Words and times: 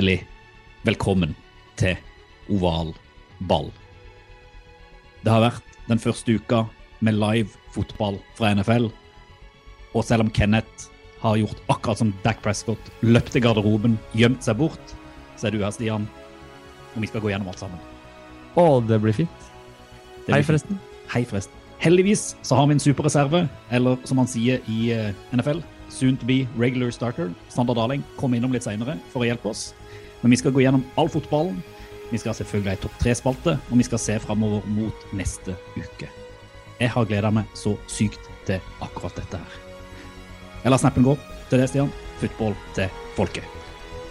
Hjertelig 0.00 0.22
velkommen 0.88 1.34
til 1.76 1.98
oval 2.48 2.94
ball. 3.50 3.66
Det 5.20 5.28
har 5.28 5.42
vært 5.44 5.74
den 5.90 6.00
første 6.00 6.38
uka 6.40 6.62
med 7.04 7.18
live 7.20 7.52
fotball 7.74 8.16
fra 8.38 8.54
NFL. 8.56 8.86
Og 9.92 10.06
selv 10.08 10.24
om 10.24 10.30
Kenneth 10.32 10.88
har 11.20 11.36
gjort 11.36 11.60
akkurat 11.68 12.00
som 12.00 12.14
Dac 12.24 12.40
Prescott, 12.40 12.80
løpt 13.04 13.34
til 13.34 13.44
garderoben, 13.44 13.98
gjemt 14.16 14.40
seg 14.40 14.56
bort, 14.62 14.94
så 15.36 15.50
er 15.50 15.58
du 15.58 15.60
her, 15.60 15.76
Stian. 15.76 16.08
Og 16.94 17.04
vi 17.04 17.10
skal 17.12 17.20
gå 17.20 17.34
gjennom 17.34 17.52
alt 17.52 17.60
sammen. 17.60 17.84
Å, 18.56 18.80
det 18.80 19.02
blir 19.04 19.18
fint. 19.20 19.50
Det 20.24 20.32
Hei, 20.32 20.38
blir 20.38 20.38
fint. 20.38 20.48
forresten. 20.48 20.80
Hei, 21.12 21.26
forresten. 21.28 21.60
Heldigvis 21.84 22.24
så 22.40 22.56
har 22.56 22.72
vi 22.72 22.78
en 22.78 22.86
superreserve, 22.88 23.44
eller 23.68 24.00
som 24.08 24.24
han 24.24 24.32
sier 24.32 24.64
i 24.64 24.94
eh, 24.96 25.12
NFL, 25.36 25.60
soon 25.90 26.16
to 26.16 26.26
be 26.26 26.46
regular 26.56 26.90
starter. 26.94 27.32
Sander 27.48 27.74
Daling 27.74 28.04
kommer 28.16 28.38
innom 28.38 28.54
litt 28.54 28.66
senere 28.66 28.96
for 29.12 29.24
å 29.24 29.28
hjelpe 29.28 29.50
oss. 29.52 29.70
Men 30.22 30.34
vi 30.34 30.40
skal 30.40 30.54
gå 30.54 30.64
gjennom 30.64 30.84
all 31.00 31.10
fotballen. 31.12 31.60
Vi 32.10 32.18
skal 32.18 32.34
selvfølgelig 32.34 32.72
ha 32.72 32.76
en 32.76 32.84
topp 32.84 32.98
tre-spalte, 33.02 33.56
og 33.70 33.78
vi 33.78 33.86
skal 33.86 34.02
se 34.02 34.18
framover 34.24 34.66
mot 34.74 35.06
neste 35.16 35.54
uke. 35.76 36.10
Jeg 36.80 36.92
har 36.94 37.08
gleda 37.08 37.30
meg 37.34 37.50
så 37.54 37.76
sykt 37.92 38.30
til 38.48 38.60
akkurat 38.82 39.18
dette 39.20 39.40
her. 39.40 39.58
Jeg 40.64 40.74
lar 40.74 40.82
snappen 40.82 41.06
gå 41.06 41.16
til 41.48 41.60
det, 41.60 41.70
Stian. 41.70 41.92
Football 42.20 42.56
til 42.76 43.02
folket. 43.16 43.58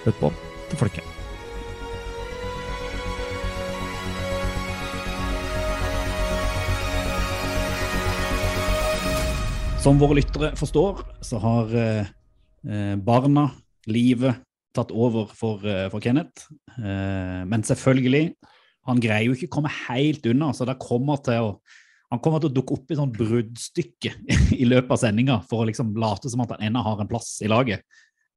Football 0.06 0.38
til 0.70 0.86
folket. 0.86 1.19
Som 9.80 9.96
våre 9.96 10.18
lyttere 10.18 10.52
forstår, 10.60 11.00
så 11.24 11.40
har 11.40 11.70
eh, 11.80 12.08
eh, 12.68 12.96
barna, 13.00 13.46
livet, 13.88 14.42
tatt 14.76 14.92
over 14.92 15.30
for, 15.32 15.64
eh, 15.64 15.86
for 15.92 16.04
Kenneth. 16.04 16.50
Eh, 16.76 17.46
men 17.48 17.64
selvfølgelig, 17.64 18.34
han 18.90 19.00
greier 19.00 19.30
jo 19.30 19.38
ikke 19.38 19.48
å 19.48 19.54
komme 19.56 19.72
helt 19.88 20.28
unna, 20.28 20.52
så 20.56 20.68
det 20.68 20.76
kommer 20.84 21.22
til 21.24 21.48
å, 21.48 21.54
han 22.12 22.20
kommer 22.20 22.44
til 22.44 22.52
å 22.52 22.58
dukke 22.58 22.76
opp 22.76 22.92
i 22.92 22.98
sånn 23.00 23.16
bruddstykke 23.16 24.14
i 24.60 24.68
løpet 24.68 24.92
av 24.98 25.02
sendinga 25.06 25.40
for 25.48 25.64
å 25.64 25.70
liksom 25.72 25.96
late 26.02 26.32
som 26.32 26.44
at 26.44 26.58
han 26.58 26.68
ennå 26.70 26.84
har 26.84 27.00
en 27.00 27.10
plass 27.10 27.32
i 27.46 27.50
laget. 27.52 27.88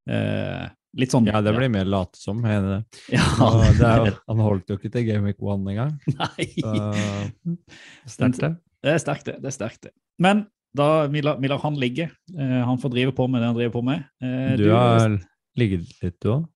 Eh, 0.06 0.64
litt 1.02 1.10
sånn 1.14 1.26
Ja, 1.26 1.42
det 1.42 1.56
blir 1.58 1.74
mer 1.74 1.90
late 1.90 2.22
som. 2.22 2.38
jeg 2.46 2.62
er 2.62 2.62
i 2.62 2.72
det. 2.76 3.04
Ja, 3.18 3.26
Og 3.48 3.66
det 3.82 3.90
er 3.90 4.06
jo, 4.12 4.16
han 4.30 4.46
holdt 4.46 4.70
jo 4.70 4.78
ikke 4.78 4.94
til 4.94 5.10
Game 5.10 5.26
Week 5.26 5.42
One 5.42 5.74
engang. 5.74 5.98
Nei. 6.14 6.50
Så 8.06 8.14
sterkt, 8.14 8.42
det. 8.46 8.56
Det 8.82 8.94
er 8.94 9.06
sterkt, 9.10 9.26
det. 9.26 9.40
det 9.42 9.50
er 9.50 9.58
sterkt 9.58 9.88
det. 9.90 9.96
Men 10.22 10.46
da 10.74 11.06
vi 11.12 11.20
lar, 11.22 11.36
vi 11.40 11.48
lar 11.50 11.60
han 11.62 11.76
ligge. 11.80 12.08
Eh, 12.38 12.62
han 12.64 12.78
får 12.80 12.90
drive 12.94 13.12
på 13.16 13.26
med 13.28 13.42
det 13.42 13.50
han 13.50 13.56
driver 13.58 13.74
på 13.74 13.82
med. 13.84 14.04
Eh, 14.24 14.56
Du 14.56 14.70
har 14.72 15.18
ligget 15.58 15.84
litt, 16.02 16.16
du 16.22 16.28
òg? 16.32 16.48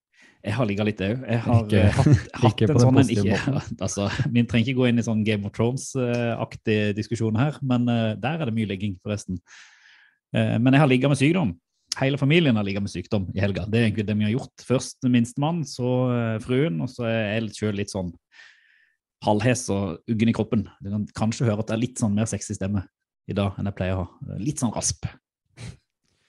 Jeg 0.46 0.54
har 0.54 0.66
ligget 0.66 0.86
litt 0.86 1.00
òg. 1.04 1.24
Jeg 1.28 1.40
har 1.44 1.64
Ikke- 1.66 1.90
hatt, 1.90 2.06
hatt 2.44 2.62
en 2.62 2.78
sånn 2.80 2.98
en 3.02 3.12
ikke, 3.12 3.62
altså, 3.84 4.08
Vi 4.32 4.44
trenger 4.44 4.66
ikke 4.70 4.78
gå 4.80 4.88
inn 4.88 4.98
i 4.98 5.04
sånn 5.04 5.24
Game 5.26 5.44
of 5.44 5.52
Thrones-aktig 5.52 6.94
diskusjon 6.96 7.36
her, 7.36 7.58
men 7.62 7.88
eh, 7.88 8.14
der 8.14 8.40
er 8.40 8.46
det 8.46 8.54
mye 8.56 8.70
ligging, 8.72 8.96
forresten. 9.04 9.40
Men 10.36 10.74
jeg 10.74 10.80
har 10.82 10.88
ligget 10.90 11.08
med 11.08 11.16
sykdom. 11.16 11.52
Hele 11.96 12.18
familien 12.18 12.56
har 12.58 12.64
ligget 12.66 12.82
med 12.82 12.90
sykdom 12.92 13.28
i 13.32 13.40
helga. 13.40 13.62
Det 13.70 13.78
er 13.78 13.84
egentlig 13.86 14.04
det 14.06 14.16
vi 14.18 14.24
har 14.26 14.32
gjort. 14.34 14.64
Først 14.68 15.06
minstemann, 15.08 15.62
så 15.64 16.40
fruen, 16.44 16.80
og 16.82 16.90
så 16.92 17.06
er 17.08 17.40
jeg 17.40 17.54
sjøl 17.56 17.78
litt 17.78 17.88
sånn 17.94 18.10
halvhes 19.24 19.62
og 19.72 20.02
uggen 20.10 20.28
i 20.28 20.34
kroppen. 20.36 20.66
Du 20.82 20.90
kan 20.92 21.06
kanskje 21.16 21.46
høre 21.48 21.62
at 21.62 21.70
det 21.70 21.76
er 21.78 21.80
litt 21.86 22.02
sånn 22.02 22.12
mer 22.18 22.28
sexy 22.28 22.52
stemme 22.58 22.82
i 23.26 23.36
dag 23.36 23.56
enn 23.58 23.68
jeg 23.70 23.78
pleier 23.78 23.98
å 23.98 24.04
ha. 24.04 24.36
Litt 24.40 24.62
sånn 24.62 24.74
rasp. 24.74 25.08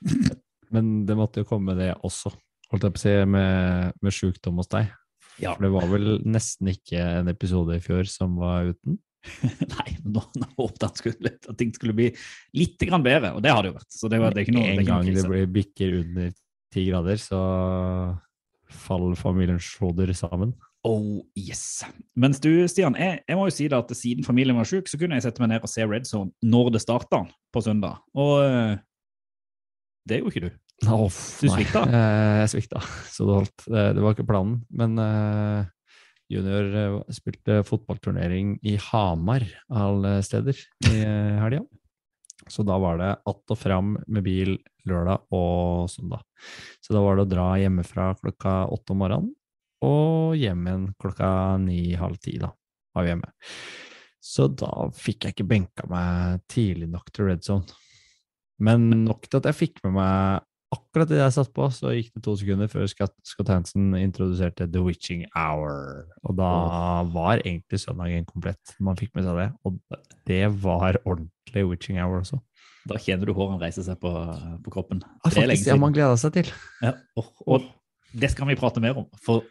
Men 0.73 0.93
det 1.07 1.17
måtte 1.17 1.43
jo 1.43 1.49
komme 1.49 1.77
det 1.77 1.93
også, 2.05 2.33
holdt 2.71 2.87
jeg 2.87 2.95
på 2.95 2.99
å 2.99 3.03
si, 3.03 3.17
med, 3.33 3.99
med 4.03 4.15
sjukdom 4.15 4.61
hos 4.61 4.71
deg. 4.71 4.89
Ja. 5.37 5.53
For 5.53 5.67
det 5.67 5.73
var 5.75 5.91
vel 5.91 6.07
nesten 6.25 6.71
ikke 6.73 7.03
en 7.21 7.29
episode 7.31 7.77
i 7.77 7.83
fjor 7.83 8.09
som 8.09 8.39
var 8.41 8.71
uten? 8.73 8.97
Nei, 9.75 9.89
men 10.03 10.17
nå, 10.17 10.23
nå 10.39 10.49
håpet 10.57 11.03
jeg 11.03 11.25
at 11.27 11.49
ting 11.59 11.73
skulle 11.75 11.95
bli 11.97 12.09
litt 12.57 12.81
grann 12.87 13.05
bedre, 13.05 13.33
og 13.37 13.43
det 13.43 13.53
har 13.53 13.63
det 13.63 13.73
jo 13.73 13.77
vært. 13.77 13.91
Så 13.93 14.11
det, 14.11 14.21
var, 14.23 14.33
det 14.33 14.43
er 14.43 14.47
ikke 14.47 14.57
noe, 14.57 14.69
en 14.73 14.87
gang 14.87 15.11
det 15.11 15.25
blir 15.27 15.49
bikker 15.59 15.97
under 16.01 16.31
ti 16.73 16.85
grader, 16.89 17.19
så 17.21 17.41
faller 18.67 19.19
familiens 19.19 19.69
hoder 19.81 20.11
sammen. 20.17 20.55
Oh 20.85 21.23
yes. 21.35 21.83
Mens 22.15 22.39
du, 22.43 22.51
Stian, 22.69 22.95
jeg, 22.99 23.21
jeg 23.27 23.37
må 23.37 23.47
jo 23.47 23.55
si 23.55 23.67
det 23.69 23.77
at 23.77 23.93
siden 23.97 24.27
familien 24.27 24.57
var 24.59 24.67
syk, 24.69 24.89
så 24.89 24.99
kunne 24.99 25.17
jeg 25.17 25.25
sette 25.25 25.41
meg 25.43 25.51
ned 25.51 25.65
og 25.65 25.71
se 25.71 25.85
Red 25.87 26.07
Zone 26.09 26.31
når 26.45 26.75
det 26.75 26.83
starta 26.83 27.23
på 27.53 27.63
søndag. 27.65 27.97
Og 28.17 28.35
eh, 28.45 28.75
det 30.07 30.21
gjorde 30.21 30.35
ikke 30.35 30.47
du. 30.47 30.51
Oh, 30.85 31.09
Du 31.09 31.49
svikta? 31.49 31.81
Jeg 32.43 32.51
svikta, 32.51 32.83
så 33.09 33.25
det 33.25 33.39
holdt. 33.39 33.63
Det, 33.65 34.03
var 34.03 34.13
ikke 34.13 34.27
planen. 34.29 34.59
Men 34.69 34.93
uh, 35.01 35.65
junior 36.29 36.69
eh, 36.83 36.97
spilte 37.17 37.63
fotballturnering 37.65 38.59
i 38.61 38.75
Hamar, 38.91 39.47
alle 39.73 40.19
steder, 40.23 40.61
i 40.85 41.01
helga. 41.41 41.63
Så 42.47 42.63
da 42.63 42.77
var 42.79 43.01
det 43.01 43.11
att 43.25 43.51
og 43.51 43.57
fram 43.59 43.97
med 44.07 44.23
bil 44.23 44.53
lørdag 44.87 45.25
og 45.33 45.89
søndag. 45.91 46.21
Så 46.79 46.93
da 46.93 47.01
var 47.03 47.17
det 47.17 47.25
å 47.25 47.31
dra 47.31 47.47
hjemmefra 47.59 48.13
klokka 48.21 48.53
åtte 48.71 48.93
om 48.93 49.01
morgenen, 49.01 49.33
og 49.85 50.35
hjem 50.39 50.63
igjen 50.67 50.85
klokka 51.01 51.29
ni-halv 51.61 52.17
ti, 52.23 52.37
da, 52.41 52.49
var 52.95 53.05
vi 53.05 53.11
hjemme. 53.13 53.29
Så 54.27 54.47
da 54.59 54.71
fikk 54.97 55.23
jeg 55.27 55.35
ikke 55.35 55.47
benka 55.47 55.85
meg 55.91 56.41
tidlig 56.51 56.89
nok 56.91 57.11
til 57.15 57.29
red 57.29 57.45
zone. 57.45 57.67
Men 58.59 58.89
nok 59.05 59.27
til 59.29 59.37
at 59.39 59.51
jeg 59.51 59.59
fikk 59.59 59.83
med 59.85 59.93
meg 59.99 60.43
akkurat 60.73 61.07
det 61.07 61.19
jeg 61.21 61.31
satt 61.37 61.51
på, 61.55 61.67
så 61.71 61.93
gikk 61.95 62.09
det 62.17 62.23
to 62.25 62.33
sekunder 62.35 62.67
før 62.67 62.89
Scott, 62.91 63.13
Scott 63.23 63.51
Hansen 63.53 63.93
introduserte 63.95 64.65
The 64.67 64.81
Witching 64.83 65.21
Hour. 65.37 66.09
Og 66.27 66.35
da 66.41 66.49
var 67.13 67.39
egentlig 67.45 67.79
søndagen 67.79 68.25
komplett. 68.27 68.73
Man 68.83 68.97
fikk 68.99 69.13
med 69.15 69.23
seg 69.29 69.37
det. 69.39 69.47
Og 69.63 69.77
det 70.27 70.41
var 70.65 70.99
ordentlig 71.05 71.63
Witching 71.69 72.01
Hour 72.01 72.19
også. 72.25 72.41
Da 72.87 72.99
kjenner 73.03 73.29
du 73.29 73.35
hårene 73.37 73.61
reise 73.61 73.83
seg 73.85 73.99
på, 74.01 74.11
på 74.65 74.73
kroppen. 74.73 74.99
Ah, 75.21 75.29
Det 75.31 75.43
er 75.45 75.47
lenge 75.53 75.61
faktisk, 75.61 75.69
ja, 75.69 75.71
siden. 75.75 75.83
man 75.85 75.95
gleda 75.95 76.19
seg 76.19 76.35
til. 76.35 76.51
Ja, 76.83 76.93
og, 77.19 77.31
og 77.47 77.69
det 78.17 78.33
skal 78.33 78.47
vi 78.51 78.57
prate 78.59 78.83
mer 78.83 78.99
om, 79.03 79.07
for 79.23 79.45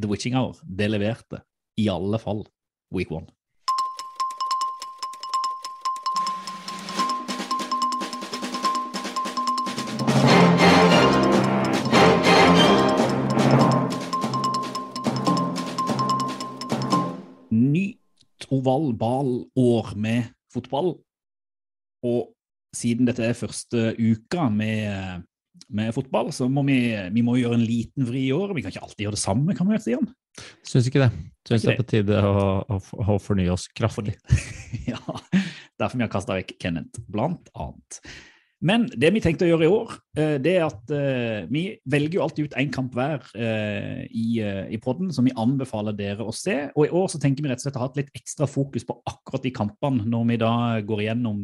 The 0.00 0.08
Witching 0.08 0.34
Hour, 0.34 0.56
det 0.64 0.88
leverte 0.88 1.42
i 1.76 1.88
alle 1.92 2.18
fall 2.18 2.46
week 2.94 3.10
one. 3.12 3.28
Nytt 17.52 18.48
oval-ball-år 18.48 19.92
med 19.96 20.32
fotball. 20.52 20.94
Og 22.02 22.32
siden 22.74 23.06
dette 23.06 23.28
er 23.28 23.36
første 23.36 23.92
uka 24.00 24.48
med, 24.48 25.22
med 25.70 25.92
fotball, 25.96 26.32
så 26.34 26.48
må 26.50 26.64
vi, 26.66 26.80
vi 27.14 27.24
må 27.24 27.36
gjøre 27.38 27.58
en 27.58 27.66
liten 27.66 28.08
vri 28.08 28.26
i 28.28 28.34
år. 28.34 28.54
Vi 28.56 28.64
kan 28.64 28.74
ikke 28.74 28.84
alltid 28.86 29.06
gjøre 29.06 29.18
det 29.18 29.22
samme, 29.22 29.56
kan 29.58 29.70
vi 29.70 29.80
si 29.82 29.96
om. 29.98 30.08
Syns 30.66 30.88
ikke 30.88 31.04
det. 31.04 31.12
Syns 31.48 31.64
det 31.66 31.72
er 31.74 31.80
på 31.80 31.88
tide 31.90 32.18
å, 32.24 32.44
å, 32.64 32.80
å 32.80 33.20
fornye 33.22 33.52
oss 33.54 33.68
kraftig. 33.76 34.16
ja, 34.92 35.00
derfor 35.78 35.98
vi 35.98 36.06
har 36.06 36.12
kasta 36.12 36.38
vekk 36.40 36.56
Kenneth, 36.62 37.02
blant 37.12 37.52
annet. 37.52 38.02
Men 38.62 38.84
det 38.94 39.10
vi 39.10 39.20
tenkte 39.22 39.46
å 39.46 39.50
gjøre 39.50 39.66
i 39.66 39.72
år, 39.74 39.94
eh, 40.14 40.34
det 40.42 40.52
er 40.54 40.68
at 40.68 40.92
eh, 40.94 41.48
vi 41.50 41.64
velger 41.90 42.20
jo 42.20 42.22
alltid 42.22 42.46
ut 42.46 42.58
én 42.60 42.70
kamp 42.72 42.94
hver 42.94 43.24
eh, 43.34 44.04
i, 44.06 44.38
i 44.38 44.78
podden 44.82 45.10
som 45.14 45.26
vi 45.26 45.34
anbefaler 45.34 45.96
dere 45.98 46.22
å 46.22 46.34
se. 46.36 46.68
Og 46.76 46.86
i 46.86 46.92
år 46.94 47.10
så 47.10 47.18
tenker 47.22 47.42
vi 47.42 47.50
rett 47.50 47.58
og 47.58 47.66
slett 47.66 47.80
å 47.80 47.82
ha 47.82 47.90
et 47.90 48.04
litt 48.04 48.14
ekstra 48.22 48.46
fokus 48.50 48.86
på 48.86 49.00
akkurat 49.10 49.42
de 49.42 49.54
kampene 49.56 50.06
når 50.06 50.30
vi 50.30 50.38
da 50.44 50.54
går 50.86 51.02
igjennom 51.02 51.42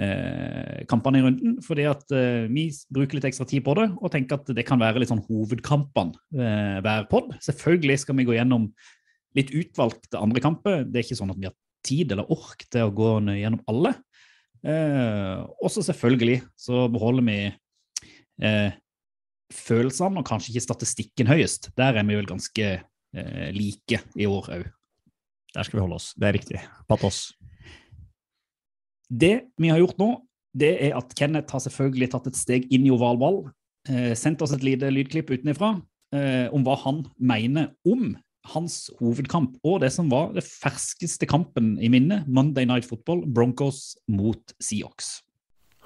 eh, 0.00 0.84
kampene 0.90 1.20
i 1.20 1.24
runden. 1.26 1.56
Fordi 1.64 1.86
at 1.90 2.14
eh, 2.14 2.46
vi 2.52 2.68
bruker 2.94 3.18
litt 3.18 3.28
ekstra 3.30 3.46
tid 3.48 3.64
på 3.66 3.76
det 3.78 3.88
og 3.96 4.12
tenker 4.14 4.40
at 4.40 4.52
det 4.56 4.66
kan 4.68 4.80
være 4.80 5.02
litt 5.02 5.12
sånn 5.12 5.24
hovedkampene 5.26 6.16
eh, 6.38 6.78
hver 6.84 7.08
pod. 7.10 7.34
Selvfølgelig 7.44 8.00
skal 8.04 8.18
vi 8.18 8.28
gå 8.28 8.38
gjennom 8.38 8.70
litt 9.38 9.52
utvalgte 9.54 10.20
andre 10.20 10.42
kamper. 10.44 10.84
Det 10.86 11.00
er 11.00 11.08
ikke 11.08 11.20
sånn 11.20 11.34
at 11.34 11.40
vi 11.40 11.50
har 11.50 11.56
tid 11.86 12.12
eller 12.12 12.30
ork 12.32 12.64
til 12.70 12.88
å 12.88 12.94
gå 12.94 13.14
gjennom 13.38 13.62
alle. 13.70 13.94
Eh, 14.66 15.38
også 15.62 15.84
selvfølgelig 15.86 16.40
så 16.58 16.86
beholder 16.90 17.26
vi 17.28 17.38
eh, 18.42 18.70
følelsene, 19.54 20.20
og 20.20 20.26
kanskje 20.28 20.54
ikke 20.54 20.66
statistikken 20.66 21.30
høyest. 21.30 21.70
Der 21.78 21.96
er 21.96 22.06
vi 22.06 22.18
vel 22.18 22.28
ganske 22.28 22.66
eh, 22.78 23.48
like 23.54 24.02
i 24.18 24.26
år 24.28 24.50
òg. 24.58 24.66
Der 25.54 25.64
skal 25.64 25.78
vi 25.78 25.84
holde 25.86 25.98
oss. 26.00 26.12
Det 26.18 26.28
er 26.28 26.36
riktig. 26.36 26.62
Patos. 26.90 27.30
Det 29.08 29.34
vi 29.56 29.72
har 29.72 29.80
gjort 29.80 29.98
nå, 30.00 30.10
det 30.58 30.74
er 30.84 30.96
at 30.98 31.12
Kenneth 31.16 31.54
har 31.54 31.62
selvfølgelig 31.64 32.10
tatt 32.12 32.28
et 32.30 32.38
steg 32.38 32.66
inn 32.72 32.86
i 32.86 32.92
ovalball. 32.92 33.46
Eh, 33.88 34.12
sendt 34.18 34.42
oss 34.44 34.52
et 34.52 34.64
lite 34.64 34.90
lydklipp 34.92 35.30
utenfra 35.32 35.78
eh, 36.12 36.48
om 36.52 36.64
hva 36.66 36.76
han 36.84 37.04
mener 37.16 37.70
om 37.88 38.16
hans 38.52 38.88
hovedkamp 39.00 39.58
og 39.66 39.82
det 39.82 39.90
som 39.92 40.08
var 40.12 40.32
det 40.36 40.44
ferskeste 40.46 41.28
kampen 41.28 41.74
i 41.84 41.90
minnet, 41.92 42.26
Monday 42.28 42.68
Night 42.68 42.88
Football, 42.88 43.24
Broncos 43.26 43.96
mot 44.08 44.40
Seahawks. 44.60 45.18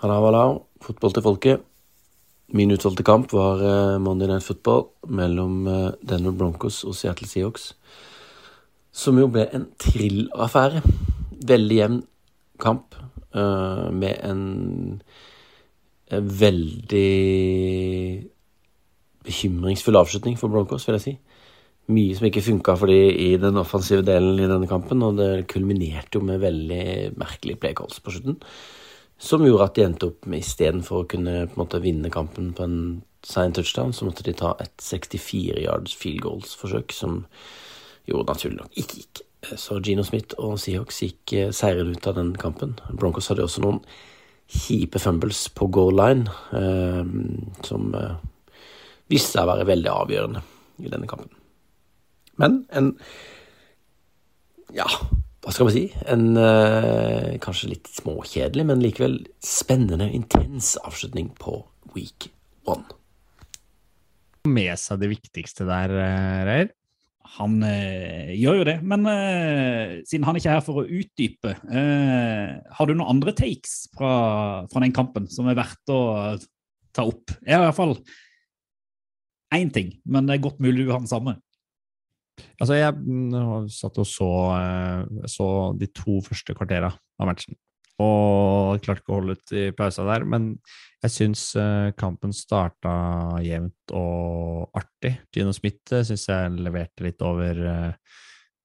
Halla, 0.03 0.19
halla. 0.19 0.47
Fotball 0.83 1.15
til 1.15 1.27
folket. 1.27 1.69
Min 2.53 2.75
utvalgte 2.75 3.07
kamp 3.07 3.33
var 3.33 3.63
eh, 3.63 4.01
Monday 4.03 4.31
Night 4.31 4.47
Football 4.47 4.89
mellom 5.09 5.63
eh, 5.71 5.93
Denver 6.03 6.35
Broncos 6.35 6.83
og 6.85 6.97
Seattle 6.99 7.31
Seahawks. 7.31 7.73
Som 8.93 9.21
jo 9.23 9.31
ble 9.31 9.47
en 9.55 9.71
trillaffære. 9.81 10.83
Veldig 11.49 11.79
jevn 11.79 12.03
kamp 12.63 12.99
med 13.35 14.17
en, 14.29 14.43
veldig 16.13 17.09
bekymringsfull 19.25 19.97
avslutning 19.97 20.35
for 20.37 20.53
Broncos, 20.53 20.85
vil 20.85 20.99
jeg 20.99 21.05
si. 21.07 21.15
Mye 21.93 22.15
som 22.19 22.27
ikke 22.29 22.45
funka 22.45 22.75
for 22.79 22.93
de 22.93 22.99
i 23.25 23.31
den 23.41 23.57
offensive 23.59 24.05
delen 24.07 24.37
i 24.37 24.51
denne 24.51 24.69
kampen, 24.71 25.03
og 25.07 25.17
det 25.19 25.47
kulminerte 25.51 26.19
jo 26.19 26.27
med 26.27 26.43
veldig 26.43 27.17
merkelige 27.17 27.63
play 27.63 27.75
calls 27.79 28.03
på 28.05 28.15
slutten. 28.15 28.37
Som 29.23 29.47
gjorde 29.47 29.71
at 29.71 29.79
de 29.79 29.87
endte 29.87 30.11
opp 30.11 30.29
med 30.31 30.43
istedenfor 30.43 31.03
å 31.03 31.09
kunne 31.11 31.47
på 31.47 31.57
en 31.57 31.63
måte 31.63 31.83
vinne 31.83 32.11
kampen 32.13 32.53
på 32.59 32.67
en 32.67 32.79
sein 33.25 33.55
touchdown, 33.55 33.95
så 33.95 34.07
måtte 34.07 34.25
de 34.27 34.35
ta 34.35 34.57
et 34.61 34.75
64 34.83 35.63
yards 35.63 35.95
field 35.95 36.25
goals-forsøk, 36.25 36.95
som 36.95 37.23
jo 38.11 38.25
naturlig 38.27 38.59
nok 38.59 38.83
ikke 38.83 38.99
gikk. 38.99 39.23
Så 39.43 39.81
Gino 39.83 40.05
Smith 40.07 40.37
og 40.39 40.59
Seahawks 40.63 41.03
gikk 41.03 41.35
eh, 41.35 41.53
seirende 41.55 41.97
ut 41.97 42.07
av 42.07 42.17
den 42.19 42.33
kampen. 42.39 42.77
Broncos 42.95 43.29
hadde 43.31 43.45
også 43.45 43.65
noen 43.65 43.81
kjipe 44.53 45.01
fumbles 45.03 45.47
på 45.57 45.69
goal 45.73 45.97
line, 45.99 46.31
eh, 46.55 47.03
som 47.67 47.95
eh, 47.99 48.15
viste 49.11 49.35
seg 49.35 49.45
å 49.45 49.53
være 49.53 49.69
veldig 49.69 49.93
avgjørende 49.93 50.45
i 50.83 50.93
denne 50.93 51.11
kampen. 51.11 51.33
Men 52.41 52.63
en 52.73 52.95
Ja, 54.73 54.87
hva 55.43 55.53
skal 55.53 55.67
man 55.69 55.75
si? 55.75 55.85
En 56.09 56.37
eh, 56.39 57.35
kanskje 57.43 57.73
litt 57.75 57.91
småkjedelig, 57.93 58.65
men 58.69 58.85
likevel 58.85 59.19
spennende, 59.45 60.09
intens 60.15 60.77
avslutning 60.81 61.33
på 61.37 61.59
week 61.97 62.31
one. 62.65 62.87
Med 64.49 64.79
seg 64.81 65.03
det 65.03 65.11
viktigste 65.13 65.67
der, 65.69 65.93
Reir? 65.93 66.47
Reier. 66.49 66.73
Han 67.39 67.63
eh, 67.65 68.33
gjør 68.37 68.59
jo 68.61 68.65
det, 68.69 68.75
men 68.85 69.07
eh, 69.09 70.01
siden 70.09 70.27
han 70.29 70.37
ikke 70.37 70.51
er 70.51 70.59
her 70.59 70.67
for 70.67 70.83
å 70.83 70.85
utdype, 70.85 71.55
eh, 71.73 72.51
har 72.77 72.89
du 72.89 72.93
noen 72.93 73.15
andre 73.15 73.33
takes 73.37 73.87
fra, 73.95 74.13
fra 74.73 74.83
den 74.85 74.93
kampen 74.93 75.31
som 75.33 75.49
er 75.49 75.57
verdt 75.57 75.93
å 75.95 76.03
ta 76.93 77.07
opp? 77.09 77.33
Jeg 77.41 77.57
har 77.57 77.65
i 77.65 77.71
hvert 77.71 77.79
fall 77.79 77.97
én 79.57 79.73
ting, 79.73 79.95
men 80.05 80.29
det 80.29 80.37
er 80.37 80.45
godt 80.45 80.61
mulig 80.61 80.85
du 80.85 80.93
har 80.93 81.01
den 81.01 81.09
samme. 81.09 81.39
Altså, 82.61 82.77
jeg 82.77 82.97
mm, 83.01 83.69
satt 83.73 84.01
og 84.01 84.09
så, 84.09 84.31
så 85.31 85.47
de 85.79 85.89
to 85.93 86.21
første 86.25 86.57
kvartera 86.57 86.93
av 86.93 87.29
matchen. 87.29 87.57
Og 88.03 88.83
klarte 88.83 89.05
ikke 89.05 89.15
å 89.15 89.19
holde 89.21 89.37
ut 89.39 89.55
i 89.55 89.67
pausa 89.77 90.07
der, 90.09 90.27
men 90.29 90.53
jeg 91.03 91.15
syns 91.15 91.45
eh, 91.59 91.93
kampen 91.99 92.35
starta 92.35 92.95
jevnt 93.45 93.95
og 93.99 94.73
artig. 94.79 95.17
Gino 95.35 95.55
Smith 95.57 95.95
eh, 95.95 96.05
syns 96.09 96.29
jeg 96.31 96.57
leverte 96.59 97.07
litt 97.07 97.23
over 97.27 97.63
eh, 97.73 98.19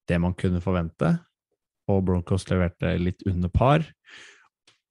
det 0.07 0.19
man 0.23 0.35
kunne 0.39 0.63
forvente, 0.63 1.11
og 1.91 2.03
Broncos 2.07 2.47
leverte 2.49 2.95
litt 3.01 3.25
under 3.29 3.51
par. 3.53 3.85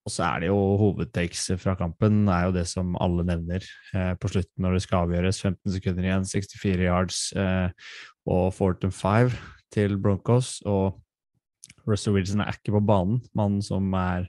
Og 0.07 0.13
så 0.15 0.23
er 0.29 0.45
det 0.45 0.51
jo 0.53 0.59
hovedtakes 0.79 1.49
fra 1.59 1.75
kampen, 1.79 2.29
er 2.31 2.47
jo 2.47 2.55
det 2.55 2.67
som 2.71 2.95
alle 3.03 3.25
nevner 3.27 3.65
eh, 3.91 4.13
på 4.15 4.31
slutten 4.31 4.63
når 4.63 4.77
det 4.77 4.83
skal 4.85 5.09
avgjøres. 5.09 5.41
15 5.43 5.75
sekunder 5.75 6.07
igjen, 6.07 6.29
64 6.31 6.87
yards 6.87 7.19
eh, 7.35 7.91
og 8.31 8.53
fourth 8.55 8.87
and 8.87 8.95
five 8.95 9.35
til 9.75 9.99
Broncos. 9.99 10.61
Og 10.63 11.01
Russell 11.87 12.17
Wilson 12.17 12.43
er 12.45 12.57
ikke 12.57 12.75
på 12.77 12.83
banen, 12.87 13.21
mannen 13.37 13.63
som 13.65 13.95
er 13.99 14.29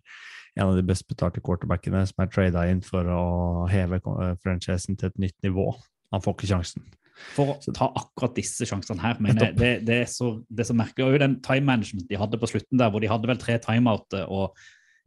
en 0.57 0.71
av 0.71 0.77
de 0.77 0.85
best 0.85 1.05
betalte 1.09 1.41
quarterbackene 1.43 2.03
som 2.09 2.23
er 2.23 2.31
trada 2.33 2.63
inn 2.69 2.81
for 2.85 3.07
å 3.13 3.23
heve 3.69 3.99
eh, 4.01 4.31
franchisen 4.41 4.97
til 4.97 5.11
et 5.11 5.19
nytt 5.27 5.37
nivå. 5.45 5.69
Han 6.15 6.23
får 6.23 6.37
ikke 6.37 6.51
sjansen. 6.53 6.87
For 7.33 7.55
å 7.55 7.73
ta 7.73 7.89
akkurat 7.97 8.35
disse 8.37 8.65
sjansene 8.69 9.01
her, 9.01 9.19
men 9.23 9.37
det, 9.37 9.51
det, 9.57 9.71
det, 9.87 10.01
er 10.03 10.09
så, 10.09 10.35
det 10.49 10.63
er 10.63 10.69
så 10.69 10.77
merkelig. 10.77 11.07
Og 11.07 11.15
jo 11.15 11.21
den 11.21 11.37
time 11.45 11.65
management 11.69 12.09
de 12.09 12.19
hadde 12.19 12.39
på 12.41 12.49
slutten 12.49 12.81
der, 12.81 12.91
hvor 12.93 13.03
de 13.03 13.09
hadde 13.09 13.29
vel 13.29 13.39
tre 13.41 13.57
timeouter, 13.61 14.25
og 14.29 14.57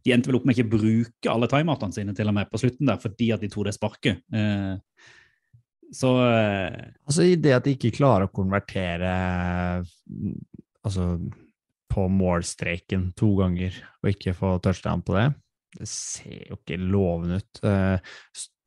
de 0.06 0.14
endte 0.14 0.30
vel 0.30 0.40
opp 0.40 0.46
med 0.48 0.56
ikke 0.56 0.66
å 0.66 0.74
bruke 0.74 1.32
alle 1.32 1.48
timeoutene 1.50 1.96
sine 1.96 2.14
til 2.16 2.30
og 2.30 2.36
med 2.36 2.50
på 2.50 2.60
slutten 2.62 2.90
der, 2.90 3.00
fordi 3.02 3.30
at 3.34 3.42
de 3.44 3.50
tok 3.52 3.68
det 3.68 3.76
sparket. 3.76 4.22
Eh, 4.34 4.74
så 5.94 6.10
eh, 6.22 6.80
Altså 7.04 7.26
i 7.26 7.36
det 7.42 7.54
at 7.56 7.66
de 7.66 7.74
ikke 7.76 7.94
klarer 7.96 8.28
å 8.28 8.34
konvertere 8.34 9.12
altså 10.86 11.06
på 11.90 12.06
målstreken 12.12 13.10
to 13.18 13.32
ganger 13.40 13.76
og 14.02 14.12
ikke 14.12 14.34
få 14.36 14.54
touchdown 14.62 15.02
på 15.06 15.16
det, 15.18 15.28
det 15.78 15.88
ser 15.90 16.48
jo 16.50 16.58
ikke 16.58 16.78
lovende 16.80 17.40
ut. 17.40 17.62
Eh, 17.66 18.14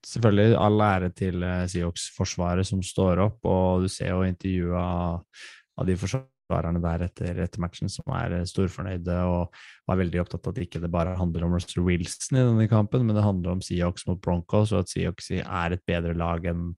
selvfølgelig 0.08 0.58
all 0.60 0.84
ære 0.86 1.10
til 1.16 1.44
eh, 1.44 1.64
Seahawks-forsvaret 1.72 2.68
som 2.68 2.84
står 2.84 3.24
opp, 3.26 3.40
og 3.48 3.86
du 3.86 3.92
ser 3.92 4.14
jo 4.14 4.28
intervjuet 4.28 4.78
av, 4.80 5.88
de 5.88 5.96
forsvarerne 6.00 6.82
der 6.84 7.08
etter, 7.08 7.40
etter 7.44 7.64
matchen 7.64 7.92
som 7.92 8.14
er 8.16 8.38
eh, 8.40 8.46
storfornøyde 8.50 9.18
og 9.30 9.64
var 9.90 10.00
veldig 10.00 10.22
opptatt 10.24 10.48
av 10.48 10.56
at 10.56 10.62
ikke 10.64 10.84
det 10.84 10.92
bare 10.94 11.18
handler 11.20 11.48
om 11.48 11.58
Russell 11.58 11.88
Wilson 11.88 12.40
i 12.40 12.46
denne 12.46 12.70
kampen, 12.72 13.08
men 13.08 13.18
det 13.18 13.26
handler 13.26 13.56
om 13.56 13.64
Seahawks 13.64 14.08
mot 14.10 14.22
Broncos, 14.24 14.76
og 14.76 14.84
at 14.84 14.94
Seahawks 14.94 15.32
er 15.40 15.76
et 15.76 15.86
bedre 15.90 16.16
lag 16.18 16.52
enn 16.52 16.72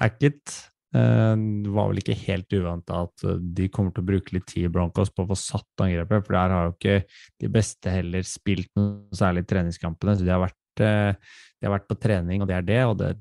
Hackett 0.00 0.54
eh, 0.96 1.34
var 1.72 1.90
vel 1.90 2.00
ikke 2.02 2.18
helt 2.26 2.52
uventa 2.52 3.04
at 3.06 3.24
eh, 3.26 3.40
de 3.58 3.68
kommer 3.72 3.94
til 3.94 4.04
å 4.04 4.08
bruke 4.10 4.34
litt 4.36 4.48
tid 4.50 4.68
i 4.68 4.72
Broncos 4.72 5.12
på 5.12 5.24
å 5.24 5.30
få 5.30 5.38
satt 5.38 5.84
angrepet, 5.84 6.26
for 6.26 6.36
der 6.38 6.54
har 6.54 6.68
jo 6.68 6.76
ikke 6.76 6.98
de 7.42 7.50
beste 7.52 7.92
heller 7.92 8.26
spilt 8.26 8.70
noe 8.78 9.16
særlig 9.16 9.44
i 9.46 9.50
treningskampene. 9.52 10.16
så 10.16 10.26
de 10.26 10.34
har 10.34 10.42
vært 10.42 10.84
eh, 10.84 11.34
de 11.56 11.68
har 11.68 11.76
vært 11.78 11.88
på 11.88 11.98
trening, 12.00 12.42
og 12.42 12.50
det 12.50 12.56
er 12.58 12.66
det. 12.66 12.80
Og 12.84 12.98
det 13.00 13.12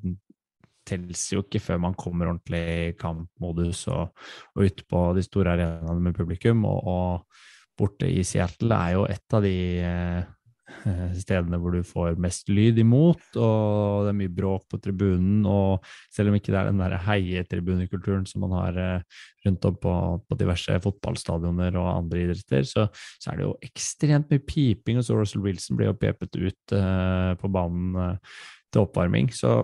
telles 0.88 1.26
jo 1.34 1.44
ikke 1.44 1.62
før 1.64 1.82
man 1.88 1.98
kommer 2.00 2.32
ordentlig 2.32 2.62
i 2.76 2.94
kampmodus 3.00 3.88
og, 3.94 4.16
og 4.56 4.70
ute 4.70 4.86
på 4.90 5.02
de 5.18 5.26
store 5.26 5.56
arenaene 5.56 6.08
med 6.10 6.18
publikum. 6.18 6.66
Og, 6.70 6.88
og, 6.88 7.44
borte 7.76 8.08
i 8.08 8.22
Seattle 8.24 8.72
er 8.72 8.92
jo 8.96 9.02
et 9.12 9.34
av 9.36 9.42
de 9.44 9.56
eh, 9.84 10.28
stedene 11.22 11.60
hvor 11.62 11.76
du 11.76 11.86
får 11.86 12.18
mest 12.22 12.50
lyd 12.52 12.80
imot, 12.82 13.24
og 13.38 14.06
det 14.06 14.12
er 14.12 14.18
mye 14.20 14.34
bråk 14.34 14.66
på 14.72 14.80
tribunen. 14.84 15.44
Og 15.50 15.86
selv 16.14 16.32
om 16.32 16.38
ikke 16.38 16.54
det 16.54 16.60
er 16.62 16.72
den 16.72 16.82
der 16.82 16.98
heietribunekulturen 17.06 18.26
som 18.30 18.46
man 18.46 18.56
har 18.58 18.82
eh, 18.82 19.22
rundt 19.46 19.70
om 19.70 19.78
på, 19.82 19.94
på, 20.26 20.40
diverse 20.40 20.80
fotballstadioner 20.88 21.78
og 21.82 21.92
andre 21.92 22.26
idretter, 22.26 22.68
så, 22.68 22.88
så, 23.20 23.32
er 23.32 23.40
det 23.40 23.48
jo 23.48 23.56
ekstremt 23.66 24.34
mye 24.34 24.46
piping. 24.48 25.00
Og 25.02 25.08
så 25.08 25.20
Russell 25.20 25.46
Wilson 25.46 25.80
blir 25.80 25.92
jo 25.92 26.00
pepet 26.00 26.40
ut 26.40 26.78
eh, 26.80 27.32
på 27.42 27.52
banen 27.54 27.96
eh, 28.02 28.36
til 28.74 28.86
oppvarming. 28.86 29.32
Så 29.36 29.58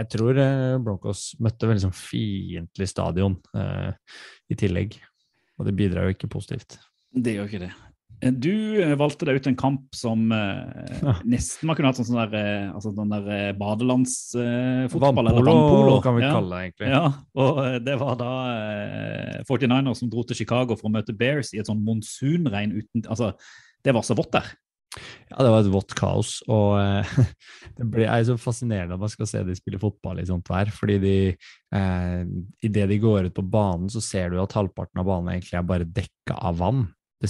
jeg 0.00 0.08
tror 0.14 0.40
eh, 0.40 0.80
Broncos 0.82 1.30
møtte 1.42 1.68
veldig 1.68 1.86
sånn 1.86 1.96
fiendtlig 1.96 2.88
stadion 2.88 3.36
eh, 3.58 3.92
i 4.52 4.58
tillegg. 4.58 4.96
Og 5.60 5.68
det 5.68 5.76
bidrar 5.76 6.08
jo 6.08 6.16
ikke 6.16 6.30
positivt. 6.32 6.78
Det 7.12 7.36
gjør 7.36 7.50
ikke 7.50 7.64
det. 7.66 7.72
Eh, 8.22 8.32
du 8.32 8.52
eh, 8.80 8.94
valgte 8.98 9.26
deg 9.28 9.40
ut 9.40 9.48
en 9.50 9.58
kamp 9.58 9.96
som 9.96 10.24
eh, 10.34 10.94
ja. 11.02 11.16
nesten 11.28 11.68
man 11.68 11.78
kunne 11.78 11.90
hatt 11.92 12.00
sånn 12.00 12.20
der, 12.22 12.36
eh, 12.38 12.70
altså 12.72 12.94
sånn 12.94 13.12
der 13.12 13.58
badelandsfotball. 13.58 15.32
Eh, 15.32 15.40
vannpolo, 15.42 15.98
kan 16.04 16.16
vi 16.18 16.24
ja. 16.24 16.32
kalle 16.38 16.54
det, 16.54 16.70
egentlig. 16.70 16.92
Ja, 16.94 17.04
og 17.44 17.62
det 17.84 17.98
var 18.00 18.16
da 18.20 18.32
eh, 18.54 19.38
49ers 19.48 20.02
som 20.02 20.12
dro 20.12 20.24
til 20.26 20.38
Chicago 20.38 20.78
for 20.78 20.90
å 20.90 20.94
møte 20.96 21.16
Bears 21.16 21.52
i 21.52 21.60
et 21.62 21.70
sånn 21.70 21.82
monsunregn 21.84 22.76
uten 22.78 23.06
Altså, 23.12 23.32
det 23.82 23.92
var 23.96 24.06
så 24.06 24.16
vått 24.16 24.32
der. 24.36 24.52
Ja, 25.30 25.38
det 25.40 25.50
var 25.50 25.62
et 25.62 25.72
vått 25.72 25.94
kaos. 25.98 26.34
Og 26.52 26.76
eh, 26.80 27.12
det 27.78 27.88
ble, 27.92 28.06
er 28.06 28.24
så 28.28 28.36
fascinerende 28.40 28.96
at 28.96 29.02
man 29.02 29.12
skal 29.12 29.28
se 29.30 29.42
de 29.46 29.56
spille 29.58 29.80
fotball 29.82 30.20
i 30.22 30.26
sånt 30.28 30.50
vær. 30.52 30.72
fordi 30.74 30.98
de, 31.02 31.16
eh, 31.76 32.18
idet 32.68 32.88
de 32.90 33.00
går 33.02 33.30
ut 33.30 33.36
på 33.38 33.46
banen, 33.46 33.88
så 33.92 34.02
ser 34.04 34.32
du 34.32 34.40
at 34.42 34.56
halvparten 34.58 35.02
av 35.02 35.08
banen 35.08 35.34
egentlig 35.34 35.58
er 35.60 35.70
bare 35.70 35.88
dekka 35.88 36.38
av 36.38 36.60
vann. 36.60 36.84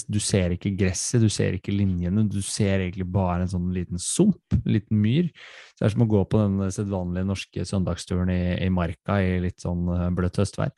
Du 0.09 0.19
ser 0.23 0.55
ikke 0.55 0.73
gresset, 0.77 1.21
du 1.23 1.29
ser 1.33 1.57
ikke 1.57 1.75
linjene, 1.75 2.25
du 2.31 2.41
ser 2.45 2.81
egentlig 2.81 3.05
bare 3.13 3.45
en 3.45 3.51
sånn 3.53 3.69
liten 3.75 4.01
sump, 4.01 4.41
en 4.57 4.73
liten 4.73 4.99
myr. 5.03 5.29
Så 5.73 5.83
det 5.83 5.89
er 5.89 5.95
som 5.95 6.05
å 6.07 6.09
gå 6.11 6.23
på 6.33 6.41
den 6.41 6.73
sedvanlige 6.73 7.29
norske 7.29 7.67
søndagsturen 7.69 8.33
i, 8.33 8.41
i 8.65 8.71
marka 8.73 9.19
i 9.21 9.37
litt 9.45 9.61
sånn 9.63 9.85
eh, 9.93 10.09
bløtt 10.17 10.41
høstvær. 10.41 10.73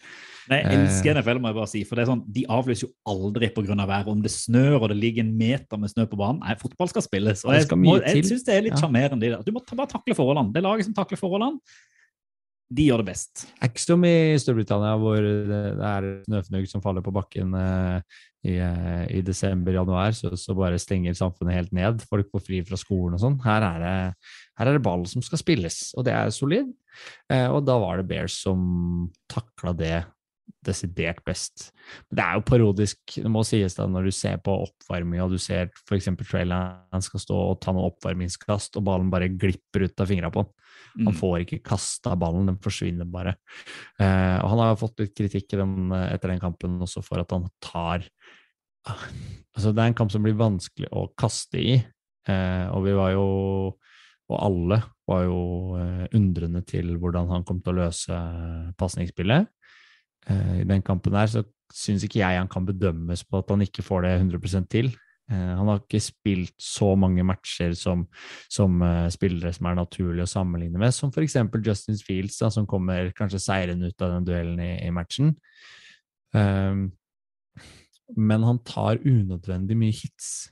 Nei, 0.50 0.60
jeg 0.60 0.80
elsker 0.80 1.12
eh. 1.12 1.20
NFL, 1.20 1.42
må 1.44 1.52
jeg 1.52 1.58
bare 1.60 1.72
si. 1.72 1.84
For 1.86 1.98
det 1.98 2.04
er 2.04 2.10
sånn, 2.10 2.26
de 2.34 2.46
avlyser 2.58 2.88
jo 2.88 2.92
aldri 3.14 3.52
pga. 3.54 3.78
været. 3.84 4.10
Om 4.10 4.22
det 4.24 4.34
snør 4.34 4.80
og 4.80 4.90
det 4.92 4.98
ligger 4.98 5.24
en 5.24 5.34
meter 5.38 5.80
med 5.80 5.94
snø 5.94 6.08
på 6.10 6.18
banen. 6.20 6.42
Nei, 6.42 6.58
fotball 6.60 6.90
skal 6.90 7.06
spilles. 7.06 7.46
Og 7.46 7.54
jeg, 7.56 7.70
jeg 7.70 8.28
syns 8.30 8.46
det 8.46 8.58
er 8.58 8.68
litt 8.68 8.78
sjarmerende. 8.80 9.30
Ja. 9.30 9.42
Du 9.44 9.54
må 9.54 9.62
bare 9.70 9.90
takle 9.94 10.16
forholdene. 10.18 10.54
Det 10.54 10.64
laget 10.64 10.88
som 10.88 10.96
takler 10.96 11.20
forholdene, 11.20 11.62
de 12.72 12.86
gjør 12.88 13.02
det 13.02 13.10
best. 13.10 13.44
Det 13.44 13.60
er 13.60 13.70
ikke 13.72 13.82
som 13.82 14.06
i 14.08 14.14
Storbritannia, 14.40 14.94
hvor 15.00 15.18
det 15.20 15.88
er 15.88 16.06
snøfnugg 16.24 16.70
som 16.70 16.82
faller 16.84 17.04
på 17.04 17.12
bakken 17.14 17.52
eh, 17.58 18.22
i, 18.48 18.56
eh, 18.56 19.04
i 19.18 19.20
desember-januar, 19.24 20.14
så, 20.16 20.32
så, 20.40 20.56
bare 20.56 20.80
stenger 20.80 21.16
samfunnet 21.18 21.58
helt 21.58 21.74
ned. 21.76 22.02
Folk 22.08 22.32
får 22.32 22.44
fri 22.46 22.62
fra 22.66 22.78
skolen 22.80 23.18
og 23.18 23.22
sånn. 23.22 23.38
Her, 23.44 23.66
her, 23.68 24.16
er 24.64 24.72
det 24.72 24.84
ball 24.84 25.04
som 25.10 25.24
skal 25.24 25.40
spilles, 25.42 25.78
og 25.94 26.08
det 26.08 26.16
er 26.16 26.32
solid. 26.34 26.72
Eh, 27.32 27.46
og 27.50 27.64
da 27.68 27.76
var 27.82 28.00
det 28.00 28.08
Bears 28.10 28.40
som 28.46 29.10
takla 29.30 29.74
det 29.76 29.96
desidert 30.64 31.20
best. 31.26 31.70
Det 32.12 32.22
er 32.24 32.38
jo 32.38 32.44
parodisk, 32.48 32.98
det 33.20 33.30
må 33.32 33.44
sies 33.46 33.76
da, 33.76 33.86
når 33.90 34.08
du 34.08 34.14
ser 34.16 34.40
på 34.44 34.54
oppvarminga, 34.64 35.26
du 35.28 35.38
ser 35.40 35.70
f.eks. 35.84 36.08
traileren 36.24 37.04
skal 37.04 37.22
stå 37.22 37.40
og 37.50 37.58
ta 37.64 37.74
noen 37.74 37.90
oppvarmingskast, 37.90 38.78
og 38.78 38.86
ballen 38.88 39.12
bare 39.12 39.32
glipper 39.32 39.86
ut 39.86 40.04
av 40.04 40.10
fingra 40.10 40.32
på 40.32 40.44
han. 40.44 40.52
Han 40.94 41.10
mm. 41.10 41.18
får 41.18 41.36
ikke 41.42 41.62
kasta 41.66 42.14
ballen, 42.18 42.48
den 42.50 42.60
forsvinner 42.62 43.08
bare. 43.10 43.36
Eh, 43.98 44.38
og 44.38 44.52
han 44.52 44.62
har 44.62 44.78
fått 44.80 45.02
litt 45.02 45.14
kritikk 45.18 45.56
den, 45.58 45.90
etter 45.92 46.30
den 46.30 46.42
kampen 46.42 46.78
også 46.84 47.02
for 47.04 47.24
at 47.24 47.34
han 47.34 47.48
tar 47.64 48.08
Altså, 48.84 49.70
det 49.72 49.80
er 49.80 49.88
en 49.88 49.94
kamp 49.96 50.10
som 50.12 50.20
blir 50.20 50.34
vanskelig 50.36 50.90
å 50.92 51.06
kaste 51.16 51.56
i, 51.56 51.78
eh, 52.28 52.64
og 52.68 52.82
vi 52.84 52.92
var 52.92 53.14
jo 53.14 53.22
og 54.32 54.38
alle 54.40 54.78
var 55.08 55.26
jo 55.26 55.40
eh, 55.76 56.04
undrende 56.16 56.62
til 56.64 56.94
hvordan 57.00 57.28
han 57.32 57.44
kom 57.44 57.60
til 57.60 57.74
å 57.74 57.84
løse 57.84 58.20
pasningsspillet. 58.80 59.50
Eh, 60.30 60.60
I 60.62 60.68
den 60.68 60.84
kampen 60.84 61.16
her 61.16 61.30
så 61.30 61.44
syns 61.74 62.04
ikke 62.06 62.20
jeg 62.20 62.38
han 62.38 62.50
kan 62.50 62.66
bedømmes 62.68 63.24
på 63.26 63.40
at 63.40 63.50
han 63.50 63.64
ikke 63.64 63.84
får 63.84 64.06
det 64.06 64.14
100 64.20 64.66
til. 64.70 64.90
Eh, 65.30 65.52
han 65.58 65.68
har 65.70 65.80
ikke 65.80 66.02
spilt 66.04 66.54
så 66.60 66.92
mange 67.00 67.24
matcher 67.24 67.72
som, 67.78 68.04
som 68.52 68.76
uh, 68.84 69.08
spillere 69.12 69.54
som 69.56 69.70
er 69.70 69.78
naturlig 69.78 70.26
å 70.26 70.30
sammenligne 70.30 70.80
med, 70.80 70.92
som 70.92 71.12
f.eks. 71.12 71.38
Justin 71.64 72.00
Fields, 72.00 72.36
da, 72.42 72.50
som 72.52 72.68
kommer 72.68 73.12
kanskje 73.16 73.42
seirende 73.42 73.88
ut 73.88 74.04
av 74.04 74.18
den 74.18 74.28
duellen 74.28 74.60
i, 74.60 74.74
i 74.84 74.92
matchen. 74.94 75.32
Um, 76.34 76.90
men 78.20 78.44
han 78.44 78.60
tar 78.66 79.00
unødvendig 79.00 79.78
mye 79.80 79.94
hits. 79.96 80.50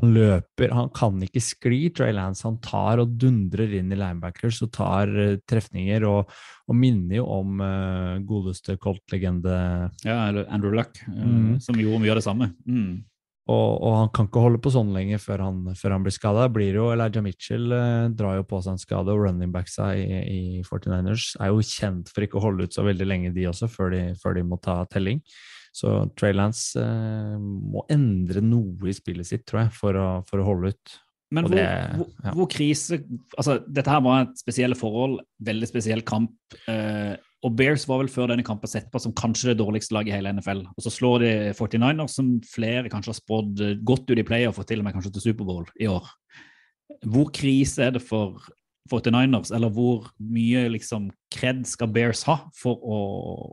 Han 0.00 0.14
løper, 0.16 0.72
han 0.74 0.90
kan 0.94 1.22
ikke 1.22 1.42
skli, 1.42 1.80
Trey 1.94 2.14
Lance. 2.14 2.44
Han 2.48 2.58
tar 2.64 3.02
og 3.02 3.14
dundrer 3.20 3.76
inn 3.78 3.92
i 3.94 3.98
linebackers 3.98 4.60
og 4.66 4.72
tar 4.74 5.10
uh, 5.14 5.38
trefninger, 5.46 6.06
og, 6.08 6.30
og, 6.66 6.76
minner 6.78 7.20
jo 7.20 7.26
om 7.36 7.62
uh, 7.62 8.20
godeste 8.26 8.78
Colt-legende 8.82 9.56
Ja, 10.06 10.24
eller 10.28 10.48
Andrew 10.50 10.74
Luck, 10.74 10.98
uh, 11.06 11.18
mm. 11.24 11.58
som 11.62 11.78
gjorde 11.78 12.02
mye 12.02 12.14
av 12.14 12.20
det 12.20 12.26
samme. 12.26 12.50
Mm. 12.66 13.04
Og, 13.44 13.70
og, 13.76 13.90
han 14.00 14.12
kan 14.16 14.26
ikke 14.26 14.40
holde 14.40 14.58
på 14.64 14.72
sånn 14.72 14.94
lenge 14.96 15.18
før 15.20 15.42
han, 15.44 15.64
før 15.76 15.98
han 15.98 16.04
blir 16.06 16.14
skada. 16.16 16.46
Elijah 16.48 17.22
Mitchell 17.22 17.74
drar 18.16 18.38
jo 18.38 18.46
på 18.48 18.62
seg 18.64 18.74
en 18.74 18.80
skade, 18.80 19.12
og 19.12 19.26
running 19.26 19.52
backs 19.52 19.76
i, 19.84 20.06
i 20.24 20.62
49ers 20.64 21.34
er 21.44 21.52
jo 21.52 21.60
kjent 21.60 22.08
for 22.08 22.24
ikke 22.24 22.40
å 22.40 22.46
holde 22.46 22.64
ut 22.64 22.74
så 22.74 22.86
veldig 22.88 23.06
lenge, 23.06 23.34
de 23.36 23.44
også, 23.50 23.68
før 23.68 23.92
de, 23.92 24.06
før 24.22 24.40
de 24.40 24.46
må 24.48 24.58
ta 24.64 24.80
telling. 24.88 25.20
Så 25.74 25.90
Trey 26.14 26.34
Lance 26.36 26.78
eh, 26.78 27.34
må 27.38 27.82
endre 27.90 28.42
noe 28.44 28.90
i 28.90 28.94
spillet 28.94 29.26
sitt, 29.26 29.42
tror 29.48 29.64
jeg, 29.64 29.74
for 29.74 29.98
å, 29.98 30.08
for 30.28 30.40
å 30.40 30.46
holde 30.46 30.70
ut. 30.74 30.94
Men 31.34 31.48
hvor, 31.48 31.56
det, 31.56 31.68
hvor, 31.98 32.10
ja. 32.22 32.32
hvor, 32.36 32.48
krise 32.52 32.98
altså 33.34 33.56
Dette 33.66 33.90
her 33.90 34.02
var 34.04 34.20
et 34.22 34.36
spesielle 34.38 34.76
forhold, 34.78 35.18
veldig 35.42 35.66
spesiell 35.66 36.04
kamp. 36.06 36.36
Eh, 36.70 37.14
og 37.44 37.56
Bears 37.58 37.88
var 37.90 38.00
vel 38.00 38.12
før 38.12 38.30
denne 38.30 38.46
kampen 38.46 38.70
sett 38.70 38.86
på 38.92 39.00
som 39.02 39.12
kanskje 39.18 39.50
det 39.50 39.58
dårligste 39.60 39.96
laget 39.96 40.14
i 40.14 40.16
hele 40.16 40.32
NFL. 40.36 40.62
Og 40.70 40.86
så 40.86 40.92
slår 40.94 41.24
de 41.24 41.32
49ers, 41.58 42.14
som 42.14 42.30
flere 42.48 42.92
kanskje 42.92 43.12
har 43.12 43.18
spådd 43.18 43.64
godt 43.84 44.12
ut 44.12 44.20
i 44.20 44.24
playoff 44.24 44.62
og 44.62 44.68
til 44.70 44.80
og 44.80 44.86
med 44.86 44.94
kanskje 44.96 45.12
til 45.16 45.26
Superbowl 45.26 45.66
i 45.82 45.90
år. 45.90 46.06
Hvor 47.10 47.28
krise 47.34 47.88
er 47.88 47.96
det 47.96 48.04
for 48.04 48.38
49ers, 48.90 49.52
eller 49.54 49.72
hvor 49.72 50.10
mye 50.20 50.66
liksom 50.74 51.08
kred 51.32 51.64
skal 51.68 51.90
Bears 51.92 52.24
ha 52.28 52.36
for 52.56 52.80
å, 52.84 53.00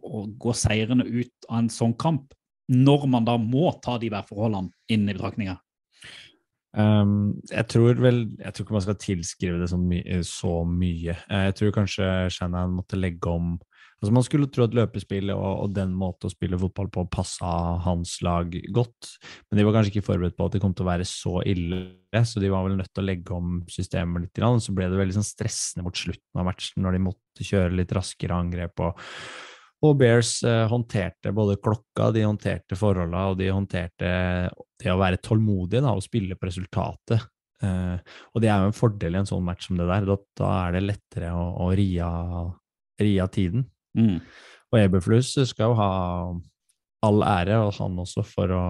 å 0.03 0.23
gå 0.41 0.55
seirende 0.57 1.07
ut 1.07 1.49
av 1.49 1.61
en 1.61 1.71
sånn 1.71 1.95
kamp, 1.99 2.33
når 2.71 3.07
man 3.11 3.27
da 3.27 3.37
må 3.39 3.71
ta 3.83 3.97
de 3.99 4.11
værforholdene 4.11 4.71
inn 4.91 5.07
i 5.07 5.15
betraktninga? 5.15 5.57
Um, 6.71 7.41
jeg 7.51 7.67
tror 7.67 7.97
vel 7.99 8.21
Jeg 8.39 8.53
tror 8.55 8.63
ikke 8.63 8.75
man 8.77 8.83
skal 8.85 8.95
tilskrive 8.95 9.57
det 9.59 9.65
så, 9.67 9.75
my 9.75 9.97
så 10.23 10.53
mye. 10.63 11.17
Eh, 11.27 11.41
jeg 11.49 11.57
tror 11.59 11.73
kanskje 11.75 12.05
Shannon 12.31 12.77
måtte 12.77 12.99
legge 12.99 13.27
om 13.27 13.57
Altså 14.01 14.13
Man 14.15 14.25
skulle 14.25 14.49
tro 14.49 14.65
at 14.65 14.73
løpespillet 14.73 15.35
og, 15.35 15.65
og, 15.65 15.73
den 15.75 15.91
måten 15.93 16.25
å 16.25 16.33
spille 16.33 16.57
fotball 16.57 16.87
på 16.89 17.03
passa 17.13 17.51
hans 17.85 18.15
lag 18.25 18.55
godt, 18.73 19.11
men 19.45 19.59
de 19.59 19.65
var 19.67 19.75
kanskje 19.75 19.93
ikke 19.93 20.07
forberedt 20.07 20.37
på 20.39 20.47
at 20.47 20.55
det 20.55 20.61
kom 20.63 20.73
til 20.73 20.87
å 20.87 20.89
være 20.89 21.05
så 21.05 21.35
ille, 21.45 21.83
så 22.25 22.41
de 22.41 22.49
var 22.49 22.65
vel 22.65 22.79
nødt 22.79 22.89
til 22.89 23.03
å 23.03 23.05
legge 23.05 23.37
om 23.37 23.59
systemet 23.69 24.25
litt. 24.25 24.41
Og 24.47 24.57
så 24.65 24.73
ble 24.73 24.89
det 24.89 24.97
veldig 24.97 25.19
sånn 25.19 25.29
stressende 25.29 25.85
mot 25.85 26.01
slutten 26.01 26.41
av 26.41 26.49
matchen 26.49 26.81
når 26.81 26.97
de 26.97 27.05
måtte 27.11 27.45
kjøre 27.45 27.77
litt 27.77 27.93
raskere 27.95 28.41
angrep. 28.41 28.85
og 28.89 28.99
og 29.81 29.95
Bears 29.97 30.35
eh, 30.45 30.67
håndterte 30.69 31.31
både 31.33 31.57
klokka, 31.57 32.11
de 32.13 32.21
håndterte 32.21 32.77
forholda, 32.77 33.23
og 33.31 33.39
de 33.39 33.47
håndterte 33.49 34.09
det 34.77 34.91
å 34.93 34.99
være 35.01 35.17
tålmodige 35.25 35.81
da, 35.81 35.95
og 35.97 36.05
spille 36.05 36.37
på 36.37 36.45
resultatet. 36.45 37.25
Eh, 37.65 37.97
og 38.29 38.43
det 38.43 38.51
er 38.51 38.61
jo 38.61 38.69
en 38.69 38.77
fordel 38.77 39.17
i 39.17 39.21
en 39.23 39.29
sånn 39.29 39.45
match 39.45 39.69
som 39.69 39.79
det 39.81 39.89
der. 39.89 40.05
Da, 40.05 40.17
da 40.37 40.51
er 40.67 40.77
det 40.77 40.83
lettere 40.85 41.31
å, 41.33 41.47
å 41.65 41.71
ri 41.73 41.89
av 41.97 43.33
tiden. 43.33 43.65
Mm. 43.97 44.19
Og 44.71 44.79
Eberflus 44.79 45.33
skal 45.49 45.71
jo 45.71 45.77
ha 45.79 45.91
all 47.05 47.23
ære, 47.25 47.57
og 47.65 47.73
han 47.79 47.97
også, 48.03 48.23
for 48.27 48.53
å, 48.55 48.63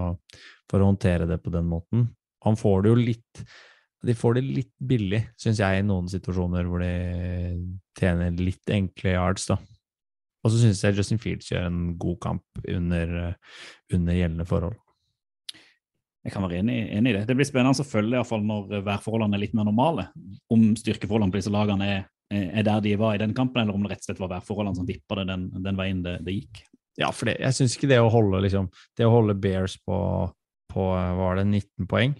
for 0.70 0.82
å 0.82 0.88
håndtere 0.90 1.28
det 1.30 1.38
på 1.42 1.52
den 1.54 1.68
måten. 1.70 2.08
Han 2.46 2.58
får 2.58 2.82
det 2.82 2.92
jo 2.92 3.02
litt 3.10 3.44
De 4.02 4.16
får 4.18 4.34
det 4.34 4.40
litt 4.42 4.72
billig, 4.82 5.20
syns 5.38 5.60
jeg, 5.62 5.78
i 5.78 5.84
noen 5.86 6.08
situasjoner 6.10 6.66
hvor 6.66 6.82
de 6.82 6.88
tjener 7.94 8.32
litt 8.34 8.72
enkle 8.74 9.12
yards, 9.14 9.44
da. 9.52 9.60
Og 10.42 10.50
så 10.50 10.58
syns 10.58 10.80
jeg 10.82 10.96
Justin 10.98 11.20
Fields 11.22 11.52
gjør 11.52 11.68
en 11.68 11.92
god 12.02 12.18
kamp 12.24 12.64
under, 12.66 13.12
under 13.94 14.18
gjeldende 14.18 14.46
forhold. 14.48 14.74
Jeg 16.22 16.34
kan 16.34 16.42
være 16.42 16.60
enig, 16.62 16.80
enig, 16.94 17.12
i 17.12 17.16
det. 17.16 17.22
Det 17.26 17.34
blir 17.38 17.46
spennende 17.46 17.82
å 17.82 17.86
følge 17.86 18.18
iallfall 18.18 18.42
når 18.46 18.82
værforholdene 18.86 19.38
er 19.38 19.42
litt 19.42 19.54
mer 19.58 19.66
normale. 19.66 20.08
Om 20.50 20.72
styrkeforholdene 20.78 21.34
på 21.34 21.40
disse 21.40 21.54
lagene 21.54 21.88
er 21.88 21.96
eh, 22.00 22.10
er 22.32 22.66
der 22.66 22.82
de 22.84 22.96
var 23.00 23.16
i 23.16 23.22
den 23.22 23.34
kampen, 23.36 23.62
eller 23.62 23.76
om 23.76 23.84
det 23.84 23.94
rett 23.94 24.04
og 24.04 24.10
slett 24.10 24.22
var 24.22 24.34
værforholdene 24.36 24.78
som 24.78 24.88
vippa 24.88 25.20
det 25.20 25.28
den, 25.30 25.48
den 25.64 25.78
veien 25.78 26.02
det, 26.04 26.18
det 26.26 26.36
gikk. 26.40 26.62
Ja, 27.00 27.08
for 27.14 27.30
det, 27.30 27.38
jeg 27.40 27.56
syns 27.56 27.76
ikke 27.76 27.88
det 27.92 28.02
å 28.02 28.10
holde 28.12 28.42
liksom, 28.44 28.68
det 28.98 29.06
å 29.08 29.14
holde 29.14 29.36
Bears 29.40 29.78
på, 29.80 29.96
på 30.72 30.88
var 30.92 31.40
det, 31.40 31.46
19 31.48 31.88
poeng 31.88 32.12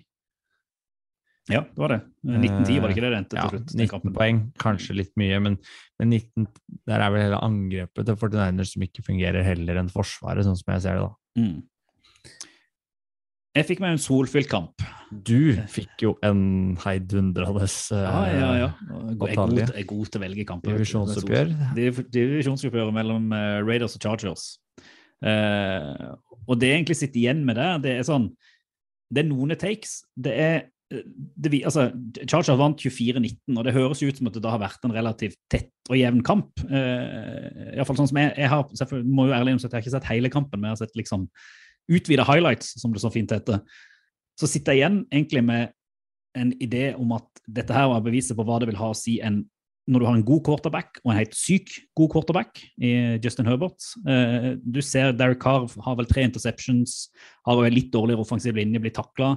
Ja, 1.51 1.61
det 1.67 1.83
var 1.83 1.93
det. 1.93 1.99
1910 2.25 2.79
var 2.81 2.89
det 2.89 2.97
ikke 2.97 3.05
det 3.05 3.11
det 3.13 3.19
endte 3.21 3.37
ja, 3.37 3.45
til 3.45 3.59
slutt? 3.59 3.73
den 3.73 3.83
19 3.83 3.93
kampen. 3.93 4.15
poeng, 4.17 4.41
kanskje 4.63 4.97
litt 4.97 5.13
mye, 5.21 5.43
men, 5.45 5.59
men 6.01 6.15
19, 6.15 6.49
der 6.89 7.05
er 7.05 7.13
vel 7.13 7.27
hele 7.27 7.43
angrepet 7.45 8.09
til 8.09 8.17
49ers 8.23 8.73
som 8.77 8.87
ikke 8.87 9.05
fungerer 9.05 9.45
heller 9.45 9.83
enn 9.83 9.93
Forsvaret, 9.93 10.47
sånn 10.49 10.57
som 10.61 10.73
jeg 10.77 10.87
ser 10.87 11.01
det. 11.01 11.11
da. 11.11 11.43
Mm. 11.43 12.41
Jeg 13.53 13.69
fikk 13.69 13.83
meg 13.85 13.95
en 13.95 14.01
solfylt 14.01 14.49
kamp. 14.49 14.81
Du 15.13 15.53
fikk 15.69 16.07
jo 16.07 16.15
en 16.25 16.73
heidundrende 16.81 17.67
eh, 17.67 18.01
Ja, 18.01 18.23
ja, 18.33 18.51
ja. 18.63 18.69
Jeg 18.73 19.35
er 19.35 19.37
god, 19.37 19.59
jeg 19.61 19.83
er 19.83 19.89
god 19.91 20.09
til 20.09 20.21
å 20.21 20.23
velge 20.23 20.47
kamper. 20.49 20.73
divisjonsoppgjør. 20.73 21.53
Div- 21.77 22.07
Divisjonsoppgjøret 22.15 22.97
mellom 22.97 23.29
uh, 23.35 23.61
Raiders 23.61 23.99
og 23.99 24.07
Chargers. 24.07 24.47
Uh, 25.21 26.17
og 26.49 26.57
det 26.59 26.73
jeg 26.73 26.81
egentlig 26.81 26.99
sitter 26.99 27.21
igjen 27.21 27.45
med 27.47 27.61
der, 27.61 27.77
det 27.85 27.93
er 27.99 28.07
sånn 28.09 28.33
Det 29.13 29.21
er 29.23 29.29
noen 29.29 29.53
takes. 29.61 29.99
Det 30.17 30.33
er 30.33 30.63
det, 30.93 31.61
altså, 31.65 31.91
Chargers 32.25 32.57
vant 32.61 32.81
24-19, 32.81 33.37
og 33.57 33.65
det 33.65 33.73
høres 33.77 34.03
ut 34.03 34.19
som 34.19 34.29
at 34.29 34.35
det 34.37 34.43
da 34.45 34.51
har 34.53 34.61
vært 34.61 34.85
en 34.85 34.93
relativt 34.97 35.39
tett 35.53 35.71
og 35.93 35.97
jevn 36.01 36.25
kamp. 36.25 36.57
Uh, 36.65 37.69
i 37.69 37.77
hvert 37.77 37.89
fall 37.91 38.01
sånn 38.01 38.15
som 38.15 38.21
jeg, 38.25 38.33
jeg 38.41 38.53
har, 38.53 38.65
må 39.05 39.29
jo 39.29 39.37
ærlig 39.37 39.53
innrømme 39.53 39.61
at 39.61 39.69
jeg 39.69 39.77
har 39.77 39.85
ikke 39.85 39.95
sett 39.99 40.09
hele 40.09 40.33
kampen, 40.33 40.61
men 40.61 40.71
jeg 40.71 40.79
har 40.79 40.83
sett 40.87 41.01
liksom 41.01 41.29
utvida 41.91 42.27
highlights, 42.27 42.75
som 42.81 42.93
det 42.93 43.03
så 43.03 43.11
fint 43.13 43.33
heter. 43.35 43.63
Så 44.39 44.49
sitter 44.51 44.75
jeg 44.77 44.83
igjen 44.83 45.01
egentlig 45.13 45.43
med 45.47 45.73
en 46.39 46.53
idé 46.65 46.93
om 46.97 47.11
at 47.17 47.43
dette 47.45 47.75
her 47.77 47.91
var 47.93 48.05
beviset 48.05 48.37
på 48.39 48.45
hva 48.47 48.61
det 48.61 48.71
vil 48.71 48.81
ha 48.81 48.93
å 48.93 48.97
si 48.97 49.19
en 49.25 49.43
når 49.91 49.99
du 49.99 50.07
har 50.07 50.15
en 50.15 50.27
god 50.27 50.45
quarterback 50.47 51.01
og 51.03 51.11
en 51.11 51.19
helt 51.19 51.35
syk 51.35 51.73
god 51.99 52.13
quarterback 52.13 52.61
i 52.79 52.93
Justin 53.23 53.49
Herbert. 53.51 53.83
Eh, 54.07 54.53
du 54.63 54.79
ser 54.85 55.11
Derek 55.17 55.41
Carve 55.43 55.83
har 55.83 55.97
vel 55.99 56.07
tre 56.07 56.23
interceptions, 56.29 57.09
har 57.49 57.59
litt 57.67 57.91
dårligere 57.91 58.23
offensiv 58.23 58.55
linje, 58.55 58.79
blir 58.83 58.95
takla. 58.95 59.33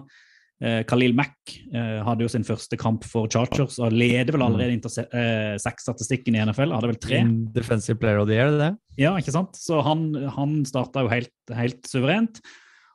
Eh, 0.63 0.83
Khalil 0.88 1.12
Mack 1.17 1.35
eh, 1.74 2.00
hadde 2.05 2.24
jo 2.24 2.29
sin 2.31 2.45
første 2.47 2.77
kamp 2.79 3.03
for 3.03 3.27
Chargers 3.27 3.75
og 3.83 3.91
leder 3.91 4.31
vel 4.38 4.45
allerede 4.45 4.77
interse- 4.77 5.03
eh, 5.12 5.57
i 5.59 6.45
NFL. 6.45 6.71
Hadde 6.71 6.88
vel 6.93 7.00
tre. 7.03 7.19
Mm, 7.25 7.51
Defensive 7.53 8.00
player 8.00 8.21
of 8.21 8.29
the 8.29 8.38
year, 8.38 8.51
det? 8.55 8.71
Ja, 8.97 9.12
ikke 9.19 9.33
sant? 9.35 9.55
Så 9.59 9.81
han, 9.83 10.13
han 10.38 10.62
starta 10.65 11.03
jo 11.03 11.12
helt, 11.12 11.33
helt 11.51 11.83
suverent. 11.91 12.39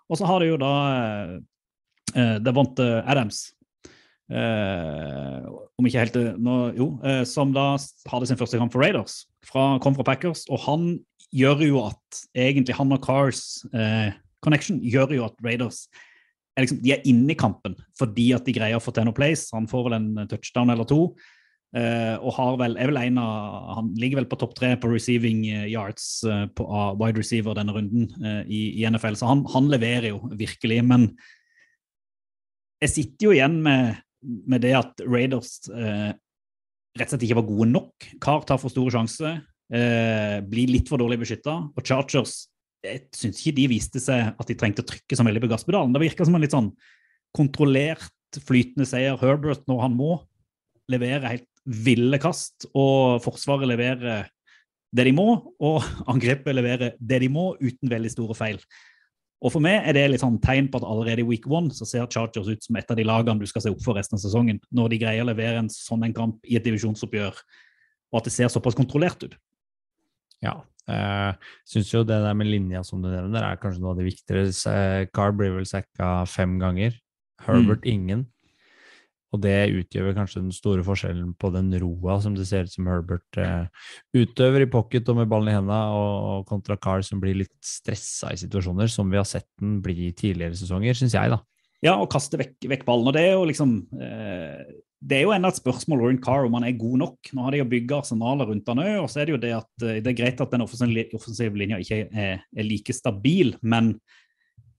Og 0.09 0.17
så 0.19 0.27
har 0.27 0.41
du 0.41 0.49
jo 0.49 0.57
da 0.61 0.73
eh, 2.17 2.39
Devonte 2.41 2.89
Adams. 3.05 3.51
Eh, 4.31 5.45
om 5.77 5.87
ikke 5.89 6.05
helt 6.05 6.19
nå, 6.41 6.57
Jo, 6.79 6.91
eh, 7.05 7.25
som 7.29 7.53
da 7.53 7.75
hadde 8.09 8.31
sin 8.31 8.41
første 8.41 8.59
kamp 8.61 8.73
for 8.73 8.81
Raiders. 8.81 9.27
Fra, 9.45 9.75
kom 9.85 9.95
fra 9.99 10.07
Packers. 10.07 10.47
Og 10.49 10.65
han 10.65 10.93
gjør 11.35 11.67
jo 11.69 11.85
at 11.91 12.25
egentlig 12.35 12.75
han 12.79 12.97
og 12.97 13.05
Cars 13.05 13.67
eh, 13.75 14.17
connection 14.41 14.81
gjør 14.81 15.13
jo 15.19 15.27
at 15.29 15.37
Raiders 15.45 15.85
er 16.57 16.67
liksom, 16.67 16.81
de 16.85 16.95
er 16.95 17.05
inne 17.09 17.35
i 17.35 17.39
kampen 17.39 17.77
fordi 17.99 18.31
at 18.37 18.47
de 18.47 18.55
greier 18.57 18.79
å 18.79 18.83
få 18.83 18.95
til 18.97 19.07
noe 19.09 19.17
place. 19.17 19.51
Han 19.55 19.69
får 19.71 19.87
vel 19.89 19.99
en 19.99 20.09
touchdown 20.31 20.73
eller 20.75 20.89
to. 20.89 21.05
Uh, 21.71 22.17
og 22.27 22.35
har 22.35 22.57
vel, 22.59 22.73
er 22.83 22.91
vel 22.91 22.99
en 22.99 23.19
av, 23.23 23.75
han 23.77 23.93
ligger 23.95 24.19
vel 24.19 24.31
på 24.33 24.41
topp 24.41 24.57
tre 24.59 24.73
på 24.83 24.89
receiving 24.91 25.45
eh, 25.47 25.69
yards 25.71 26.25
uh, 26.27 26.49
på, 26.51 26.65
av 26.67 26.97
wide 26.99 27.23
receiver 27.23 27.55
denne 27.55 27.77
runden 27.77 28.09
eh, 28.27 28.41
i, 28.51 28.63
i 28.81 28.89
NFL, 28.91 29.15
så 29.21 29.29
han, 29.31 29.45
han 29.53 29.69
leverer 29.71 30.09
jo 30.09 30.19
virkelig. 30.35 30.81
Men 30.91 31.07
jeg 32.81 32.95
sitter 32.95 33.29
jo 33.29 33.37
igjen 33.37 33.61
med, 33.63 34.01
med 34.51 34.65
det 34.65 34.75
at 34.81 35.05
Raiders 35.07 35.61
eh, 35.71 36.11
rett 36.99 37.07
og 37.07 37.15
slett 37.15 37.27
ikke 37.29 37.39
var 37.39 37.49
gode 37.49 37.71
nok. 37.71 38.09
Carr 38.23 38.47
tar 38.49 38.61
for 38.61 38.73
store 38.73 38.95
sjanser, 38.95 39.41
eh, 39.73 40.39
blir 40.43 40.73
litt 40.73 40.91
for 40.91 41.01
dårlig 41.01 41.21
beskytta. 41.23 41.57
Og 41.71 41.87
Chargers 41.87 42.49
jeg 42.85 43.03
syns 43.17 43.41
ikke 43.43 43.57
de 43.59 43.69
viste 43.75 44.01
seg 44.03 44.33
at 44.33 44.49
de 44.49 44.57
trengte 44.59 44.85
å 44.85 44.89
trykke 44.89 45.17
så 45.17 45.27
veldig 45.27 45.43
på 45.45 45.51
gasspedalen. 45.53 45.93
Det 45.95 46.03
virka 46.03 46.27
som 46.27 46.37
en 46.37 46.45
litt 46.45 46.55
sånn 46.55 46.73
kontrollert, 47.37 48.11
flytende 48.47 48.87
seier. 48.89 49.19
Herbert, 49.21 49.67
når 49.71 49.83
han 49.85 49.97
må, 49.99 50.19
leverer 50.91 51.29
helt 51.29 51.49
ville 51.65 52.19
kast, 52.23 52.69
og 52.73 53.21
Forsvaret 53.25 53.69
leverer 53.69 54.31
det 54.97 55.07
de 55.07 55.13
må, 55.15 55.27
og 55.63 55.83
angrepet 56.13 56.57
leverer 56.57 56.97
det 56.99 57.21
de 57.23 57.29
må, 57.33 57.53
uten 57.61 57.93
veldig 57.93 58.15
store 58.15 58.39
feil. 58.39 58.63
Og 59.41 59.55
For 59.55 59.65
meg 59.65 59.87
er 59.89 59.97
det 59.97 60.09
litt 60.13 60.21
sånn 60.21 60.41
tegn 60.43 60.69
på 60.69 60.81
at 60.81 60.85
allerede 60.85 61.23
i 61.23 61.29
week 61.29 61.47
one 61.49 61.73
så 61.73 61.87
ser 61.89 62.09
Chargers 62.13 62.51
ut 62.51 62.65
som 62.65 62.77
et 62.77 62.91
av 62.93 62.99
de 62.99 63.07
lagene 63.09 63.41
du 63.41 63.49
skal 63.49 63.65
se 63.65 63.73
opp 63.73 63.81
for 63.85 63.97
resten 63.97 64.19
av 64.19 64.25
sesongen, 64.25 64.59
når 64.69 64.93
de 64.93 64.99
greier 65.01 65.25
å 65.25 65.31
levere 65.31 65.63
en 65.63 65.71
sånn 65.73 66.05
en 66.05 66.17
kamp 66.17 66.45
i 66.45 66.59
et 66.59 66.67
divisjonsoppgjør, 66.67 67.39
og 68.11 68.21
at 68.21 68.29
det 68.29 68.35
ser 68.35 68.53
såpass 68.53 68.77
kontrollert 68.77 69.25
ut. 69.25 69.39
Ja. 70.45 70.59
Uh, 70.91 71.37
Syns 71.69 71.93
jo 71.93 72.03
det 72.03 72.19
der 72.25 72.35
med 72.35 72.49
linja 72.51 72.83
som 72.87 73.03
du 73.03 73.11
nevner, 73.13 73.45
er 73.47 73.61
kanskje 73.61 73.83
noe 73.83 73.95
av 73.95 74.01
det 74.01 74.09
viktigere. 74.09 74.49
Eh, 74.49 75.07
Carr 75.15 75.35
blir 75.37 75.55
vel 75.55 75.69
sacka 75.69 76.21
fem 76.31 76.59
ganger. 76.63 76.97
Herbert 77.47 77.87
ingen. 77.89 78.27
Og 79.31 79.39
det 79.45 79.71
utgjør 79.71 80.11
kanskje 80.17 80.43
den 80.43 80.55
store 80.55 80.83
forskjellen 80.83 81.37
på 81.39 81.53
den 81.55 81.71
roa 81.79 82.17
som 82.23 82.35
det 82.35 82.49
ser 82.49 82.67
ut 82.67 82.73
som 82.73 82.89
Herbert 82.91 83.39
uh, 83.39 83.69
utøver 84.17 84.65
i 84.65 84.71
pocket 84.71 85.07
og 85.13 85.21
med 85.21 85.31
ballen 85.31 85.53
i 85.53 85.55
hendene, 85.55 85.79
og, 85.95 86.17
og 86.33 86.49
kontra 86.51 86.75
Carr 86.81 87.05
som 87.07 87.23
blir 87.23 87.39
litt 87.39 87.55
stressa 87.63 88.35
i 88.35 88.41
situasjoner, 88.41 88.91
som 88.91 89.13
vi 89.13 89.21
har 89.21 89.29
sett 89.29 89.47
den 89.63 89.79
bli 89.85 90.09
i 90.09 90.17
tidligere 90.17 90.59
sesonger, 90.59 90.99
syns 90.99 91.15
jeg, 91.15 91.31
da. 91.31 91.39
Ja, 91.81 91.95
og 91.97 92.11
kaste 92.13 92.41
vekk, 92.41 92.59
vekk 92.75 92.83
ballen. 92.89 93.09
Og 93.09 93.15
det 93.17 93.23
er 93.29 93.37
jo 93.39 93.47
liksom 93.49 93.77
eh, 94.03 94.67
Det 95.03 95.17
er 95.17 95.23
jo 95.25 95.31
enda 95.33 95.49
et 95.49 95.57
spørsmål 95.57 96.03
rundt 96.05 96.23
Carr 96.25 96.45
om 96.45 96.53
han 96.59 96.65
er 96.69 96.75
god 96.77 96.99
nok. 97.01 97.31
Nå 97.33 97.45
har 97.47 97.55
de 97.55 97.63
jo 97.63 97.69
bygd 97.71 97.93
arsenalet 97.97 98.51
rundt 98.51 98.67
han 98.69 98.83
òg, 98.83 98.91
og 99.01 99.09
så 99.09 99.23
er 99.23 99.31
det 99.31 99.33
jo 99.33 99.41
det 99.41 99.53
at 99.57 99.85
eh, 99.87 100.01
det 100.05 100.13
er 100.13 100.19
greit 100.19 100.41
at 100.45 100.51
den 100.53 100.61
offensive, 100.67 101.57
linja 101.57 101.79
ikke 101.81 102.03
er, 102.13 102.43
er 102.57 102.67
like 102.69 102.93
stabil, 102.93 103.55
men 103.63 103.95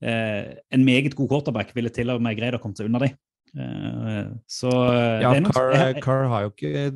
eh, 0.02 0.54
en 0.70 0.84
meget 0.86 1.16
god 1.18 1.28
quarterback 1.32 1.74
ville 1.74 1.90
til 1.94 2.10
og 2.14 2.22
med 2.22 2.38
greid 2.38 2.54
å 2.54 2.62
komme 2.62 2.78
seg 2.78 2.86
unna 2.90 3.02
de. 3.02 3.10
Eh, 3.58 4.30
så 4.48 4.70
eh, 4.70 5.20
Ja, 5.24 5.32
det 5.34 5.42
er 5.42 5.46
noe- 5.48 5.52
Carr, 5.58 5.72
jeg- 5.76 6.02
Carr 6.06 6.28
har 6.30 6.46
jo 6.46 6.52
ikke 6.54 6.92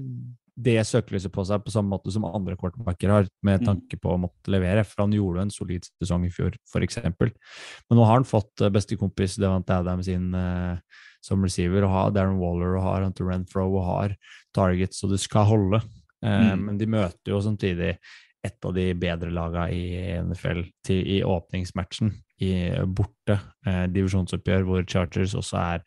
det 0.56 0.78
søkelyset 0.88 1.28
på 1.34 1.42
seg 1.44 1.60
på 1.66 1.72
samme 1.74 1.90
måte 1.92 2.10
som 2.14 2.24
andre 2.24 2.54
quarterbacker 2.56 3.10
har, 3.12 3.26
med 3.44 3.60
Mm. 3.60 3.66
tanke 3.66 3.98
på 4.00 4.14
å 4.14 4.20
måtte 4.22 4.48
levere, 4.48 4.86
for 4.86 5.02
han 5.04 5.12
gjorde 5.12 5.42
en 5.42 5.50
solid 5.50 5.84
sesong 6.00 6.24
i 6.24 6.30
fjor, 6.32 6.54
f.eks. 6.72 6.96
Men 7.02 7.98
nå 7.98 8.06
har 8.06 8.14
han 8.22 8.24
fått 8.24 8.62
eh, 8.62 8.70
bestekompis 8.72 9.36
Devante 9.36 9.74
Adams 9.76 10.08
inn 10.08 10.30
eh, 10.34 10.78
som 11.24 11.42
receiver, 11.44 11.84
og 11.86 11.94
har 11.94 12.14
Darren 12.14 12.40
Waller 12.40 12.76
og 12.78 12.84
har 12.86 13.06
Hunter 13.06 13.30
Renfro 13.30 13.66
og 13.70 13.84
har 13.88 14.16
targets, 14.56 15.00
så 15.00 15.10
det 15.10 15.20
skal 15.22 15.48
holde. 15.48 15.82
Eh, 16.24 16.52
Mm. 16.56 16.64
Men 16.64 16.78
de 16.78 16.86
møter 16.86 17.32
jo 17.34 17.40
samtidig 17.44 17.96
et 18.46 18.64
av 18.64 18.74
de 18.74 18.86
bedre 18.94 19.30
lagene 19.30 19.66
i 19.74 20.22
NFL 20.22 20.62
til, 20.86 21.02
i 21.02 21.22
åpningsmatchen, 21.26 22.12
i 22.42 22.52
borte 22.86 23.38
eh, 23.66 23.86
divisjonsoppgjør, 23.92 24.66
hvor 24.66 24.86
Chargers 24.88 25.34
også 25.34 25.58
er 25.60 25.84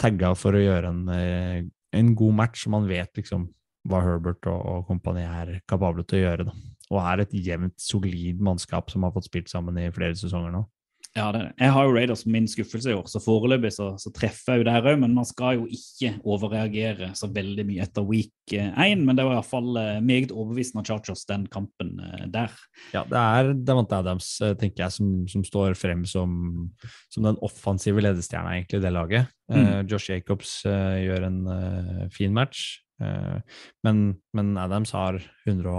tagga 0.00 0.32
for 0.38 0.56
å 0.56 0.62
gjøre 0.62 0.90
en, 0.90 1.08
eh, 1.14 1.62
en 1.96 2.14
god 2.16 2.36
match, 2.42 2.64
som 2.64 2.76
man 2.78 2.88
vet 2.88 3.12
liksom 3.16 3.48
hva 3.88 4.02
Herbert 4.04 4.44
og, 4.50 4.60
og 4.60 4.86
kompani 4.90 5.24
er 5.24 5.60
kapable 5.68 6.04
til 6.04 6.20
å 6.20 6.24
gjøre. 6.24 6.48
Da. 6.50 6.56
Og 6.90 7.00
er 7.04 7.22
et 7.22 7.34
jevnt, 7.46 7.76
solid 7.80 8.40
mannskap 8.42 8.90
som 8.92 9.06
har 9.06 9.14
fått 9.14 9.30
spilt 9.30 9.52
sammen 9.52 9.78
i 9.80 9.90
flere 9.94 10.16
sesonger 10.18 10.52
nå. 10.54 10.64
Ja, 11.16 11.32
det. 11.34 11.40
Jeg 11.58 11.72
har 11.74 11.86
jo 11.86 11.94
Raiders 11.96 12.20
som 12.22 12.30
min 12.30 12.46
skuffelse 12.46 12.92
i 12.92 12.94
år, 12.94 13.06
så 13.10 13.18
foreløpig 13.22 13.72
så, 13.74 13.88
så 13.98 14.12
treffer 14.14 14.54
jeg 14.54 14.62
jo 14.62 14.66
der 14.68 14.84
òg. 14.92 14.98
Men 15.02 15.16
man 15.16 15.26
skal 15.26 15.58
jo 15.58 15.64
ikke 15.66 16.12
overreagere 16.22 17.10
så 17.18 17.26
veldig 17.34 17.64
mye 17.66 17.82
etter 17.82 18.06
week 18.06 18.54
én. 18.54 19.02
Men 19.06 19.18
det 19.18 19.24
var 19.26 19.40
iallfall 19.40 19.72
uh, 19.74 19.96
meget 20.06 20.30
overbevisende 20.30 20.84
av 20.84 20.90
Chargers, 20.90 21.24
den 21.26 21.48
kampen 21.50 21.96
eh, 22.04 22.28
der. 22.30 22.54
Ja, 22.94 23.02
det 23.10 23.24
er 23.24 23.50
Davante 23.66 23.98
Adams, 23.98 24.28
eh, 24.44 24.54
tenker 24.58 24.84
jeg, 24.84 24.96
som, 25.00 25.10
som 25.30 25.42
står 25.46 25.74
frem 25.78 26.06
som, 26.06 26.30
som 27.10 27.26
den 27.26 27.40
offensive 27.46 28.02
ledestjerna 28.06 28.54
egentlig 28.54 28.78
i 28.78 28.84
det 28.86 28.94
laget. 28.94 29.34
Eh, 29.50 29.80
Josh 29.90 30.12
Jacobs 30.12 30.60
uh, 30.68 30.94
gjør 31.02 31.26
en 31.26 31.42
uh, 31.50 32.06
fin 32.14 32.34
match. 32.34 32.78
Eh, 33.00 33.36
men, 33.84 34.02
men 34.36 34.56
Adams 34.58 34.92
har 34.92 35.20
100, 35.46 35.70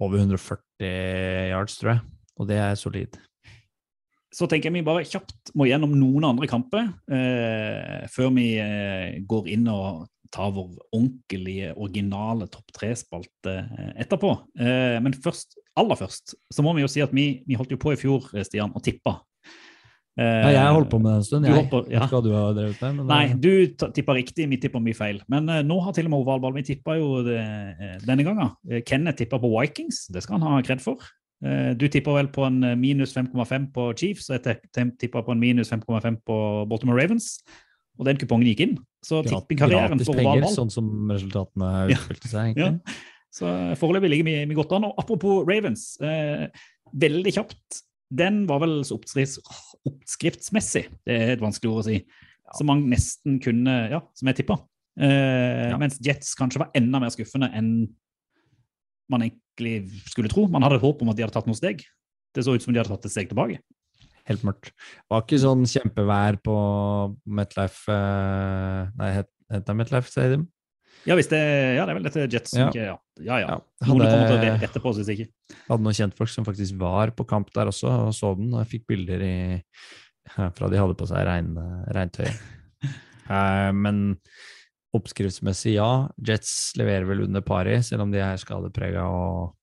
over 0.00 0.18
140 0.18 0.62
yards, 1.52 1.76
tror 1.78 1.92
jeg, 1.94 2.00
og 2.40 2.48
det 2.48 2.60
er 2.60 2.78
solid. 2.80 3.20
Så 4.32 4.46
tenker 4.46 4.70
jeg 4.70 4.76
vi 4.78 4.86
bare 4.86 5.02
kjapt 5.04 5.50
må 5.58 5.66
gjennom 5.66 5.90
noen 5.98 6.24
andre 6.28 6.46
kamper 6.46 6.84
eh, 7.10 8.06
før 8.12 8.30
vi 8.36 8.46
eh, 8.62 9.16
går 9.26 9.48
inn 9.50 9.66
og 9.72 10.04
tar 10.30 10.52
vår 10.54 10.68
ordentlige, 10.94 11.72
originale 11.74 12.46
topp 12.46 12.70
tre-spalte 12.76 13.56
eh, 13.66 13.88
etterpå. 14.04 14.30
Eh, 14.62 15.00
men 15.02 15.16
først, 15.18 15.58
aller 15.74 15.98
først 15.98 16.36
så 16.54 16.62
må 16.62 16.76
vi 16.76 16.84
jo 16.84 16.92
si 16.92 17.02
at 17.02 17.10
vi, 17.16 17.42
vi 17.48 17.58
holdt 17.58 17.74
jo 17.74 17.80
på 17.82 17.96
i 17.96 17.98
fjor, 17.98 18.28
eh, 18.38 18.46
Stian, 18.46 18.70
og 18.70 18.84
tippa. 18.86 19.16
Eh, 20.20 20.52
Ja, 20.52 20.66
jeg 20.68 20.74
holdt 20.78 20.90
på 20.92 21.00
med 21.02 21.10
det 21.10 21.16
en 21.18 21.26
stund. 21.26 21.46
du 21.46 21.50
Jeg 21.50 21.70
på- 21.70 21.82
ja. 21.90 22.06
hva 22.06 22.22
du 22.22 22.30
har 22.30 22.54
drevet 22.54 22.80
med. 22.82 22.94
Men 23.00 23.06
Nei, 23.10 23.34
du 23.34 23.50
tippa 23.90 24.14
riktig, 24.14 24.46
vi 24.50 24.58
tippa 24.62 24.78
mye 24.78 24.94
feil. 24.94 25.18
Men 25.26 25.46
nå 25.66 25.80
har 25.82 25.92
til 25.96 26.06
og 26.06 26.10
med 26.14 26.22
ovalball. 26.22 26.54
Vi 26.54 26.62
tippa 26.70 26.94
jo 26.98 27.24
det, 27.26 27.40
denne 28.06 28.22
gangen. 28.22 28.54
Kenneth 28.86 29.18
tippa 29.24 29.38
på 29.42 29.50
Vikings, 29.58 30.06
det 30.14 30.22
skal 30.22 30.38
han 30.38 30.46
ha 30.46 30.62
kred 30.62 30.80
for. 30.84 31.02
Eh, 31.40 31.72
du 31.78 31.86
tippa 31.88 32.12
vel 32.18 32.28
på 32.32 32.44
en 32.44 32.62
eh, 32.64 32.76
minus 32.76 33.14
5,5 33.16 33.70
på 33.72 33.86
Chiefs, 33.96 34.28
og 34.30 34.38
jeg 34.44 34.60
tippa 35.00 35.22
på 35.24 35.32
en 35.32 35.40
minus 35.40 35.72
5,5 35.72 36.20
på 36.26 36.38
Baltimore 36.68 37.00
Ravens. 37.00 37.38
Og 38.00 38.06
den 38.08 38.20
kupongen 38.20 38.48
gikk 38.48 38.62
inn. 38.64 38.74
Så 39.04 39.22
tippingkarrieren 39.24 40.00
for 40.00 40.16
penger, 40.16 40.30
ovalball 40.40 40.56
sånn 40.56 40.72
som 40.72 40.86
resultatene 41.12 41.70
Ja. 41.92 41.96
utspilte 41.96 42.28
seg, 42.28 42.56
ja, 42.56 42.70
egentlig. 42.72 42.96
Så 43.30 43.46
foreløpig 43.78 44.10
ligger 44.10 44.26
vi, 44.26 44.36
vi 44.50 44.56
godt 44.58 44.72
an. 44.76 44.88
Og 44.88 44.94
apropos 44.98 45.44
Ravens, 45.48 45.94
eh, 46.02 46.48
veldig 46.92 47.32
kjapt. 47.36 47.82
Den 48.10 48.42
var 48.48 48.60
vel 48.64 48.80
så 48.84 48.96
oppskrifts, 48.98 49.38
oppskriftsmessig, 49.86 50.88
det 51.06 51.14
er 51.14 51.32
et 51.36 51.44
vanskelig 51.44 51.70
ord 51.70 51.84
å 51.84 51.86
si, 51.86 52.00
som 52.56 52.66
man 52.66 52.82
nesten 52.90 53.38
kunne 53.40 53.76
Ja, 53.92 54.00
som 54.18 54.26
jeg 54.26 54.40
tippa. 54.40 54.58
Eh, 54.98 55.76
Mens 55.78 56.00
Jets 56.02 56.34
kanskje 56.34 56.64
var 56.64 56.72
enda 56.74 56.98
mer 57.00 57.12
skuffende 57.14 57.48
enn 57.54 57.94
man 59.10 59.22
egentlig 59.60 60.02
skulle 60.10 60.30
tro. 60.32 60.46
Man 60.50 60.62
hadde 60.64 60.80
håp 60.82 61.02
om 61.02 61.10
at 61.12 61.18
de 61.18 61.24
hadde 61.24 61.34
tatt 61.36 61.48
noen 61.48 61.58
steg. 61.58 61.84
Det 62.34 62.44
så 62.46 62.54
ut 62.54 62.62
som 62.64 62.72
de 62.72 62.80
hadde 62.80 62.90
tatt 62.92 63.04
et 63.08 63.12
steg 63.12 63.28
tilbake. 63.30 63.60
Helt 64.28 64.44
mørkt. 64.46 64.70
Var 65.10 65.24
ikke 65.24 65.40
sånn 65.42 65.64
kjempevær 65.66 66.38
på 66.44 66.54
Metlife 67.26 67.90
eh, 67.90 68.90
Nei, 69.00 69.10
het 69.16 69.30
het 69.50 69.64
det 69.66 69.74
Metlife 69.74 70.06
Stadium? 70.12 70.44
Ja, 71.08 71.16
visst, 71.16 71.32
det, 71.32 71.40
ja, 71.74 71.86
det 71.88 71.90
er 71.90 71.96
vel 71.96 72.04
dette 72.06 72.26
Jets 72.30 72.52
Ja. 72.54 72.68
ikke 72.68 72.84
Ja, 72.84 72.98
ja. 73.24 73.38
ja. 73.40 73.56
Noen 73.88 74.02
Hadde- 74.04 74.10
kommer 74.12 74.28
til 74.28 74.50
å 74.52 74.60
rette 74.60 74.82
på 74.84 74.90
oss 74.92 75.00
hvis 75.00 75.10
ikke. 75.14 75.26
hadde 75.66 75.82
noen 75.82 75.96
kjentfolk 75.96 76.30
som 76.30 76.44
faktisk 76.46 76.76
var 76.78 77.10
på 77.16 77.26
kamp 77.26 77.50
der 77.56 77.72
også, 77.72 77.88
og 78.06 78.14
så 78.14 78.34
den. 78.36 78.52
Og 78.54 78.60
jeg 78.62 78.70
fikk 78.76 78.86
bilder 78.92 79.24
i, 79.24 79.34
fra 80.36 80.68
de 80.70 80.78
hadde 80.78 80.94
på 81.00 81.08
seg 81.10 81.24
regn, 81.26 81.56
regntøy. 81.96 82.28
uh, 83.30 83.72
men 83.84 84.20
oppskriftsmessig, 84.96 85.76
ja. 85.76 86.08
Jets 86.26 86.72
leverer 86.78 87.06
vel 87.08 87.24
under 87.26 87.44
pari, 87.46 87.78
selv 87.86 88.06
om 88.06 88.14
de 88.14 88.22
er 88.24 88.40
skadeprega 88.40 89.06
og 89.06 89.54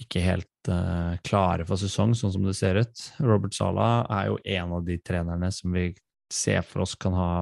ikke 0.00 0.22
helt 0.24 0.70
uh, 0.72 1.16
klare 1.26 1.66
for 1.68 1.80
sesong, 1.80 2.14
sånn 2.16 2.32
som 2.32 2.46
det 2.46 2.54
ser 2.56 2.78
ut. 2.80 3.02
Robert 3.20 3.56
Sala 3.56 3.90
er 4.08 4.30
jo 4.30 4.38
en 4.56 4.76
av 4.78 4.86
de 4.86 4.96
trenerne 5.04 5.50
som 5.52 5.74
vi 5.76 5.90
ser 6.32 6.62
for 6.64 6.86
oss 6.86 6.94
kan 6.96 7.16
ha 7.18 7.32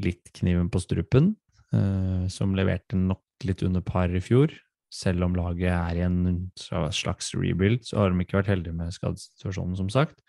litt 0.00 0.30
kniven 0.38 0.70
på 0.72 0.80
strupen, 0.80 1.34
uh, 1.74 2.24
som 2.32 2.56
leverte 2.56 2.96
nok 2.96 3.24
litt 3.46 3.66
under 3.66 3.84
par 3.84 4.14
i 4.14 4.22
fjor 4.22 4.54
selv 4.92 5.26
om 5.26 5.36
laget 5.36 5.68
er 5.72 6.00
i 6.00 6.04
en 6.06 6.48
slags 6.56 7.32
rebuild, 7.36 7.82
så 7.84 8.00
har 8.00 8.12
de 8.12 8.24
ikke 8.24 8.38
vært 8.40 8.52
heldige 8.54 8.76
med 8.76 8.94
skadesituasjonen, 8.94 9.76
som 9.76 9.90
sagt. 9.92 10.22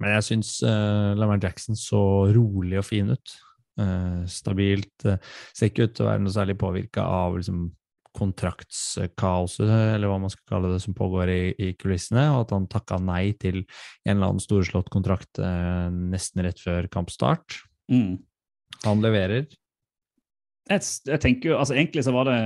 Men 0.00 0.16
jeg 0.16 0.26
syns 0.30 0.56
uh, 0.66 1.12
Lamar 1.18 1.42
Jackson 1.42 1.76
så 1.78 2.00
rolig 2.34 2.80
og 2.80 2.88
fin 2.88 3.12
ut. 3.12 3.34
Eh, 3.80 4.26
stabilt. 4.30 5.04
eh, 5.04 5.18
ser 5.54 5.70
ikke 5.70 5.88
ut 5.88 5.96
til 5.96 6.06
å 6.06 6.10
være 6.12 6.22
noe 6.22 6.34
særlig 6.34 6.54
påvirka 6.60 7.02
av 7.02 7.38
liksom, 7.40 7.72
kontraktskaoset, 8.14 9.66
eller 9.96 10.10
hva 10.10 10.20
man 10.22 10.30
skal 10.30 10.46
kalle 10.52 10.70
det, 10.70 10.82
som 10.84 10.94
pågår 10.94 11.32
i, 11.32 11.42
i 11.58 11.72
kulissene, 11.74 12.28
og 12.30 12.44
at 12.44 12.54
han 12.54 12.68
takka 12.70 13.00
nei 13.02 13.32
til 13.40 13.64
en 14.04 14.14
eller 14.14 14.28
annen 14.30 14.44
storslått 14.44 14.92
kontrakt 14.94 15.42
eh, 15.42 15.88
nesten 15.90 16.44
rett 16.46 16.62
før 16.62 16.86
kampstart. 16.92 17.58
Mm. 17.90 18.22
Han 18.84 19.02
leverer. 19.02 19.50
jeg, 20.70 20.80
jeg 21.06 21.20
tenker 21.20 21.50
jo, 21.50 21.58
altså 21.58 21.74
Egentlig 21.74 22.04
så 22.06 22.14
var 22.14 22.30
det 22.30 22.38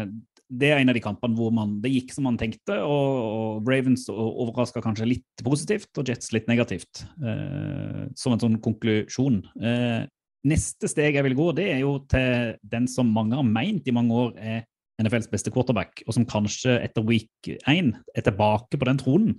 det 0.49 0.71
er 0.73 0.81
en 0.81 0.89
av 0.89 0.97
de 0.97 1.03
kampene 1.05 1.37
hvor 1.37 1.51
man, 1.53 1.75
det 1.85 1.91
gikk 1.93 2.15
som 2.15 2.25
man 2.25 2.39
tenkte, 2.41 2.79
og, 2.81 3.17
og 3.61 3.69
Ravens 3.69 4.07
overraska 4.09 4.81
kanskje 4.81 5.11
litt 5.11 5.43
positivt, 5.45 5.91
og 6.01 6.09
Jets 6.09 6.33
litt 6.33 6.49
negativt, 6.49 7.05
eh, 7.21 8.07
som 8.17 8.33
en 8.33 8.41
sånn 8.41 8.57
konklusjon. 8.65 9.43
Eh, 9.61 10.07
neste 10.47 10.91
steg 10.91 11.19
jeg 11.19 11.27
vil 11.27 11.37
gå, 11.39 11.51
det 11.57 11.67
er 11.73 11.81
jo 11.83 11.99
til 12.11 12.57
den 12.63 12.87
som 12.91 13.11
mange 13.15 13.39
har 13.39 13.47
meint 13.47 13.89
i 13.89 13.95
mange 13.95 14.15
år 14.15 14.35
er 14.39 14.67
NFLs 14.99 15.31
beste 15.31 15.53
quarterback, 15.55 16.03
og 16.07 16.15
som 16.15 16.27
kanskje 16.27 16.79
etter 16.83 17.05
week 17.07 17.51
1 17.71 17.93
er 18.15 18.27
tilbake 18.27 18.79
på 18.79 18.89
den 18.89 18.99
tronen. 18.99 19.37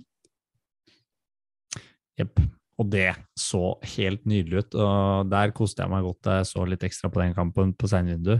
Jepp. 2.20 2.40
Og 2.80 2.88
det 2.88 3.10
så 3.36 3.74
helt 3.96 4.22
nydelig 4.24 4.62
ut. 4.62 4.74
Og 4.80 5.28
der 5.28 5.52
koste 5.52 5.84
jeg 5.84 5.92
meg 5.92 6.06
godt 6.06 6.30
jeg 6.32 6.46
så 6.48 6.64
litt 6.64 6.84
ekstra 6.86 7.10
på 7.12 7.20
den 7.20 7.34
kampen 7.36 7.74
på 7.76 7.90
seinvindu. 7.90 8.38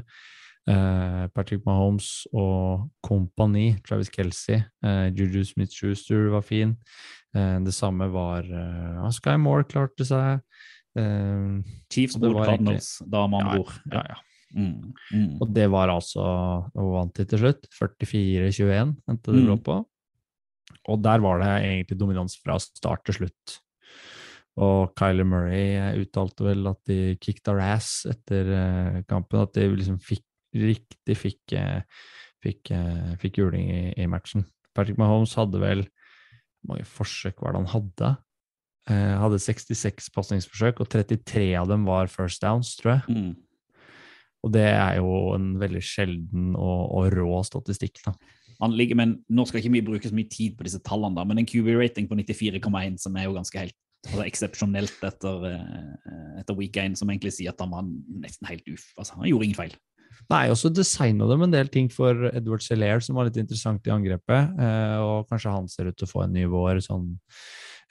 Eh, 0.69 1.25
Patrick 1.35 1.65
Mahomes 1.67 2.27
og 2.37 2.87
kompani, 3.05 3.75
Travis 3.87 4.11
Kelsey, 4.13 4.61
eh, 4.85 5.09
Juju 5.17 5.45
Smith-Schuster 5.45 6.31
var 6.33 6.45
fin. 6.47 6.77
Eh, 7.35 7.59
det 7.61 7.75
samme 7.75 8.09
var 8.13 8.45
Sky 9.13 9.37
Moore 9.37 9.65
klarte 9.65 10.05
seg. 10.05 10.41
Eh, 11.01 11.77
Chiefs 11.93 12.17
Og 12.19 12.27
mot 12.29 12.45
Cardinals, 12.45 12.91
da 13.09 13.25
andre 13.27 13.61
ord. 13.65 13.73
ja, 13.93 14.05
ja. 14.15 14.19
Mm, 14.51 14.93
mm. 15.15 15.35
Og 15.45 15.53
det 15.55 15.69
var 15.71 15.93
altså 15.93 16.23
Hva 16.75 16.87
vant 16.91 17.15
de 17.15 17.23
til 17.31 17.39
slutt? 17.39 17.69
44-21 17.71 18.97
endte 19.09 19.31
det 19.37 19.45
Mm. 19.47 19.61
på. 19.63 19.77
Og 20.91 21.03
der 21.05 21.21
var 21.23 21.39
det 21.39 21.51
egentlig 21.63 21.99
dominans 21.99 22.35
fra 22.43 22.57
start 22.59 23.05
til 23.07 23.15
slutt. 23.21 23.61
Og 24.59 24.91
Kyler 24.99 25.25
Murray 25.25 26.01
uttalte 26.03 26.43
vel 26.45 26.67
at 26.67 26.81
de 26.91 27.17
kicked 27.23 27.47
our 27.49 27.61
ass 27.63 28.07
etter 28.11 28.51
eh, 28.51 29.03
kampen. 29.09 29.41
At 29.45 29.55
de 29.55 29.69
liksom 29.71 30.01
fikk 30.03 30.25
riktig 30.53 31.17
fikk, 31.17 31.53
eh, 31.55 31.83
fikk, 32.43 32.73
eh, 32.75 33.15
fikk 33.23 33.39
juling 33.39 33.71
i, 33.71 33.95
i 34.03 34.07
matchen. 34.11 34.45
Patrick 34.75 34.99
Mahomes 34.99 35.35
hadde 35.39 35.61
vel 35.63 35.87
mange 36.67 36.85
forsøk 36.85 37.39
var 37.41 37.55
det 37.55 37.63
han 37.63 37.71
hadde? 37.71 38.17
Eh, 38.91 39.15
hadde 39.23 39.39
66 39.39 40.11
pasningsforsøk, 40.15 40.83
og 40.83 40.91
33 40.91 41.53
av 41.61 41.71
dem 41.71 41.87
var 41.87 42.11
first 42.11 42.43
downs, 42.43 42.75
tror 42.81 42.97
jeg. 42.97 43.15
Mm. 43.15 43.33
Og 44.41 44.53
det 44.55 44.67
er 44.73 44.99
jo 44.99 45.35
en 45.37 45.53
veldig 45.61 45.83
sjelden 45.85 46.55
og, 46.57 46.81
og 46.97 47.11
rå 47.15 47.43
statistikk, 47.47 48.01
da. 48.07 48.17
Han 48.61 48.75
ligger, 48.77 48.99
men 48.99 49.15
Nå 49.33 49.47
skal 49.49 49.63
ikke 49.63 49.73
vi 49.73 49.85
bruke 49.85 50.09
så 50.11 50.17
mye 50.17 50.29
tid 50.29 50.57
på 50.59 50.67
disse 50.67 50.83
tallene, 50.85 51.17
da, 51.17 51.25
men 51.29 51.41
en 51.41 51.49
QB-rating 51.49 52.09
på 52.11 52.19
94,1, 52.19 52.99
som 53.01 53.17
er 53.17 53.29
jo 53.29 53.37
ganske 53.37 53.63
helt 53.63 53.79
altså 54.09 54.25
eksepsjonelt 54.25 55.03
etter, 55.05 55.47
eh, 55.51 56.41
etter 56.41 56.57
week 56.57 56.77
1, 56.81 56.97
som 56.97 57.11
egentlig 57.13 57.35
sier 57.37 57.53
at 57.53 57.61
han 57.61 57.73
var 57.73 57.85
nesten 57.85 58.49
helt 58.49 58.69
uff. 58.73 58.87
Altså, 58.97 59.19
han 59.19 59.29
gjorde 59.29 59.49
ingen 59.49 59.59
feil. 59.59 59.75
Nei, 60.31 60.45
også 60.51 60.71
designa 60.73 61.29
dem 61.31 61.45
en 61.45 61.53
del 61.53 61.69
ting 61.73 61.91
for 61.93 62.31
Edward 62.33 62.65
Celaire 62.65 63.03
som 63.05 63.19
var 63.19 63.29
litt 63.29 63.39
interessant 63.41 63.87
i 63.87 63.93
angrepet. 63.93 64.57
Eh, 64.57 64.97
og 65.05 65.29
kanskje 65.31 65.53
han 65.53 65.69
ser 65.71 65.91
ut 65.91 65.99
til 66.01 66.09
å 66.09 66.13
få 66.15 66.25
en 66.25 66.35
ny 66.35 66.47
vår, 66.51 66.81
sånn 66.85 67.13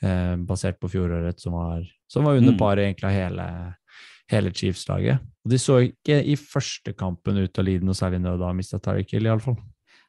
eh, 0.04 0.36
basert 0.48 0.80
på 0.80 0.90
fjoråret, 0.92 1.40
som 1.40 1.54
var, 1.54 1.84
som 2.08 2.24
var 2.28 2.40
under 2.40 2.54
Mm. 2.54 2.60
paret 2.60 2.86
egentlig 2.86 3.10
av 3.10 3.16
hele, 3.18 3.48
hele 4.30 4.52
Chiefs-laget. 4.52 5.20
Og 5.46 5.52
de 5.52 5.58
så 5.58 5.80
ikke 5.88 6.24
i 6.26 6.36
første 6.36 6.94
kampen 6.96 7.38
ut 7.38 7.54
til 7.54 7.64
å 7.64 7.68
lide 7.68 7.86
noe 7.86 7.98
særlig 7.98 8.22
nød 8.22 8.40
da, 8.40 8.54
mista 8.54 8.80
Tariq 8.80 9.12
Hill, 9.12 9.26
iallfall. 9.30 9.58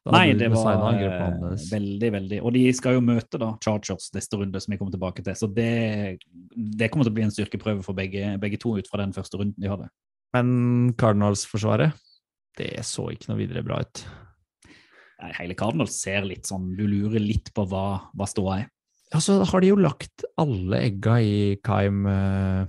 Da 0.07 0.14
Nei, 0.14 0.33
det 0.33 0.48
var 0.48 0.94
eh, 0.96 1.57
veldig, 1.70 2.09
veldig 2.12 2.38
Og 2.40 2.55
de 2.55 2.62
skal 2.72 2.94
jo 2.96 3.03
møte 3.05 3.37
da 3.37 3.50
Chargers 3.61 4.09
neste 4.14 4.38
runde, 4.40 4.61
som 4.61 4.72
vi 4.72 4.79
kommer 4.81 4.94
tilbake 4.94 5.20
til. 5.22 5.35
Så 5.37 5.46
det, 5.53 6.20
det 6.57 6.88
kommer 6.88 7.05
til 7.05 7.12
å 7.12 7.18
bli 7.18 7.26
en 7.26 7.35
styrkeprøve 7.35 7.85
for 7.85 7.92
begge, 7.98 8.38
begge 8.40 8.57
to 8.62 8.79
ut 8.79 8.88
fra 8.88 9.03
den 9.03 9.12
første 9.12 9.37
runden 9.37 9.61
de 9.61 9.68
hadde. 9.68 9.90
Men 10.33 10.94
Cardinals-forsvaret, 10.96 11.92
det 12.57 12.81
så 12.88 13.11
ikke 13.12 13.29
noe 13.29 13.40
videre 13.42 13.62
bra 13.66 13.83
ut. 13.85 14.05
Nei, 15.20 15.33
Hele 15.37 15.57
Cardinals 15.59 15.98
ser 16.00 16.24
litt 16.24 16.48
sånn 16.48 16.70
Du 16.79 16.87
lurer 16.88 17.20
litt 17.20 17.50
på 17.53 17.66
hva, 17.68 18.09
hva 18.16 18.29
ståa 18.31 18.61
er. 18.62 18.68
Ja, 19.12 19.18
så 19.18 19.40
har 19.44 19.61
de 19.61 19.73
jo 19.73 19.77
lagt 19.81 20.23
alle 20.38 20.79
egga 20.87 21.16
i 21.20 21.57
Kaim 21.66 22.05
eh, 22.07 22.66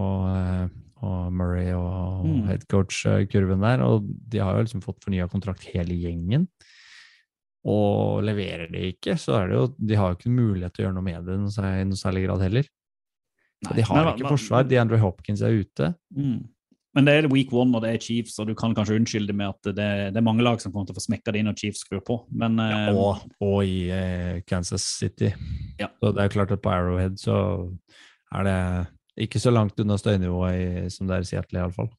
og, 0.00 0.22
eh, 0.32 0.68
og 1.04 1.32
Murray 1.36 1.72
og 1.76 2.24
Mm. 2.24 2.46
headcoach-kurven 2.48 3.60
der, 3.60 3.82
og 3.84 4.06
de 4.28 4.38
har 4.40 4.56
jo 4.56 4.62
liksom 4.64 4.80
fått 4.82 5.02
fornya 5.04 5.28
kontrakt 5.28 5.66
hele 5.74 5.92
gjengen. 5.92 6.46
Og 7.64 8.22
leverer 8.24 8.70
de 8.72 8.92
ikke, 8.92 9.14
så 9.20 9.38
er 9.42 9.48
det 9.48 9.56
jo 9.56 9.66
De 9.78 9.94
har 9.96 10.10
jo 10.12 10.16
ikke 10.18 10.32
mulighet 10.32 10.72
til 10.74 10.84
å 10.84 10.88
gjøre 10.88 10.94
noe 10.96 11.04
med 11.04 11.24
det 11.26 11.34
i 11.36 11.84
noe 11.84 11.96
særlig 12.00 12.24
grad 12.26 12.40
heller. 12.44 12.64
Nei, 13.64 13.76
de 13.76 13.82
har 13.82 14.04
men- 14.04 14.14
ikke 14.14 14.24
men- 14.24 14.32
forsvar. 14.38 14.64
DeAndre 14.68 14.98
Hopkins 15.00 15.40
er 15.42 15.52
ute. 15.64 15.94
Mm. 16.16 16.48
Men 16.94 17.04
det 17.08 17.12
er 17.14 17.26
week 17.32 17.50
one, 17.52 17.74
og 17.74 17.82
det 17.82 17.90
er 17.90 17.98
Chiefs, 18.02 18.36
og 18.38 18.46
du 18.46 18.54
kan 18.54 18.74
kanskje 18.76 18.94
unnskylde 19.00 19.32
det 19.32 19.34
med 19.34 19.48
at 19.50 19.66
det, 19.74 19.86
det 20.14 20.20
er 20.20 20.26
mange 20.26 20.44
lag 20.46 20.60
som 20.62 20.70
kommer 20.72 20.86
til 20.86 20.94
å 20.94 20.98
få 21.00 21.02
smekka 21.08 21.32
det 21.34 21.40
inn 21.42 21.48
når 21.50 21.56
Chiefs 21.58 21.80
skrur 21.82 22.02
på. 22.06 22.20
Men 22.30 22.54
ja, 22.62 22.92
Og, 22.94 23.24
og 23.42 23.56
i 23.66 23.88
eh, 23.90 24.42
Kansas 24.46 24.84
City. 25.00 25.32
Ja. 25.80 25.88
Så 25.98 26.12
det 26.14 26.22
er 26.22 26.30
klart 26.36 26.52
at 26.54 26.62
på 26.62 26.70
Arrowhead 26.70 27.16
så 27.18 27.36
er 28.34 28.46
det 28.46 28.58
ikke 29.26 29.42
så 29.42 29.50
langt 29.54 29.78
unna 29.82 29.96
støynivået 29.98 30.54
i- 30.84 30.90
som 30.90 31.06
det 31.10 31.16
er 31.16 31.26
i 31.26 31.28
Seattle, 31.32 31.60
iallfall. 31.64 31.90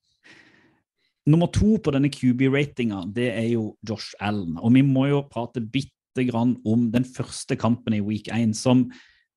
Nummer 1.28 1.48
to 1.52 1.78
på 1.82 1.92
denne 1.96 2.10
QB-ratinga, 2.14 3.02
det 3.16 3.32
er 3.34 3.48
jo 3.56 3.74
Josh 3.88 4.14
Allen. 4.22 4.58
Og 4.62 4.72
vi 4.76 4.84
må 4.86 5.08
jo 5.10 5.24
prate 5.32 5.60
bitte 5.60 6.24
grann 6.30 6.56
om 6.66 6.92
den 6.94 7.04
første 7.04 7.58
kampen 7.60 7.96
i 7.98 8.02
week 8.06 8.28
1, 8.32 8.54
som 8.56 8.86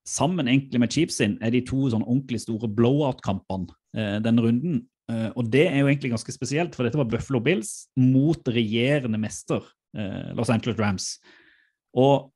sammen 0.07 0.47
egentlig 0.49 0.81
med 0.81 0.92
Chiefs 0.92 1.16
sin 1.18 1.38
er 1.42 1.51
de 1.51 1.62
to 1.66 1.88
sånn 1.90 2.05
ordentlig 2.05 2.42
store 2.44 2.68
blowout-kampene 2.68 3.73
eh, 3.97 4.18
denne 4.25 4.44
runden. 4.44 4.83
Eh, 5.09 5.29
og 5.33 5.49
det 5.49 5.66
er 5.71 5.81
jo 5.81 5.88
egentlig 5.88 6.12
ganske 6.12 6.35
spesielt, 6.35 6.75
for 6.77 6.85
dette 6.85 7.01
var 7.01 7.09
Buffalo 7.09 7.40
Bills 7.44 7.88
mot 7.97 8.51
regjerende 8.53 9.21
mester 9.21 9.64
eh, 9.97 10.35
Los 10.37 10.51
Angeles 10.53 10.79
Rams. 10.81 11.14
Og 11.97 12.29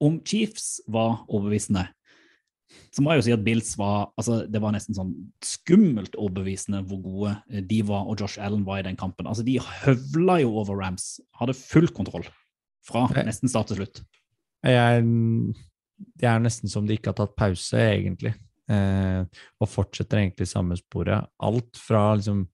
om 0.00 0.20
Chiefs 0.24 0.78
var 0.88 1.24
overbevisende, 1.28 1.88
så 2.94 3.02
må 3.02 3.10
jeg 3.12 3.20
jo 3.20 3.24
si 3.26 3.32
at 3.34 3.42
Bills 3.42 3.72
var 3.78 4.12
altså 4.18 4.44
det 4.46 4.60
var 4.62 4.70
nesten 4.74 4.94
sånn 4.94 5.10
skummelt 5.42 6.14
overbevisende 6.14 6.84
hvor 6.86 7.00
gode 7.02 7.32
eh, 7.50 7.64
de 7.66 7.80
var 7.86 8.06
og 8.06 8.22
Josh 8.22 8.38
Allen 8.42 8.62
var 8.66 8.80
i 8.80 8.86
den 8.86 8.98
kampen. 9.00 9.26
Altså 9.26 9.44
De 9.46 9.58
høvla 9.58 10.38
jo 10.44 10.54
over 10.62 10.78
Rams, 10.78 11.16
hadde 11.40 11.58
full 11.58 11.90
kontroll 11.96 12.28
fra 12.86 13.08
nesten 13.26 13.50
start 13.50 13.72
til 13.72 13.82
slutt. 13.82 14.04
Jeg, 14.64 15.02
det 16.20 16.28
er 16.28 16.40
nesten 16.42 16.70
som 16.70 16.86
de 16.86 16.96
ikke 16.96 17.12
har 17.12 17.18
tatt 17.18 17.36
pause, 17.38 17.76
egentlig. 17.80 18.32
Eh, 18.70 19.24
og 19.58 19.68
fortsetter 19.68 20.20
egentlig 20.20 20.46
samme 20.46 20.76
sporet. 20.78 21.26
Alt 21.42 21.78
fra 21.80 22.14
liksom 22.14 22.44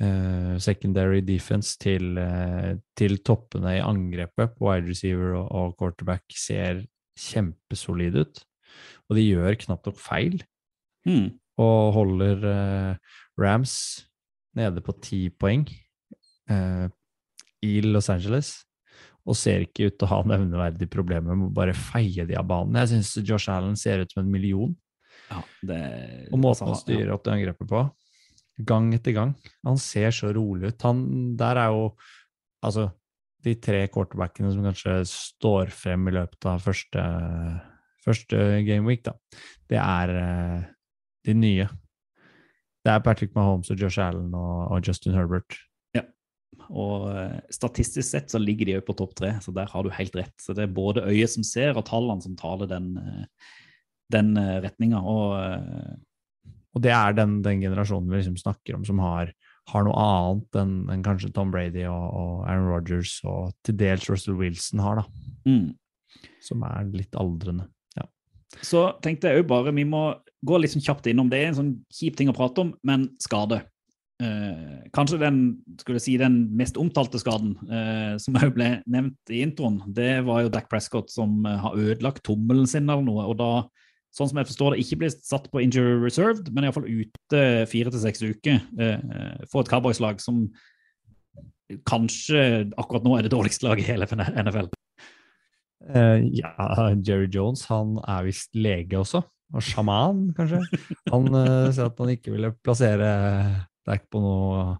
eh, 0.00 0.54
secondary 0.62 1.20
defense 1.26 1.76
til, 1.80 2.16
eh, 2.18 2.78
til 2.96 3.18
toppene 3.26 3.76
i 3.76 3.82
angrepet 3.84 4.54
på 4.56 4.70
wide 4.70 4.88
receiver 4.88 5.34
og, 5.36 5.50
og 5.52 5.74
quarterback 5.80 6.24
ser 6.32 6.86
kjempesolide 7.20 8.24
ut. 8.24 8.40
Og 9.10 9.18
de 9.18 9.26
gjør 9.26 9.58
knapt 9.66 9.90
nok 9.90 10.00
feil, 10.00 10.40
Mm. 11.08 11.30
og 11.56 11.94
holder 11.96 12.42
eh, 12.44 12.96
Rams 13.40 13.74
nede 14.56 14.82
på 14.84 14.92
ti 15.00 15.30
poeng 15.32 15.62
eh, 16.50 16.88
i 17.64 17.80
Los 17.80 18.10
Angeles. 18.12 18.50
Og 19.28 19.36
ser 19.36 19.64
ikke 19.64 19.88
ut 19.88 19.96
til 20.00 20.06
å 20.06 20.10
ha 20.14 20.18
nevneverdige 20.28 20.88
problemer 20.92 21.36
med 21.36 21.50
å 21.50 21.54
bare 21.56 21.76
feie 21.76 22.24
de 22.28 22.36
av 22.36 22.46
banen. 22.48 22.76
Jeg 22.80 22.92
syns 22.94 23.14
Josh 23.28 23.48
Allen 23.52 23.76
ser 23.76 24.00
ut 24.04 24.12
som 24.12 24.22
en 24.24 24.32
million. 24.32 24.76
Ja, 25.30 25.42
det, 25.66 25.80
Og 26.34 26.40
måten 26.42 26.70
han 26.70 26.78
styrer 26.78 27.12
opp 27.14 27.24
det 27.26 27.36
angrepet 27.36 27.70
på, 27.70 27.84
gang 28.66 28.90
etter 28.96 29.14
gang. 29.16 29.34
Han 29.66 29.78
ser 29.80 30.10
så 30.14 30.32
rolig 30.34 30.72
ut. 30.72 30.86
Han, 30.88 31.04
der 31.38 31.60
er 31.62 31.74
jo 31.74 31.84
altså 32.66 32.90
de 33.44 33.54
tre 33.56 33.84
quarterbackene 33.92 34.50
som 34.52 34.64
kanskje 34.66 34.98
står 35.08 35.70
frem 35.72 36.08
i 36.10 36.16
løpet 36.18 36.48
av 36.48 36.60
første, 36.64 37.04
første 38.04 38.42
gameweek, 38.66 39.04
da. 39.06 39.14
Det 39.70 39.80
er 39.80 40.14
eh, 40.18 40.68
de 41.28 41.36
nye. 41.36 41.68
Det 42.84 42.92
er 42.92 43.02
Patrick 43.04 43.34
Mahomes 43.36 43.70
og 43.72 43.80
Josh 43.80 44.00
Allen 44.02 44.32
og, 44.36 44.72
og 44.72 44.86
Justin 44.86 45.16
Herbert. 45.16 45.56
Ja, 45.96 46.04
Og 46.68 47.08
eh, 47.12 47.38
statistisk 47.52 48.08
sett 48.08 48.32
så 48.32 48.40
ligger 48.40 48.68
de 48.68 48.76
jo 48.78 48.84
på 48.84 48.96
topp 48.98 49.16
tre, 49.20 49.34
så 49.44 49.54
der 49.56 49.68
har 49.72 49.84
du 49.84 49.92
helt 49.94 50.16
rett. 50.20 50.36
Så 50.40 50.56
det 50.56 50.66
er 50.66 50.76
både 50.76 51.06
øyet 51.08 51.32
som 51.32 51.46
ser, 51.46 51.76
og 51.76 51.86
tallene 51.88 52.24
som 52.24 52.36
taler 52.40 52.70
den, 52.70 52.92
eh, 53.00 53.50
den 54.12 54.36
eh, 54.40 54.58
retninga. 54.64 55.00
Og 55.02 55.36
eh, 55.40 55.98
Og 56.74 56.82
det 56.84 56.92
er 56.94 57.16
den, 57.18 57.40
den 57.42 57.60
generasjonen 57.64 58.10
vi 58.10 58.20
liksom 58.20 58.36
snakker 58.38 58.76
om, 58.76 58.84
som 58.86 59.00
har, 59.02 59.32
har 59.72 59.82
noe 59.86 59.96
annet 59.98 60.60
enn 60.60 60.74
enn 60.92 61.02
kanskje 61.02 61.32
Tom 61.34 61.50
Brady 61.50 61.82
og, 61.90 62.04
og 62.14 62.44
Aaron 62.46 62.70
Rodgers 62.70 63.16
og 63.26 63.50
til 63.66 63.74
dels 63.80 64.06
Russell 64.10 64.38
Wilson 64.38 64.82
har, 64.84 65.02
da. 65.02 65.04
mm. 65.50 65.74
Som 66.46 66.62
er 66.66 66.86
litt 66.94 67.14
aldrende. 67.18 67.66
Så 68.66 68.80
tenkte 69.02 69.30
jeg 69.30 69.44
òg 69.44 69.50
bare 69.50 69.70
vi 69.74 69.84
må 69.86 70.08
gå 70.46 70.56
litt 70.58 70.72
sånn 70.72 70.82
kjapt 70.82 71.06
innom. 71.06 71.28
Det 71.30 71.38
er 71.38 71.50
en 71.50 71.58
sånn 71.58 71.74
kjip 71.94 72.16
ting 72.18 72.30
å 72.32 72.34
prate 72.34 72.64
om, 72.64 72.72
men 72.86 73.04
skade. 73.22 73.60
Eh, 74.20 74.80
kanskje 74.92 75.20
den 75.22 75.38
skulle 75.80 76.00
si, 76.02 76.16
den 76.20 76.40
mest 76.58 76.76
omtalte 76.80 77.20
skaden, 77.22 77.54
eh, 77.70 78.16
som 78.20 78.36
òg 78.40 78.50
ble 78.56 78.72
nevnt 78.90 79.32
i 79.32 79.44
introen, 79.46 79.78
det 79.86 80.24
var 80.26 80.42
jo 80.44 80.50
Dac 80.52 80.66
Prescott 80.68 81.12
som 81.14 81.46
eh, 81.46 81.60
har 81.62 81.78
ødelagt 81.78 82.24
tommelen 82.26 82.66
sin 82.68 82.90
eller 82.90 83.06
noe. 83.06 83.28
og 83.30 83.38
da, 83.38 83.52
sånn 84.14 84.30
som 84.30 84.40
jeg 84.40 84.48
forstår 84.50 84.74
det, 84.74 84.82
ikke 84.84 85.00
blir 85.02 85.14
satt 85.14 85.46
på 85.52 85.62
injury 85.62 85.94
reserved, 86.02 86.50
men 86.54 86.66
iallfall 86.66 86.88
ute 86.88 87.42
fire 87.70 87.92
til 87.94 88.02
seks 88.02 88.24
uker 88.26 88.58
eh, 88.58 89.44
for 89.50 89.62
et 89.62 89.70
Cowboys-lag 89.70 90.22
som 90.22 90.48
kanskje 91.86 92.44
akkurat 92.80 93.04
nå 93.06 93.16
er 93.16 93.26
det 93.26 93.34
dårligste 93.34 93.68
laget 93.68 93.86
i 93.86 93.92
hele 93.92 94.08
NFL. 94.10 94.70
Uh, 95.80 96.20
ja, 96.36 96.50
Jerry 97.06 97.28
Jones 97.32 97.62
han 97.70 97.94
er 98.02 98.26
visst 98.26 98.50
lege 98.58 98.98
også, 98.98 99.22
og 99.54 99.64
sjaman, 99.64 100.26
kanskje. 100.36 100.60
Han 101.12 101.30
uh, 101.32 101.70
sa 101.72 101.86
at 101.88 102.02
han 102.02 102.12
ikke 102.12 102.34
ville 102.34 102.52
plassere 102.60 103.12
Dack 103.88 104.10
på 104.12 104.20
noe 104.20 104.74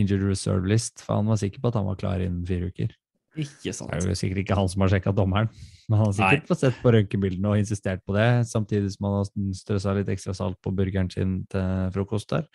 injured 0.00 0.24
reserve 0.30 0.68
list, 0.70 1.02
for 1.04 1.18
han 1.18 1.28
var 1.28 1.42
sikker 1.42 1.60
på 1.60 1.70
at 1.70 1.76
han 1.76 1.90
var 1.90 1.98
klar 2.00 2.22
innen 2.24 2.46
fire 2.48 2.70
uker. 2.72 2.94
Ikke 3.36 3.74
sant. 3.76 3.92
Det 3.92 4.00
er 4.00 4.14
jo 4.14 4.18
sikkert 4.18 4.42
ikke 4.44 4.58
han 4.58 4.70
som 4.72 4.84
har 4.84 4.92
sjekka 4.94 5.12
dommeren, 5.16 5.50
men 5.86 6.00
han 6.00 6.08
har 6.08 6.16
sikkert 6.16 6.48
fått 6.50 6.64
sett 6.64 6.80
på 6.82 6.94
røntgenbildene 6.94 7.52
og 7.52 7.60
insistert 7.60 8.02
på 8.06 8.16
det, 8.16 8.28
samtidig 8.48 8.94
som 8.94 9.08
han 9.08 9.20
har 9.20 9.30
strøssa 9.60 9.94
litt 9.98 10.10
ekstra 10.16 10.34
salt 10.36 10.58
på 10.64 10.72
burgeren 10.76 11.12
sin 11.12 11.38
til 11.52 11.92
frokost 11.94 12.32
der. 12.32 12.48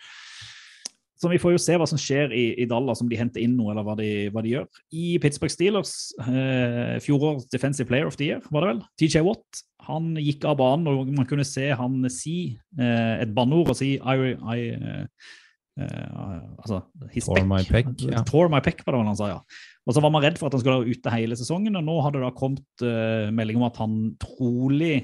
Så 1.22 1.30
vi 1.30 1.38
får 1.38 1.52
jo 1.54 1.60
se 1.62 1.74
hva 1.78 1.86
som 1.86 2.00
skjer 2.00 2.32
i, 2.34 2.46
i 2.58 2.64
Dallas, 2.66 2.98
om 3.02 3.06
de 3.06 3.18
henter 3.18 3.44
inn 3.44 3.52
noe, 3.54 3.70
eller 3.70 3.84
hva 3.86 3.94
de, 3.94 4.08
hva 4.34 4.42
de 4.42 4.56
gjør. 4.56 4.80
I 4.98 5.20
Pittsburgh 5.22 5.54
Steelers, 5.54 5.92
eh, 6.24 6.96
fjorårets 7.04 7.46
Defensive 7.52 7.86
Player 7.86 8.10
of 8.10 8.18
the 8.18 8.26
Year, 8.26 8.40
var 8.50 8.64
det 8.64 8.72
vel? 8.72 8.80
TJ 8.98 9.22
Watt. 9.28 9.60
Han 9.86 10.16
gikk 10.18 10.48
av 10.50 10.58
banen, 10.58 10.90
og 10.90 11.12
man 11.14 11.28
kunne 11.30 11.46
se 11.46 11.68
han 11.78 12.10
si 12.10 12.56
eh, 12.74 13.14
et 13.22 13.30
banneord 13.36 13.70
og 13.70 13.78
si 13.78 13.92
I, 14.00 14.32
I 14.34 14.58
eh, 14.74 15.30
eh, 15.78 16.42
altså, 16.58 16.82
his 17.14 17.30
Tore 17.30 17.46
my 17.46 17.62
peck, 17.70 17.94
ja. 18.02 18.24
Tore 18.26 18.50
my 18.50 18.62
peck, 18.64 18.82
var 18.82 18.96
det 18.96 19.04
vel 19.04 19.10
han 19.12 19.22
sa, 19.22 19.30
ja. 19.36 19.40
Og 19.82 19.96
så 19.96 20.02
var 20.04 20.12
man 20.14 20.22
redd 20.22 20.38
for 20.38 20.46
at 20.46 20.54
han 20.54 20.62
skulle 20.62 20.78
være 20.82 20.94
ute 20.94 21.14
hele 21.16 21.36
sesongen, 21.38 21.74
og 21.78 21.82
nå 21.86 21.96
hadde 22.04 22.20
det 22.20 22.28
da 22.28 22.36
kommet 22.36 22.84
uh, 22.86 23.32
melding 23.34 23.58
om 23.58 23.66
at 23.66 23.80
han 23.82 23.96
trolig 24.22 24.94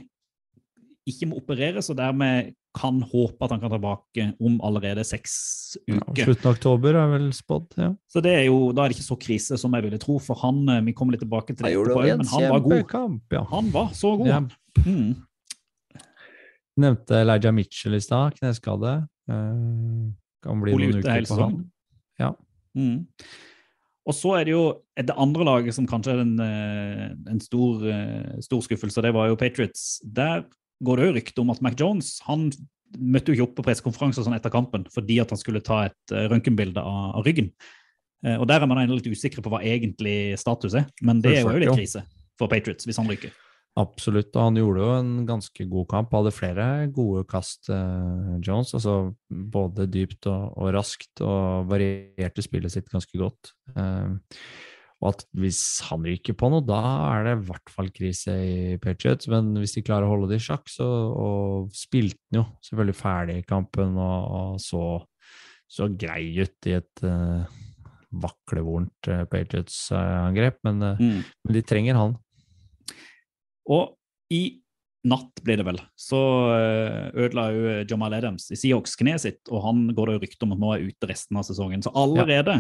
ikke 1.09 1.31
må 1.31 1.41
opereres, 1.41 1.89
og 1.91 1.99
dermed 1.99 2.53
kan 2.79 3.01
håpe 3.11 3.43
at 3.43 3.55
han 3.55 3.63
kan 3.63 3.73
tilbake 3.73 4.25
om 4.45 4.59
allerede 4.65 5.03
seks 5.07 5.35
uker. 5.89 6.21
Ja. 6.21 6.27
Slutten 6.29 6.51
av 6.51 6.57
oktober 6.57 6.99
er 7.01 7.09
vel 7.15 7.31
spådd, 7.35 7.79
ja. 7.81 7.89
Så 8.13 8.23
det 8.25 8.35
er 8.37 8.45
jo, 8.47 8.59
da 8.77 8.85
er 8.85 8.93
det 8.93 8.99
ikke 8.99 9.09
så 9.09 9.19
krise 9.21 9.59
som 9.61 9.75
jeg 9.75 9.87
ville 9.89 10.01
tro, 10.03 10.19
for 10.23 10.39
han 10.45 10.61
eh, 10.69 10.83
Vi 10.87 10.95
kommer 10.97 11.17
litt 11.17 11.25
tilbake 11.25 11.55
til 11.57 11.65
det 11.65 11.73
etterpå, 11.73 12.05
men 12.05 12.31
han 12.35 12.47
var 12.53 12.63
god. 12.67 12.85
Kamp, 12.93 13.35
ja. 13.35 13.43
Han 13.51 13.73
var 13.75 13.91
så 13.99 14.13
god. 14.21 14.31
Ja. 14.31 14.43
Mm. 14.85 15.17
Nevnte 16.79 17.23
Elijah 17.25 17.57
Mitchell 17.57 17.99
i 17.99 18.03
stad, 18.05 18.37
kneskade. 18.39 18.95
Eh, 19.33 20.09
kan 20.45 20.63
bli 20.63 20.77
Trolig 20.77 20.93
noen 20.93 21.03
uker 21.03 21.29
på 21.33 21.41
han. 21.41 21.61
Ja. 22.21 22.33
Mm. 22.79 23.07
Og 24.09 24.17
så 24.17 24.39
er 24.39 24.49
det 24.49 24.55
jo 24.55 24.65
det 24.97 25.17
andre 25.21 25.45
laget 25.45 25.77
som 25.77 25.87
kanskje 25.89 26.15
er 26.15 26.23
en, 26.23 26.39
eh, 26.41 27.09
en 27.29 27.41
stor, 27.45 27.85
eh, 27.85 28.41
stor 28.41 28.63
skuffelse, 28.65 29.03
det 29.05 29.13
var 29.13 29.29
jo 29.29 29.37
Patriots. 29.37 30.01
Der 30.03 30.45
går 30.83 30.97
det 30.97 31.07
jo 31.07 31.17
rykte 31.19 31.41
om 31.43 31.51
at 31.51 31.61
Mac 31.61 31.75
Jones 31.79 32.21
han 32.25 32.51
møtte 32.97 33.29
jo 33.29 33.37
ikke 33.37 33.49
opp 33.51 33.57
på 33.59 33.67
pressekonferanse 33.67 34.25
sånn 34.25 34.37
etter 34.39 34.49
kampen 34.49 34.87
fordi 34.89 35.21
at 35.21 35.29
han 35.29 35.39
skulle 35.39 35.61
ta 35.61 35.85
et 35.91 36.15
eh, 36.15 36.29
røntgenbilde 36.33 36.81
av, 36.81 37.19
av 37.21 37.27
ryggen. 37.27 37.53
Og 38.19 38.49
der 38.51 38.65
er 38.65 38.67
man 38.67 38.81
litt 38.91 39.07
usikre 39.07 39.45
på 39.45 39.51
hva 39.53 39.61
egentlig 39.63 40.35
status 40.41 40.75
er, 40.75 40.89
men 41.07 41.21
det 41.23 41.37
er 41.37 41.45
jo 41.45 41.55
litt 41.55 41.71
krise 41.71 42.01
for 42.35 42.51
Patriots 42.51 42.89
hvis 42.89 42.99
han 42.99 43.07
ryker. 43.07 43.31
Absolutt, 43.77 44.33
og 44.35 44.43
han 44.49 44.57
gjorde 44.59 44.81
jo 44.83 44.95
en 44.99 45.11
ganske 45.29 45.67
god 45.71 45.87
kamp. 45.91 46.11
Hadde 46.17 46.33
flere 46.35 46.65
gode 46.91 47.25
kast, 47.31 47.69
eh, 47.71 48.39
Jones. 48.43 48.73
altså 48.75 49.15
Både 49.31 49.87
dypt 49.87 50.27
og, 50.27 50.57
og 50.59 50.73
raskt, 50.75 51.21
og 51.23 51.69
varierte 51.71 52.43
spillet 52.43 52.73
sitt 52.75 52.89
ganske 52.91 53.15
godt. 53.21 53.53
Eh, 53.77 54.17
og 54.99 55.13
at 55.13 55.21
hvis 55.39 55.61
han 55.87 56.03
ryker 56.03 56.35
på 56.35 56.49
noe, 56.51 56.65
da 56.67 56.81
er 57.15 57.23
det 57.29 57.35
i 57.37 57.45
hvert 57.53 57.71
fall 57.71 57.91
krise 57.95 58.33
i 58.35 58.79
Patriots. 58.83 59.29
Men 59.31 59.53
hvis 59.55 59.77
de 59.77 59.85
klarer 59.87 60.09
å 60.09 60.11
holde 60.17 60.33
det 60.33 60.41
i 60.41 60.47
sjakk, 60.49 60.67
så 60.67 60.89
og 61.15 61.71
spilte 61.71 62.19
han 62.33 62.41
jo 62.41 62.47
selvfølgelig 62.67 62.97
ferdig 62.99 63.37
i 63.39 63.47
kampen 63.47 63.95
og, 63.95 64.19
og 64.41 64.59
så, 64.59 64.83
så 65.71 65.87
grei 65.95 66.33
ut 66.43 66.67
i 66.67 66.75
et 66.81 67.05
eh, 67.07 67.47
vaklevorent 68.11 69.07
eh, 69.13 69.23
Patriots-angrep. 69.31 70.59
Men, 70.67 70.83
eh, 70.83 70.97
Mm. 70.99 71.23
men 71.47 71.55
de 71.55 71.63
trenger 71.63 71.95
han. 71.95 72.19
Og 73.69 73.95
i 74.35 74.43
natt 75.09 75.41
blir 75.45 75.61
det 75.61 75.65
vel, 75.69 75.79
så 75.97 76.19
eh, 76.57 77.05
ødela 77.15 77.47
jo 77.55 77.77
Jamal 77.89 78.17
Adams 78.19 78.49
i 78.53 78.59
Seahawks 78.59 78.99
kneet 78.99 79.23
sitt, 79.23 79.41
og 79.49 79.63
han 79.65 79.87
går 79.97 80.11
det 80.11 80.17
jo 80.17 80.23
rykte 80.25 80.45
om 80.45 80.57
at 80.57 80.61
nå 80.61 80.73
er 80.75 80.89
ute 80.91 81.09
resten 81.09 81.39
av 81.39 81.47
sesongen. 81.47 81.85
Så 81.85 81.93
allerede 81.97 82.59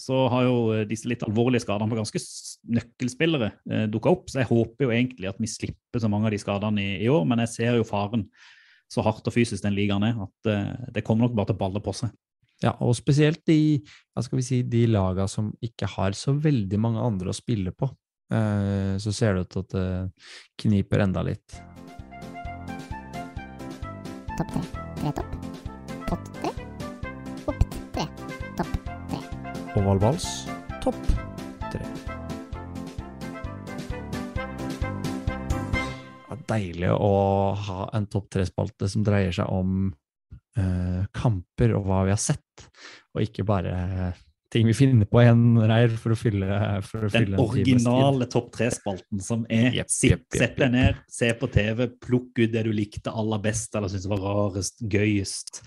så 0.00 0.24
har 0.32 0.46
jo 0.48 0.56
eh, 0.74 0.86
disse 0.88 1.08
litt 1.10 1.22
alvorlige 1.26 1.64
skadene 1.64 1.90
på 1.90 1.98
ganske 2.00 2.22
nøkkelspillere 2.78 3.50
eh, 3.70 3.86
dukka 3.92 4.12
opp. 4.14 4.26
Så 4.30 4.42
jeg 4.42 4.50
håper 4.50 4.88
jo 4.88 4.94
egentlig 4.94 5.30
at 5.30 5.40
vi 5.42 5.50
slipper 5.50 6.02
så 6.02 6.10
mange 6.10 6.28
av 6.28 6.34
de 6.34 6.42
skadene 6.42 6.82
i, 6.82 6.90
i 7.04 7.10
år, 7.12 7.24
men 7.28 7.44
jeg 7.44 7.54
ser 7.54 7.78
jo 7.78 7.86
faren 7.88 8.26
så 8.90 9.04
hardt 9.04 9.26
og 9.26 9.34
fysisk 9.34 9.64
den 9.64 9.76
ligaen 9.76 10.04
er, 10.06 10.18
at 10.26 10.50
eh, 10.50 10.88
det 10.94 11.04
kommer 11.06 11.28
nok 11.28 11.36
bare 11.38 11.52
til 11.52 11.58
å 11.58 11.62
balle 11.64 11.82
på 11.84 11.94
seg. 11.96 12.14
Ja, 12.62 12.76
og 12.82 12.94
spesielt 12.96 13.42
de, 13.48 13.82
hva 14.14 14.22
skal 14.24 14.38
vi 14.38 14.46
si, 14.46 14.62
de 14.70 14.84
laga 14.88 15.26
som 15.30 15.50
ikke 15.64 15.88
har 15.96 16.14
så 16.16 16.32
veldig 16.38 16.78
mange 16.80 17.02
andre 17.02 17.32
å 17.32 17.36
spille 17.36 17.74
på. 17.74 17.90
Eh, 18.32 18.96
så 18.98 19.12
ser 19.12 19.34
det 19.34 19.44
ut 19.44 19.50
til 19.52 19.64
at 19.64 19.74
det 19.74 19.88
kniper 20.62 21.04
enda 21.04 21.24
litt. 21.26 21.58
Topp 24.38 24.54
tre. 24.54 24.62
Tre 25.00 25.12
topp. 25.18 25.34
Pott 26.08 26.30
tre. 26.38 26.52
Opp 27.44 27.66
tre. 27.94 28.06
Topp 28.56 28.72
tre. 29.10 29.20
Oval 29.80 30.00
vals, 30.02 30.28
topp 30.82 31.00
tre. 31.72 31.82
Ja, 36.30 36.38
deilig 36.54 36.94
å 36.94 37.12
ha 37.68 37.90
en 37.94 38.08
topp 38.10 38.30
tre-spalte 38.32 38.88
som 38.90 39.04
dreier 39.06 39.34
seg 39.36 39.50
om 39.52 39.92
eh, 40.56 41.02
kamper 41.14 41.76
og 41.76 41.88
hva 41.90 42.04
vi 42.08 42.14
har 42.14 42.22
sett, 42.22 42.68
og 43.14 43.26
ikke 43.26 43.46
bare 43.46 43.74
ting 44.54 44.68
vi 44.68 44.74
finner 44.76 45.08
på 45.10 45.22
igjen, 45.22 45.42
en 45.58 45.66
reir 45.70 45.94
for 45.98 46.14
å 46.14 46.18
fylle, 46.18 46.58
for 46.86 47.06
å 47.06 47.08
Den 47.10 47.24
fylle 47.24 47.40
originale 47.42 48.28
topp 48.30 48.52
tre-spalten 48.54 49.22
som 49.24 49.42
er 49.52 49.80
yep, 49.80 49.90
sitt, 49.90 50.12
yep, 50.14 50.26
Sett 50.38 50.56
deg 50.60 50.70
ned, 50.74 51.00
se 51.10 51.30
på 51.38 51.48
TV, 51.52 51.88
plukk 52.02 52.38
ut 52.38 52.52
det 52.52 52.62
du 52.66 52.70
likte 52.74 53.12
aller 53.12 53.42
best, 53.42 53.74
eller 53.74 53.90
syntes 53.90 54.08
var 54.12 54.22
rarest, 54.22 54.82
gøyest, 54.90 55.62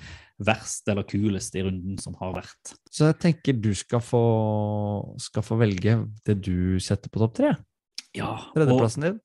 verst 0.48 0.88
eller 0.92 1.08
kulest 1.10 1.58
i 1.60 1.66
runden 1.66 1.98
som 2.00 2.16
har 2.22 2.36
vært. 2.38 2.76
Så 2.94 3.10
jeg 3.10 3.18
tenker 3.26 3.58
du 3.60 3.74
skal 3.78 4.04
få, 4.06 4.22
skal 5.22 5.46
få 5.46 5.58
velge 5.60 5.98
det 6.28 6.38
du 6.46 6.78
setter 6.84 7.12
på 7.12 7.24
topp 7.24 7.36
tre. 7.42 7.56
Ja, 8.16 8.38
Tredjeplassen 8.56 9.04
din. 9.04 9.18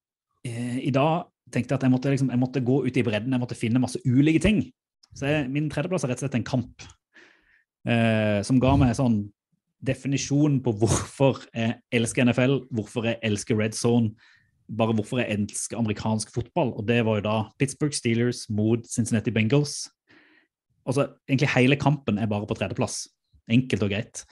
eh, 0.49 0.81
i 0.89 0.91
dag 0.95 1.29
tenkte 1.53 1.75
jeg 1.75 1.79
at 1.79 1.87
jeg 1.87 1.93
måtte, 1.93 2.11
liksom, 2.11 2.33
jeg 2.33 2.41
måtte 2.41 2.65
gå 2.65 2.81
ut 2.87 2.97
i 2.99 3.05
bredden, 3.07 3.35
jeg 3.37 3.43
måtte 3.45 3.59
finne 3.59 3.83
masse 3.83 4.01
ulike 4.09 4.43
ting. 4.43 4.65
Så 5.13 5.29
jeg, 5.29 5.47
min 5.53 5.69
tredjeplass 5.71 6.07
er 6.07 6.13
rett 6.13 6.23
og 6.23 6.27
slett 6.27 6.41
en 6.41 6.49
kamp. 6.49 6.89
eh, 7.87 8.41
som 8.47 8.61
ga 8.63 8.75
meg 8.79 8.97
sånn 8.97 9.23
definisjon 9.87 10.61
på 10.63 10.73
hvorfor 10.79 11.43
jeg 11.55 11.79
elsker 11.95 12.29
NFL, 12.29 12.59
hvorfor 12.75 13.07
jeg 13.09 13.19
elsker 13.27 13.59
Red 13.59 13.75
Zone, 13.79 14.13
bare 14.71 14.95
hvorfor 14.97 15.19
jeg 15.21 15.31
elsker 15.35 15.79
amerikansk 15.79 16.33
fotball. 16.35 16.73
Og 16.79 16.89
det 16.89 17.05
var 17.07 17.15
jo 17.19 17.27
da 17.27 17.37
Pittsburgh 17.59 17.95
Steelers 17.97 18.41
mot 18.51 18.81
Cincinnati 18.89 19.31
Bengals. 19.35 19.91
Altså, 20.87 21.09
egentlig 21.29 21.55
hele 21.55 21.77
kampen 21.79 22.19
er 22.19 22.27
bare 22.31 22.47
på 22.47 22.55
tredjeplass. 22.59 23.09
Enkelt 23.51 23.83
og 23.83 23.91
greit. 23.93 24.25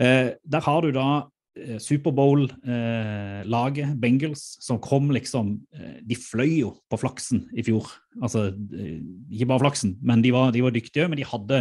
Eh, 0.00 0.28
der 0.42 0.60
har 0.64 0.80
du 0.82 0.90
da 0.94 1.22
eh, 1.58 1.78
Superbowl-laget, 1.82 4.00
Bengals, 4.00 4.58
som 4.64 4.80
kom 4.82 5.10
liksom 5.14 5.60
eh, 5.74 5.98
De 6.02 6.16
fløy 6.18 6.60
jo 6.62 6.70
på 6.90 6.96
flaksen 7.02 7.48
i 7.54 7.62
fjor. 7.66 7.86
Altså, 8.22 8.40
eh, 8.74 9.00
ikke 9.30 9.50
bare 9.52 9.64
flaksen, 9.66 9.90
men 10.02 10.24
de 10.24 10.30
var, 10.34 10.46
de 10.54 10.64
var 10.64 10.72
dyktige, 10.74 11.08
men 11.08 11.18
de 11.18 11.28
hadde, 11.28 11.58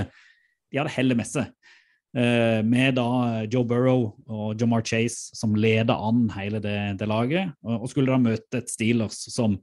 de 0.72 0.78
hadde 0.82 0.98
hellet 0.98 1.18
med 1.18 1.28
seg. 1.30 1.46
Eh, 2.14 2.62
med 2.62 3.00
da 3.00 3.42
Joe 3.50 3.66
Burrow 3.66 4.12
og 4.30 4.62
Jomar 4.62 4.84
Chase 4.86 5.34
som 5.34 5.56
leder 5.58 5.98
an 5.98 6.28
hele 6.36 6.62
det, 6.62 6.78
det 7.00 7.10
laget. 7.10 7.56
Og, 7.66 7.88
skulle 7.90 8.14
da 8.14 8.22
møte 8.22 8.62
et 8.62 8.70
Steelers 8.70 9.24
som 9.34 9.58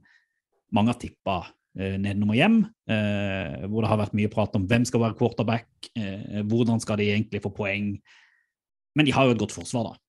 mange 0.75 0.91
har 0.91 0.99
tippa 0.99 1.37
eh, 1.79 1.95
nedenom 1.95 2.33
og 2.33 2.39
hjem. 2.39 2.59
Eh, 2.91 3.65
hvor 3.67 3.83
det 3.83 3.91
har 3.91 4.01
vært 4.03 4.17
mye 4.19 4.31
prat 4.31 4.55
om 4.59 4.67
hvem 4.67 4.87
skal 4.87 5.05
være 5.05 5.17
quarterback, 5.19 5.69
eh, 5.95 6.41
hvordan 6.43 6.83
skal 6.83 6.99
de 6.99 7.11
egentlig 7.13 7.43
få 7.43 7.53
poeng. 7.55 7.95
Men 8.95 9.07
de 9.07 9.15
har 9.15 9.27
jo 9.27 9.35
et 9.35 9.41
godt 9.41 9.55
forsvar, 9.55 9.93
da. 9.93 9.99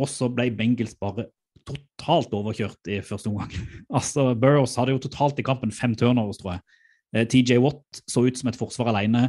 Og 0.00 0.10
så 0.10 0.30
ble 0.32 0.48
Bengals 0.56 0.96
bare 0.98 1.28
totalt 1.64 2.32
overkjørt 2.36 2.90
i 2.92 3.00
første 3.04 3.30
omgang. 3.30 3.52
altså, 3.98 4.32
Burrows 4.36 4.76
hadde 4.80 4.96
jo 4.96 5.02
totalt 5.04 5.38
i 5.40 5.46
kampen 5.46 5.72
fem 5.72 5.94
turnovers, 5.98 6.40
tror 6.40 6.56
jeg. 6.56 6.64
Eh, 7.14 7.26
TJ 7.30 7.60
Watt 7.62 8.02
så 8.10 8.24
ut 8.26 8.40
som 8.40 8.50
et 8.50 8.58
forsvar 8.58 8.90
alene. 8.92 9.28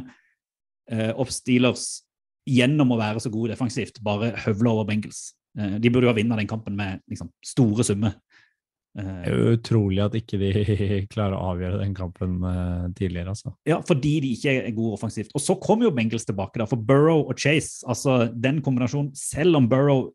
Eh, 0.90 1.24
Steelers, 1.32 2.05
gjennom 2.46 2.94
å 2.94 3.00
være 3.00 3.22
så 3.22 3.32
gode 3.32 3.54
defensivt, 3.54 4.00
bare 4.04 4.32
høvler 4.46 4.72
over 4.72 4.88
Bengals. 4.88 5.30
Eh, 5.58 5.78
de 5.82 5.90
burde 5.92 6.06
jo 6.08 6.12
ha 6.12 6.16
vunnet 6.16 6.42
den 6.42 6.50
kampen 6.50 6.76
med 6.78 7.02
liksom, 7.10 7.30
store 7.44 7.86
summer. 7.86 8.16
Eh, 8.98 9.22
Det 9.24 9.32
er 9.32 9.38
jo 9.40 9.54
utrolig 9.56 10.02
at 10.04 10.18
ikke 10.18 10.40
de 10.40 10.50
klarer 11.14 11.36
å 11.36 11.52
avgjøre 11.54 11.80
den 11.82 11.96
kampen 11.96 12.36
eh, 12.46 12.84
tidligere, 12.98 13.34
altså. 13.34 13.54
Ja, 13.68 13.80
fordi 13.86 14.18
de 14.24 14.34
ikke 14.36 14.54
er 14.60 14.76
gode 14.76 15.00
offensivt. 15.00 15.34
Og 15.34 15.42
så 15.42 15.58
kom 15.62 15.82
jo 15.84 15.94
Bengals 15.94 16.28
tilbake, 16.28 16.60
da, 16.62 16.68
for 16.70 16.80
Burrow 16.80 17.24
og 17.26 17.34
Chase. 17.40 17.82
altså 17.86 18.26
Den 18.32 18.62
kombinasjonen, 18.64 19.10
selv 19.18 19.58
om 19.58 19.68
Burrow 19.70 20.08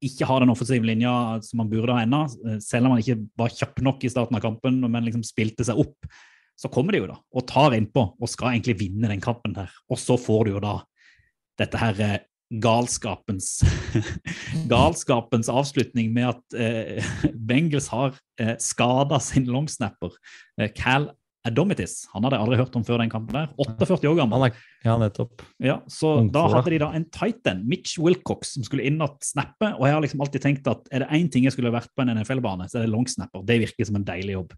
ikke 0.00 0.24
har 0.24 0.40
den 0.40 0.48
offensive 0.48 0.86
linja 0.88 1.12
som 1.44 1.60
han 1.60 1.68
burde 1.68 1.92
ha 1.92 2.06
ennå, 2.06 2.22
selv 2.64 2.88
om 2.88 2.94
han 2.94 3.02
ikke 3.02 3.18
var 3.36 3.52
kjapp 3.52 3.82
nok 3.84 4.06
i 4.08 4.08
starten 4.08 4.38
av 4.38 4.40
kampen, 4.40 4.78
men 4.80 5.04
liksom 5.04 5.20
spilte 5.28 5.66
seg 5.68 5.76
opp, 5.82 6.08
så 6.56 6.70
kommer 6.72 6.96
de 6.96 7.02
jo 7.02 7.08
da 7.10 7.18
og 7.36 7.44
tar 7.48 7.76
innpå 7.76 8.06
og 8.16 8.30
skal 8.32 8.54
egentlig 8.54 8.78
vinne 8.80 9.10
den 9.12 9.20
kampen 9.20 9.52
der. 9.58 9.68
Og 9.92 10.00
så 10.00 10.16
får 10.16 10.48
du 10.48 10.54
jo 10.54 10.62
da 10.64 10.78
dette 11.60 11.80
her 11.80 12.02
er 12.04 12.18
galskapens 12.50 13.60
galskapens 14.72 15.50
avslutning 15.52 16.10
med 16.14 16.32
at 16.32 16.58
eh, 16.58 17.10
Bengals 17.46 17.86
har 17.92 18.16
eh, 18.40 18.56
skada 18.58 19.20
sin 19.22 19.46
longsnapper. 19.50 20.16
Eh, 20.58 20.72
Cal 20.74 21.12
Adomitis. 21.46 22.02
Han 22.12 22.26
hadde 22.26 22.36
jeg 22.36 22.44
aldri 22.44 22.58
hørt 22.60 22.74
om 22.76 22.82
før 22.84 23.00
den 23.00 23.12
kampen 23.12 23.32
der. 23.32 23.52
48 23.56 24.10
år 24.10 24.18
gammel. 24.18 24.50
Ja, 24.84 24.98
nettopp. 25.00 25.40
Ja, 25.62 25.78
så 25.88 26.18
Ungfor, 26.18 26.34
da. 26.34 26.58
hadde 26.58 26.72
de 26.74 26.80
da 26.82 26.90
en 26.96 27.06
titan, 27.08 27.62
Mitch 27.68 27.96
Wilcox, 28.02 28.56
som 28.58 28.66
skulle 28.66 28.84
inn 28.90 29.00
og 29.00 29.16
snappe. 29.24 29.70
Og 29.78 29.86
jeg 29.88 29.96
har 29.96 30.04
liksom 30.04 30.24
alltid 30.26 30.44
tenkt 30.44 30.68
at 30.68 30.90
er 30.92 31.04
det 31.04 31.08
én 31.16 31.30
ting 31.32 31.46
jeg 31.48 31.54
skulle 31.56 31.72
vært 31.72 31.88
på 31.96 32.04
en 32.04 32.12
NFL-bane, 32.12 32.68
så 32.68 32.80
er 32.80 32.84
det 32.84 32.92
longsnapper. 32.92 33.46
Det 33.48 33.56
virker 33.62 33.88
som 33.88 33.96
en 33.96 34.04
deilig 34.10 34.36
jobb. 34.36 34.52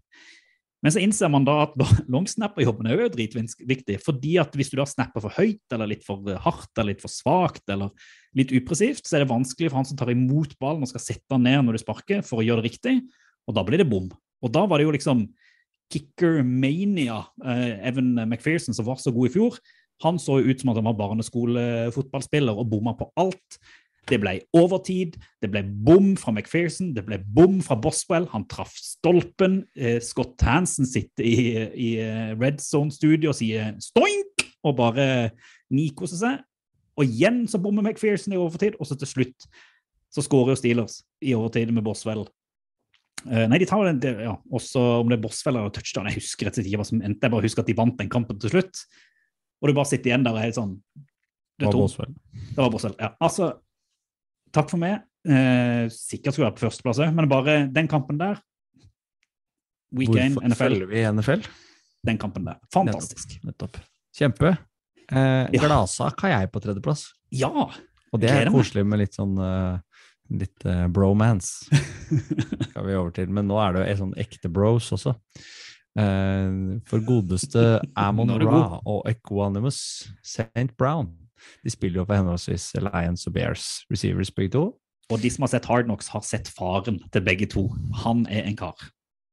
Men 0.83 0.91
så 0.91 0.99
innser 0.99 1.31
man 1.31 1.45
da 1.47 1.61
at 1.63 1.77
longsnapper-jobben 2.13 2.89
er 2.89 2.99
jo 2.99 3.11
dritviktig. 3.13 3.99
fordi 4.03 4.35
at 4.41 4.55
hvis 4.57 4.73
du 4.73 4.77
da 4.79 4.87
snapper 4.89 5.23
for 5.23 5.35
høyt, 5.37 5.63
eller 5.71 5.93
litt 5.93 6.03
for 6.05 6.19
hardt, 6.43 6.71
eller 6.75 6.91
litt 6.91 7.03
for 7.03 7.11
svakt, 7.11 7.63
eller 7.71 7.93
litt 8.35 8.51
upresist, 8.51 9.07
så 9.07 9.17
er 9.17 9.23
det 9.23 9.31
vanskelig 9.31 9.71
for 9.71 9.79
han 9.79 9.87
som 9.87 9.99
tar 9.99 10.11
imot 10.11 10.57
ballen 10.59 10.83
og 10.83 10.91
skal 10.91 11.05
sette 11.05 11.31
den 11.31 11.47
ned 11.47 11.63
når 11.63 11.77
du 11.77 11.83
sparker, 11.85 12.25
for 12.27 12.41
å 12.41 12.45
gjøre 12.45 12.65
det 12.65 12.73
riktig. 12.73 12.97
Og 13.47 13.55
da 13.55 13.63
blir 13.65 13.79
det 13.79 13.87
bom. 13.89 14.11
Og 14.43 14.51
da 14.51 14.65
var 14.67 14.79
det 14.79 14.89
jo 14.89 14.95
liksom 14.95 15.23
kicker 15.93 16.41
mania, 16.43 17.21
eh, 17.45 17.79
Evan 17.87 18.15
McPherson, 18.27 18.75
som 18.75 18.87
var 18.87 18.99
så 18.99 19.13
god 19.15 19.29
i 19.29 19.33
fjor. 19.37 19.59
Han 20.03 20.19
så 20.19 20.41
jo 20.41 20.51
ut 20.51 20.59
som 20.59 20.73
at 20.73 20.79
han 20.79 20.87
var 20.89 20.99
barneskolefotballspiller 20.99 22.57
og 22.59 22.67
bomma 22.71 22.95
på 22.97 23.07
alt. 23.19 23.59
Det 24.09 24.19
ble 24.19 24.33
overtid, 24.57 25.15
det 25.41 25.47
ble 25.53 25.61
bom 25.63 26.13
fra 26.19 26.33
McPherson, 26.33 26.91
det 26.95 27.05
ble 27.07 27.21
bom 27.35 27.61
fra 27.63 27.77
Boswell. 27.79 28.27
Han 28.33 28.43
traff 28.51 28.73
stolpen. 28.75 29.61
Eh, 29.79 30.01
Scott 30.03 30.41
Hansen 30.43 30.87
sitter 30.89 31.23
i, 31.23 31.37
i 31.71 31.89
eh, 32.03 32.33
Red 32.35 32.59
Zone 32.63 32.91
Studio 32.91 33.31
og 33.31 33.37
sier 33.39 33.71
'stoink' 33.79 34.49
og 34.63 34.75
bare 34.79 35.07
nikoser 35.71 36.19
seg. 36.19 36.41
Og 36.99 37.07
igjen 37.07 37.45
så 37.49 37.61
bommer 37.61 37.85
McPherson 37.85 38.35
i 38.35 38.39
overtid, 38.39 38.75
og 38.79 38.89
så 38.89 38.97
til 38.99 39.09
slutt 39.09 39.47
så 40.13 40.21
skårer 40.21 40.53
jo 40.53 40.59
Steelers 40.59 40.99
i 41.25 41.33
overtid 41.33 41.71
med 41.73 41.85
Boswell. 41.85 42.27
Eh, 43.23 43.47
nei, 43.47 43.57
de 43.61 43.67
tar 43.69 43.85
den, 43.87 44.01
det, 44.03 44.13
ja, 44.25 44.35
også 44.51 44.81
om 44.99 45.09
det 45.09 45.17
er 45.17 45.23
Boswell 45.23 45.57
eller 45.57 45.73
touchdown, 45.73 46.09
jeg 46.11 46.19
husker 46.19 46.47
rett 46.47 46.57
og 46.57 46.59
slett 46.59 46.69
ikke 46.69 46.81
hva 46.81 46.87
som 46.91 47.01
endte. 47.01 47.23
Jeg 47.23 47.33
bare 47.33 47.47
husker 47.47 47.63
at 47.63 47.71
de 47.71 47.77
vant 47.79 47.97
den 47.99 48.11
kampen 48.11 48.39
til 48.41 48.51
slutt. 48.51 48.83
Og 49.63 49.71
du 49.71 49.77
bare 49.77 49.89
sitter 49.89 50.11
igjen 50.11 50.25
der 50.25 50.35
og 50.35 50.41
er 50.41 50.49
helt 50.49 50.59
sånn 50.59 50.73
det, 51.61 51.69
Var. 51.69 51.77
Boswell. 51.77 52.11
det 52.35 52.59
var 52.59 52.71
Boswell. 52.73 52.95
Ja, 52.99 53.13
altså, 53.23 53.53
takk 54.53 54.69
for 54.71 54.81
meg. 54.81 55.01
Eh, 55.23 55.85
sikkert 55.93 56.35
skulle 56.35 56.49
være 56.49 56.57
på 56.57 56.65
førsteplass 56.65 56.99
òg, 57.03 57.13
men 57.15 57.29
bare 57.31 57.61
den 57.71 57.87
kampen 57.91 58.19
der 58.19 58.41
Weekend, 59.93 60.35
Hvorfor 60.35 60.49
NFL, 60.49 60.63
følger 60.63 60.89
vi 60.89 61.03
NFL? 61.13 61.43
den 62.03 62.17
kampen 62.19 62.45
der. 62.47 62.57
Fantastisk. 62.73 63.37
Nettopp. 63.45 63.77
Kjempe. 64.17 64.57
Eh, 65.11 65.47
Ja. 65.53 65.61
Gladsak 65.67 66.19
har 66.25 66.29
jeg 66.33 66.51
på 66.51 66.59
tredjeplass. 66.63 67.05
Ja! 67.31 67.49
Og 68.13 68.19
det 68.21 68.29
er 68.29 68.51
koselig 68.51 68.83
med 68.85 68.99
litt 69.01 69.15
sånn 69.15 69.33
uh, 69.39 69.79
litt 70.29 70.65
uh, 70.69 70.85
bromance. 70.93 71.65
skal 72.69 72.85
vi 72.85 72.97
over 72.97 73.13
til. 73.15 73.31
Men 73.33 73.47
nå 73.49 73.57
er 73.61 73.73
det 73.73 73.85
jo 73.87 74.01
sånn 74.03 74.13
ekte 74.21 74.51
bros 74.53 74.91
også. 74.93 75.15
Uh, 75.97 76.77
for 76.89 77.01
godeste 77.05 77.79
Amon 78.05 78.35
Ra 78.35 78.45
god. 78.45 78.75
Og 78.85 79.09
Equanimous 79.09 79.79
St. 80.21 80.69
Brown. 80.77 81.13
De 81.63 81.73
spiller 81.73 82.01
jo 82.01 82.07
for 82.07 82.19
henholdsvis 82.19 82.71
Lions 82.81 83.27
og 83.29 83.35
Bears 83.35 83.67
receivers 83.91 84.31
begge 84.31 84.55
to. 84.57 84.65
Og 85.11 85.19
de 85.21 85.29
som 85.29 85.43
har 85.43 85.51
sett 85.51 85.65
Hard 85.67 85.85
Knocks, 85.89 86.07
har 86.13 86.23
sett 86.25 86.47
faren 86.47 87.01
til 87.11 87.23
begge 87.25 87.47
to. 87.51 87.67
Han 88.05 88.25
er 88.31 88.47
en 88.47 88.55
kar. 88.57 88.77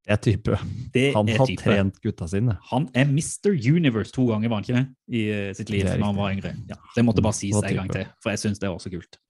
Det 0.00 0.16
er 0.16 0.20
type. 0.24 0.56
Det 0.94 1.04
Han 1.14 1.28
er 1.28 1.38
har 1.38 1.46
type. 1.46 1.62
trent 1.62 2.00
gutta 2.02 2.26
sine. 2.26 2.56
Han 2.72 2.88
er 2.96 3.04
Mr. 3.06 3.52
Universe 3.52 4.10
to 4.12 4.26
ganger, 4.26 4.48
var 4.50 4.60
han 4.60 4.64
ikke 4.64 4.78
det? 4.80 4.86
I 5.14 5.22
eh, 5.30 5.52
sitt 5.54 5.70
liv 5.70 5.84
da 5.86 5.98
han 6.02 6.16
var 6.16 6.32
yngre. 6.34 6.54
Ja, 6.68 6.78
det 6.96 7.04
måtte 7.06 7.22
bare 7.22 7.36
sies 7.36 7.54
en 7.60 7.76
gang 7.76 7.92
til, 7.92 8.08
for 8.22 8.32
jeg 8.34 8.42
syns 8.42 8.58
det 8.58 8.72
var 8.72 8.80
så 8.82 8.90
kult. 8.90 9.20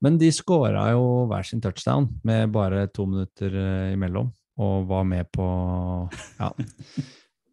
Men 0.00 0.16
de 0.20 0.30
skåra 0.32 0.86
jo 0.94 1.26
hver 1.28 1.44
sin 1.44 1.60
touchdown 1.60 2.06
med 2.24 2.52
bare 2.54 2.86
to 2.94 3.04
minutter 3.10 3.52
eh, 3.52 3.92
imellom, 3.96 4.30
og 4.58 4.88
var 4.88 5.04
med 5.04 5.28
på 5.34 5.46
Ja. 6.38 6.52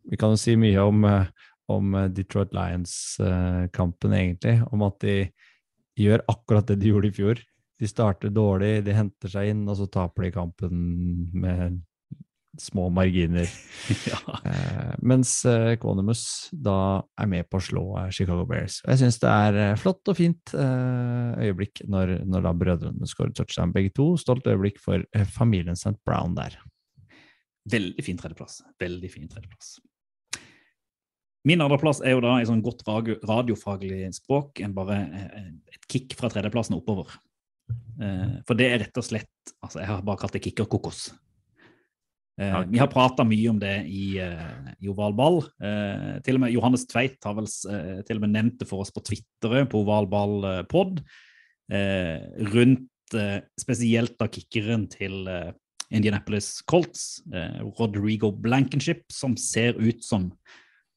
Vi 0.05 0.17
kan 0.21 0.35
jo 0.35 0.37
si 0.37 0.53
mye 0.55 0.77
om, 0.85 1.03
eh, 1.09 1.25
om 1.71 1.95
eh, 1.95 2.11
Detroit 2.13 2.53
Lions-kampen, 2.55 4.15
egentlig. 4.15 4.59
Om 4.71 4.85
at 4.87 4.99
de 5.03 5.17
gjør 5.99 6.25
akkurat 6.31 6.67
det 6.69 6.79
de 6.81 6.91
gjorde 6.91 7.11
i 7.11 7.15
fjor. 7.15 7.41
De 7.79 7.89
starter 7.89 8.31
dårlig, 8.31 8.85
de 8.85 8.95
henter 8.95 9.31
seg 9.31 9.51
inn, 9.51 9.65
og 9.67 9.77
så 9.79 9.87
taper 9.91 10.27
de 10.27 10.35
kampen 10.35 10.85
med 11.35 11.81
små 12.61 12.89
marginer. 12.89 13.49
Ja. 14.05 14.17
Eh, 14.45 14.93
mens 15.05 15.29
eh, 15.45 15.75
Equanimous 15.75 16.49
da 16.51 17.03
er 17.21 17.27
med 17.29 17.45
på 17.49 17.59
å 17.59 17.63
slå 17.63 17.83
eh, 17.99 18.09
Chicago 18.15 18.45
Bears. 18.49 18.79
Og 18.85 18.93
jeg 18.93 19.01
syns 19.03 19.19
det 19.21 19.29
er 19.29 19.59
eh, 19.61 19.73
flott 19.77 20.09
og 20.09 20.17
fint 20.17 20.53
eh, 20.57 21.45
øyeblikk 21.45 21.83
når, 21.91 22.15
når 22.25 22.45
da 22.47 22.53
brødrene 22.57 23.09
skårer 23.09 23.33
touchdown 23.37 23.73
begge 23.75 23.93
to. 23.97 24.07
Stolt 24.21 24.47
øyeblikk 24.49 24.81
for 24.81 25.03
eh, 25.05 25.27
familien 25.35 25.77
St. 25.77 25.97
Brown 26.07 26.33
der. 26.37 26.57
Veldig 27.69 28.05
fin 28.05 28.17
tredjeplass. 28.21 28.63
Veldig 28.81 29.11
fin 29.13 29.29
tredjeplass. 29.29 29.75
Min 31.45 31.61
andreplass 31.61 32.01
er 32.01 32.15
jo 32.15 32.23
da 32.25 32.39
i 32.41 32.47
sånn 32.47 32.63
godt 32.65 32.81
radio, 32.87 33.19
radiofaglig 33.21 34.07
språk 34.17 34.63
enn 34.65 34.73
bare 34.75 34.97
eh, 35.05 35.51
et 35.75 35.85
kick 35.91 36.15
fra 36.17 36.31
tredjeplassen 36.33 36.77
oppover. 36.77 37.11
Eh, 38.01 38.39
for 38.47 38.57
det 38.57 38.71
er 38.71 38.81
rett 38.85 38.97
og 38.97 39.05
slett 39.05 39.53
altså 39.61 39.79
Jeg 39.81 39.89
har 39.91 40.01
bare 40.05 40.21
kalt 40.23 40.33
det 40.35 40.41
kickerkokos. 40.47 41.07
Eh. 42.41 42.55
Vi 42.67 42.79
har 42.81 42.91
prata 42.91 43.23
mye 43.23 43.49
om 43.49 43.59
det 43.61 43.75
i, 43.87 44.17
eh, 44.19 44.73
i 44.83 44.89
Oval 44.91 45.15
Ball. 45.15 45.39
Eh, 45.61 46.19
til 46.25 46.35
og 46.35 46.43
med 46.43 46.51
Johannes 46.51 46.85
Tveit 46.89 47.23
har 47.23 47.37
vel 47.37 47.47
til 47.47 48.17
og 48.17 48.25
med 48.25 48.33
nevnt 48.35 48.59
det 48.59 48.67
for 48.67 48.83
oss 48.83 48.91
på 48.91 49.03
Twitter 49.05 49.63
på 49.65 49.83
Oval 49.83 50.07
Ball 50.07 50.65
pod. 50.71 51.01
Rundt 51.71 53.15
spesielt 53.57 54.17
da 54.19 54.27
kickeren 54.27 54.85
til 54.89 55.25
Indianapolis 55.89 56.61
Colts, 56.67 57.23
Rodrigo 57.79 58.31
Blankenship, 58.31 59.05
som 59.09 59.37
ser 59.37 59.77
ut 59.79 60.03
som 60.03 60.31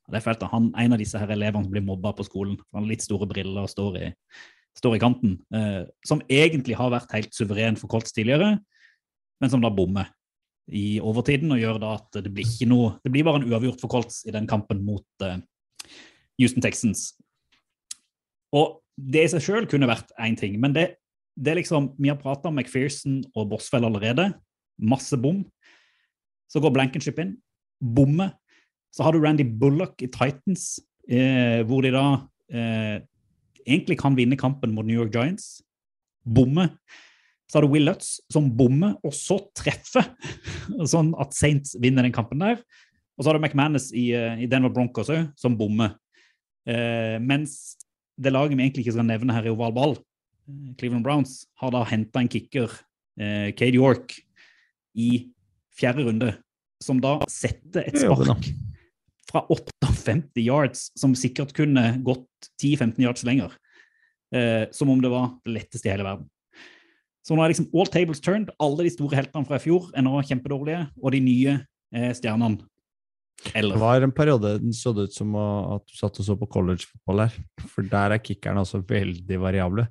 det 0.08 0.22
er 0.24 0.48
han, 0.48 0.70
En 0.76 0.92
av 0.92 1.00
disse 1.00 1.18
her 1.20 1.30
elevene 1.34 1.66
som 1.66 1.72
blir 1.72 1.84
mobba 1.84 2.14
på 2.16 2.24
skolen. 2.24 2.56
Han 2.72 2.84
har 2.84 2.92
litt 2.92 3.04
store 3.04 3.28
briller 3.28 3.66
og 3.66 3.72
står 3.72 3.98
i, 4.00 4.06
står 4.78 4.96
i 4.96 5.00
kanten. 5.02 5.38
Eh, 5.54 5.84
som 6.06 6.22
egentlig 6.28 6.78
har 6.78 6.92
vært 6.94 7.12
helt 7.12 7.34
suveren 7.36 7.76
for 7.76 7.92
Colts 7.92 8.14
tidligere, 8.16 8.56
men 9.40 9.52
som 9.52 9.60
da 9.62 9.70
bommer 9.70 10.08
i 10.68 10.98
overtiden 11.00 11.52
og 11.54 11.60
gjør 11.60 11.78
da 11.80 11.94
at 11.96 12.18
det 12.24 12.32
blir 12.34 12.44
ikke 12.44 12.66
noe 12.68 12.98
Det 13.00 13.08
blir 13.12 13.24
bare 13.24 13.40
en 13.40 13.46
uavgjort 13.48 13.80
for 13.80 13.88
Colts 13.88 14.20
i 14.28 14.34
den 14.34 14.48
kampen 14.48 14.82
mot 14.84 15.24
eh, 15.24 15.38
Houston 16.40 16.64
Texans. 16.64 17.12
Og 18.54 18.80
det 18.96 19.26
i 19.26 19.30
seg 19.32 19.44
sjøl 19.44 19.68
kunne 19.70 19.88
vært 19.90 20.10
én 20.18 20.36
ting, 20.38 20.56
men 20.60 20.74
det, 20.74 20.98
det 21.36 21.52
er 21.52 21.60
liksom 21.60 21.92
Vi 21.98 22.10
har 22.10 22.20
prata 22.20 22.50
om 22.50 22.56
McPherson 22.56 23.22
og 23.34 23.50
Boswell 23.52 23.86
allerede. 23.88 24.30
Masse 24.78 25.16
bom. 25.20 25.44
Så 26.48 26.62
går 26.64 26.72
Blankenship 26.72 27.18
inn, 27.20 27.36
bommer. 27.78 28.32
Så 28.94 29.04
har 29.04 29.14
du 29.14 29.20
Randy 29.22 29.44
Bullock 29.44 30.02
i 30.02 30.08
Titans, 30.10 30.78
eh, 31.08 31.60
hvor 31.68 31.84
de 31.84 31.92
da 31.94 32.06
eh, 32.50 32.98
egentlig 33.68 33.98
kan 34.00 34.16
vinne 34.16 34.38
kampen 34.40 34.72
mot 34.74 34.86
New 34.86 34.96
York 34.96 35.12
Giants. 35.14 35.60
Bomme. 36.24 36.70
Så 37.48 37.58
har 37.58 37.64
du 37.64 37.72
Will 37.72 37.86
Lutz 37.88 38.18
som 38.32 38.50
bommer, 38.56 38.96
og 39.04 39.14
så 39.16 39.38
treffer, 39.56 40.04
sånn 40.92 41.14
at 41.20 41.32
Saints 41.36 41.76
vinner 41.80 42.04
den 42.04 42.16
kampen 42.16 42.42
der. 42.44 42.60
Og 43.16 43.24
så 43.24 43.30
har 43.30 43.38
du 43.38 43.42
McManus 43.42 43.88
i, 43.96 44.10
eh, 44.16 44.44
i 44.44 44.50
Denver 44.50 44.72
Broncos 44.74 45.10
òg, 45.12 45.30
som 45.40 45.56
bommer. 45.58 45.96
Eh, 46.68 47.16
mens 47.24 47.78
det 48.20 48.34
laget 48.34 48.56
vi 48.56 48.66
egentlig 48.66 48.84
ikke 48.84 48.98
skal 48.98 49.08
nevne 49.08 49.34
her 49.36 49.48
i 49.48 49.52
oval 49.54 49.74
ball, 49.74 49.96
eh, 49.96 50.74
Cleveland 50.76 51.06
Browns, 51.06 51.40
har 51.60 51.72
da 51.72 51.84
henta 51.88 52.20
en 52.20 52.28
kicker, 52.28 52.72
eh, 53.18 53.50
Cade 53.56 53.78
York, 53.78 54.18
i 54.98 55.30
fjerde 55.78 56.04
runde, 56.04 56.32
som 56.82 57.00
da 57.00 57.20
setter 57.30 57.86
et 57.86 57.96
spark 57.96 58.48
fra 59.28 59.44
58 59.48 60.40
yards, 60.40 60.88
som 60.98 61.16
sikkert 61.18 61.52
kunne 61.56 61.90
gått 62.04 62.28
10-15 62.62 63.02
yards 63.04 63.24
lenger. 63.28 63.52
Eh, 64.34 64.68
som 64.72 64.90
om 64.92 65.00
det 65.00 65.10
var 65.12 65.34
det 65.44 65.54
letteste 65.54 65.88
i 65.88 65.92
hele 65.92 66.06
verden. 66.06 66.28
Så 67.24 67.36
nå 67.36 67.44
er 67.44 67.52
liksom 67.52 67.68
all 67.76 67.88
tables 67.92 68.22
turned. 68.24 68.50
Alle 68.62 68.86
de 68.86 68.92
store 68.92 69.18
heltene 69.18 69.48
fra 69.48 69.58
i 69.60 69.62
fjor 69.62 69.90
er 69.92 70.04
nå 70.04 70.16
kjempedårlige, 70.24 70.86
og 71.02 71.12
de 71.12 71.22
nye 71.24 71.54
eh, 71.92 72.10
stjernene 72.16 72.64
Det 73.52 73.80
var 73.80 74.02
en 74.02 74.14
periode 74.16 74.56
den 74.62 74.72
så 74.74 74.94
det 74.96 75.08
ut 75.08 75.14
som 75.14 75.36
at 75.38 75.84
du 75.86 75.94
satt 75.94 76.18
og 76.18 76.26
så 76.26 76.36
på 76.40 76.48
collegefotball 76.50 77.26
her, 77.26 77.36
for 77.68 77.86
der 77.86 78.16
er 78.16 78.24
kickerne 78.24 78.64
også 78.64 78.80
veldig 78.88 79.40
variable. 79.44 79.86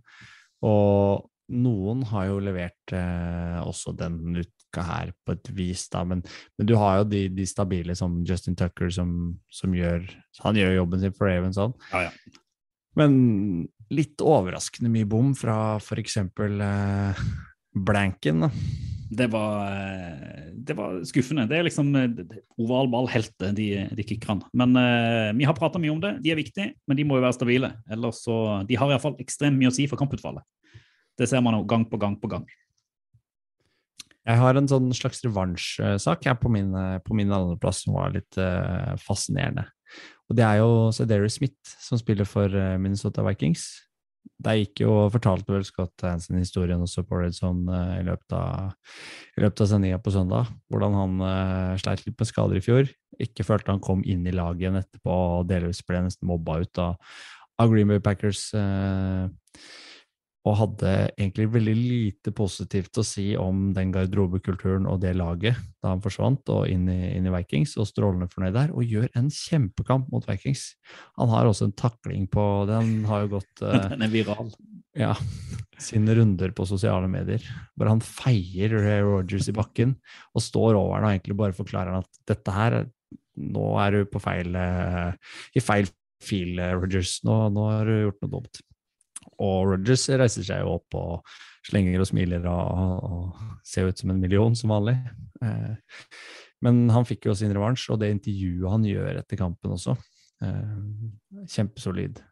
Og 0.66 1.30
noen 1.54 2.02
har 2.10 2.28
jo 2.28 2.42
levert 2.44 2.96
eh, 2.96 3.60
også 3.64 3.94
den 3.96 4.20
uka 4.78 4.86
her 4.86 5.14
på 5.26 5.36
et 5.36 5.50
vis, 5.56 5.88
da, 5.90 6.04
men, 6.06 6.24
men 6.58 6.70
du 6.70 6.76
har 6.78 7.02
jo 7.02 7.10
de, 7.10 7.28
de 7.34 7.46
stabile 7.46 7.96
som 7.98 8.24
Justin 8.26 8.56
Tucker, 8.56 8.90
som, 8.94 9.38
som 9.50 9.74
gjør 9.74 10.06
Han 10.44 10.56
gjør 10.56 10.78
jobben 10.78 11.02
sin 11.02 11.16
for 11.16 11.28
Ravens, 11.28 11.58
sånn. 11.58 11.74
Ja, 11.92 12.08
ja. 12.08 12.44
Men 12.98 13.68
litt 13.94 14.22
overraskende 14.22 14.90
mye 14.90 15.08
bom 15.08 15.34
fra 15.38 15.78
eksempel 15.98 16.62
eh, 16.62 17.26
Blanken, 17.78 18.48
da. 18.48 18.52
Det 19.08 19.30
var, 19.32 19.70
eh, 19.72 20.48
det 20.52 20.76
var 20.76 20.98
skuffende. 21.08 21.46
Det 21.48 21.60
er 21.60 21.68
liksom 21.68 21.94
eh, 21.96 22.40
oval 22.60 22.90
ball-helter, 22.92 23.54
de, 23.56 23.86
de 23.96 24.04
kickerne. 24.04 24.50
Men 24.58 24.76
eh, 24.76 25.30
vi 25.38 25.48
har 25.48 25.56
prata 25.56 25.80
mye 25.80 25.94
om 25.94 26.02
det. 26.04 26.18
De 26.26 26.34
er 26.34 26.42
viktige, 26.42 26.74
men 26.90 27.00
de 27.00 27.06
må 27.08 27.20
jo 27.20 27.24
være 27.24 27.38
stabile. 27.38 27.72
Ellers 27.94 28.24
så, 28.26 28.66
De 28.68 28.76
har 28.76 28.92
iallfall 28.92 29.16
ekstremt 29.24 29.60
mye 29.60 29.72
å 29.72 29.78
si 29.78 29.88
for 29.88 30.02
kamputfallet. 30.02 30.44
Det 31.18 31.30
ser 31.30 31.42
man 31.46 31.56
jo 31.56 31.64
gang 31.70 31.86
på 31.88 32.02
gang 32.02 32.18
på 32.20 32.30
gang. 32.34 32.44
Jeg 34.28 34.42
har 34.42 34.60
en 34.60 34.68
sånn 34.68 34.92
slags 34.96 35.24
revansjsak 35.24 36.28
på 36.42 36.52
min, 36.52 36.74
på 37.06 37.16
min 37.16 37.32
andreplass 37.32 37.86
som 37.86 37.96
var 37.96 38.12
litt 38.12 38.40
uh, 38.42 38.92
fascinerende. 39.00 39.64
Og 40.28 40.36
det 40.36 40.44
er 40.44 40.60
jo 40.60 40.72
Cedary 40.96 41.30
Smith 41.32 41.76
som 41.80 42.00
spiller 42.00 42.28
for 42.28 42.52
eh, 42.52 42.76
Minnesota 42.82 43.24
Vikings. 43.24 43.70
Der 44.44 44.58
gikk 44.60 44.82
jo 44.84 44.92
fortalte 45.14 45.54
vel 45.54 45.64
Scott 45.66 46.04
Hansen 46.04 46.42
historien 46.42 46.84
også 46.84 47.06
på 47.08 47.22
Red 47.22 47.38
Zone 47.38 47.72
uh, 47.72 47.96
i 48.02 48.04
løpet 48.06 48.36
av, 48.36 48.76
i 49.40 49.46
av 49.48 49.64
sendinga 49.72 50.02
på 50.04 50.12
søndag. 50.14 50.52
Hvordan 50.68 50.98
han 51.00 51.24
uh, 51.24 51.80
sleit 51.80 52.04
litt 52.04 52.20
med 52.20 52.30
skader 52.30 52.60
i 52.60 52.66
fjor. 52.66 52.92
Ikke 53.24 53.48
følte 53.48 53.72
han 53.72 53.84
kom 53.84 54.04
inn 54.04 54.28
i 54.28 54.36
laget 54.36 54.66
igjen 54.66 54.82
etterpå 54.82 55.16
og 55.40 55.48
delvis 55.50 55.80
ble 55.88 56.04
nesten 56.06 56.28
mobba 56.30 56.60
ut 56.62 56.84
av, 56.84 57.00
av 57.58 57.72
Green 57.72 57.90
Bay 57.90 58.04
Packers. 58.04 58.50
Eh, 58.54 59.26
og 60.48 60.56
hadde 60.62 60.92
egentlig 61.18 61.48
veldig 61.52 61.74
lite 61.76 62.32
positivt 62.36 63.00
å 63.02 63.04
si 63.06 63.26
om 63.40 63.72
den 63.76 63.92
garderobekulturen 63.92 64.88
og 64.88 65.02
det 65.04 65.14
laget 65.20 65.58
da 65.84 65.92
han 65.92 66.04
forsvant 66.04 66.48
og 66.54 66.70
inn 66.72 66.86
i, 66.92 67.14
inn 67.18 67.28
i 67.28 67.34
Vikings, 67.34 67.76
og 67.82 67.90
strålende 67.90 68.30
fornøyd 68.32 68.56
der, 68.56 68.72
og 68.72 68.88
gjør 68.88 69.10
en 69.20 69.28
kjempekamp 69.34 70.10
mot 70.14 70.26
Vikings. 70.28 70.70
Han 71.20 71.32
har 71.34 71.50
også 71.50 71.68
en 71.68 71.76
takling 71.78 72.26
på 72.32 72.44
Den 72.70 73.06
har 73.10 73.26
jo 73.26 73.34
gått 73.38 73.64
uh, 73.66 73.90
Den 73.94 74.08
er 74.08 74.14
viral. 74.14 74.52
ja, 74.98 75.14
sine 75.82 76.16
runder 76.18 76.54
på 76.56 76.68
sosiale 76.70 77.10
medier, 77.12 77.44
hvor 77.76 77.92
han 77.92 78.04
feier 78.04 78.78
Ray 78.78 79.04
Rogers 79.06 79.52
i 79.52 79.56
bakken 79.58 79.98
og 80.34 80.46
står 80.46 80.78
over 80.78 80.98
han 80.98 81.10
og 81.10 81.16
egentlig 81.16 81.40
bare 81.44 81.58
forklarer 81.58 81.98
han 81.98 82.08
at 82.08 82.24
dette 82.34 82.56
her 82.56 82.84
Nå 83.38 83.66
er 83.78 83.94
du 83.94 84.08
på 84.10 84.18
feil 84.18 84.56
uh, 84.58 85.12
i 85.54 85.62
feil 85.62 85.86
fil, 86.26 86.56
uh, 86.58 86.72
Rogers. 86.74 87.20
Nå, 87.22 87.36
nå 87.54 87.68
har 87.70 87.86
du 87.86 88.00
gjort 88.08 88.24
noe 88.24 88.32
dumt. 88.32 88.62
Og 89.38 89.72
Rogers 89.72 90.08
reiser 90.18 90.46
seg 90.46 90.64
jo 90.64 90.78
opp 90.78 90.98
og 90.98 91.34
slenger 91.68 92.02
og 92.02 92.10
smiler 92.10 92.46
og, 92.50 93.08
og 93.08 93.66
ser 93.68 93.90
ut 93.90 94.00
som 94.00 94.14
en 94.14 94.22
million, 94.22 94.56
som 94.58 94.74
vanlig. 94.74 94.96
Eh, 95.44 95.98
men 96.66 96.88
han 96.94 97.06
fikk 97.06 97.28
jo 97.30 97.36
sin 97.38 97.54
revansj, 97.54 97.90
og 97.94 98.02
det 98.02 98.14
intervjuet 98.16 98.72
han 98.74 98.88
gjør 98.88 99.20
etter 99.22 99.40
kampen 99.40 99.76
også, 99.76 99.98
eh, 100.46 100.80
kjempesolid. 101.54 102.24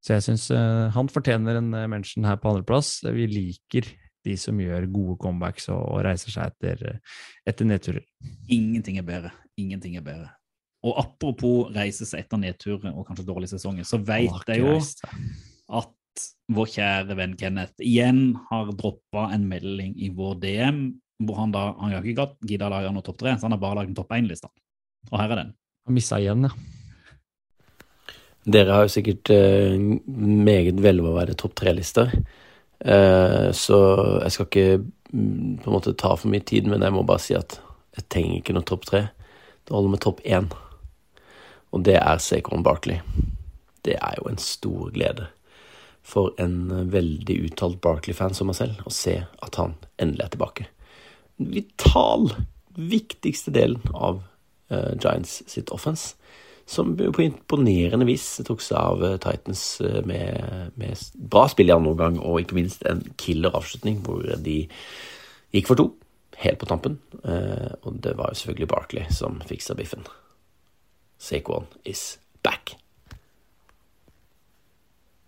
Så 0.00 0.16
jeg 0.16 0.26
syns 0.28 0.46
eh, 0.54 0.86
han 0.94 1.10
fortjener 1.12 1.60
en 1.60 1.72
mention 1.92 2.28
her 2.28 2.38
på 2.40 2.52
andreplass. 2.52 3.00
Vi 3.04 3.26
liker 3.30 3.88
de 4.24 4.36
som 4.36 4.58
gjør 4.60 4.86
gode 4.92 5.16
comebacks 5.20 5.70
og, 5.72 5.80
og 5.80 6.04
reiser 6.04 6.32
seg 6.34 6.52
etter, 6.52 7.00
etter 7.48 7.68
nedturer. 7.68 8.04
Ingenting 8.52 9.00
er 9.00 9.08
bedre. 9.08 9.32
Ingenting 9.60 9.96
er 9.96 10.04
bedre. 10.04 10.28
Og 10.86 10.96
apropos 10.96 11.72
reise 11.74 12.06
seg 12.08 12.24
etter 12.24 12.40
nedturer 12.40 12.92
og 12.94 13.04
kanskje 13.08 13.26
dårlig 13.28 13.50
sesong, 13.50 13.80
så 13.84 14.00
veit 14.00 14.30
vet 14.32 14.54
jeg 14.54 14.62
jo 14.62 14.74
reist. 14.76 15.02
At 15.70 16.24
vår 16.50 16.72
kjære 16.74 17.16
venn 17.18 17.36
Kenneth 17.38 17.84
igjen 17.84 18.34
har 18.50 18.72
droppa 18.76 19.28
en 19.34 19.46
melding 19.50 19.94
i 20.02 20.10
vår 20.14 20.40
DM, 20.42 20.82
hvor 21.24 21.38
han 21.42 21.54
da 21.54 21.70
Han 21.78 21.92
har 21.94 22.04
ikke 22.04 22.26
gidda 22.48 22.68
å 22.68 22.74
lage 22.74 22.92
noe 22.94 23.06
topp 23.06 23.20
tre, 23.22 23.36
så 23.36 23.46
han 23.46 23.54
har 23.54 23.62
bare 23.62 23.80
lagd 23.80 23.92
en 23.92 23.98
topp 24.00 24.12
én-liste. 24.16 24.50
Og 25.10 25.16
her 25.20 25.30
er 25.30 25.42
den. 25.44 25.54
Han 25.86 25.96
missa 25.96 26.18
igjen, 26.20 26.48
ja. 26.48 26.52
Dere 28.50 28.72
har 28.72 28.86
jo 28.86 28.92
sikkert 28.94 29.30
eh, 29.34 29.76
meget 29.76 30.80
veloverveide 30.80 31.36
topp 31.38 31.58
tre-lister. 31.60 32.12
Eh, 32.80 33.48
så 33.52 33.78
jeg 34.24 34.32
skal 34.32 34.48
ikke 34.48 34.68
mm, 35.12 35.58
på 35.60 35.68
en 35.68 35.76
måte 35.76 35.96
ta 36.00 36.14
for 36.16 36.32
mye 36.32 36.44
tid, 36.48 36.68
men 36.70 36.82
jeg 36.82 36.96
må 36.96 37.04
bare 37.06 37.22
si 37.22 37.36
at 37.36 37.58
jeg 37.98 38.08
trenger 38.08 38.40
ikke 38.40 38.56
noe 38.56 38.66
topp 38.66 38.88
tre. 38.88 39.02
Det 39.60 39.76
holder 39.76 39.92
med 39.92 40.02
topp 40.02 40.24
én. 40.24 40.48
Og 41.70 41.84
det 41.86 41.98
er 42.00 42.24
Saquon 42.24 42.64
Barkley. 42.66 43.04
Det 43.84 43.98
er 44.00 44.16
jo 44.18 44.32
en 44.32 44.40
stor 44.40 44.88
glede 44.96 45.28
for 46.10 46.34
en 46.42 46.70
eh, 46.70 46.86
veldig 46.92 47.38
uttalt 47.48 47.80
Barkley-fan 47.84 48.36
som 48.36 48.50
meg 48.50 48.58
selv 48.58 48.82
å 48.86 48.94
se 48.94 49.16
at 49.22 49.60
han 49.60 49.76
endelig 50.00 50.26
er 50.26 50.34
tilbake. 50.34 50.66
En 51.40 51.52
vital, 51.54 52.30
viktigste 52.76 53.52
delen 53.54 53.82
av 53.94 54.22
uh, 54.70 54.92
Giants 55.00 55.40
sitt 55.50 55.72
offense 55.74 56.14
som 56.70 56.92
på 56.94 57.24
imponerende 57.24 58.06
vis 58.06 58.26
tok 58.46 58.62
seg 58.62 58.78
av 58.78 59.02
uh, 59.02 59.16
Titans 59.22 59.64
uh, 59.82 60.00
med, 60.06 60.70
med 60.78 61.06
bra 61.32 61.46
spill 61.50 61.72
i 61.72 61.74
andre 61.74 61.94
omgang, 61.94 62.20
og 62.22 62.42
ikke 62.42 62.58
minst 62.60 62.84
en 62.88 63.02
killer 63.20 63.56
avslutning 63.58 64.02
hvor 64.06 64.22
de 64.44 64.60
gikk 65.50 65.72
for 65.72 65.80
to, 65.80 65.88
helt 66.44 66.60
på 66.60 66.68
tampen. 66.70 67.00
Og 67.20 67.98
det 68.00 68.14
var 68.16 68.30
jo 68.30 68.38
selvfølgelig 68.38 68.70
Barkley 68.70 69.10
som 69.12 69.42
fiksa 69.44 69.74
biffen. 69.76 70.06
Saquon 71.20 71.66
is 71.84 72.14
back. 72.46 72.79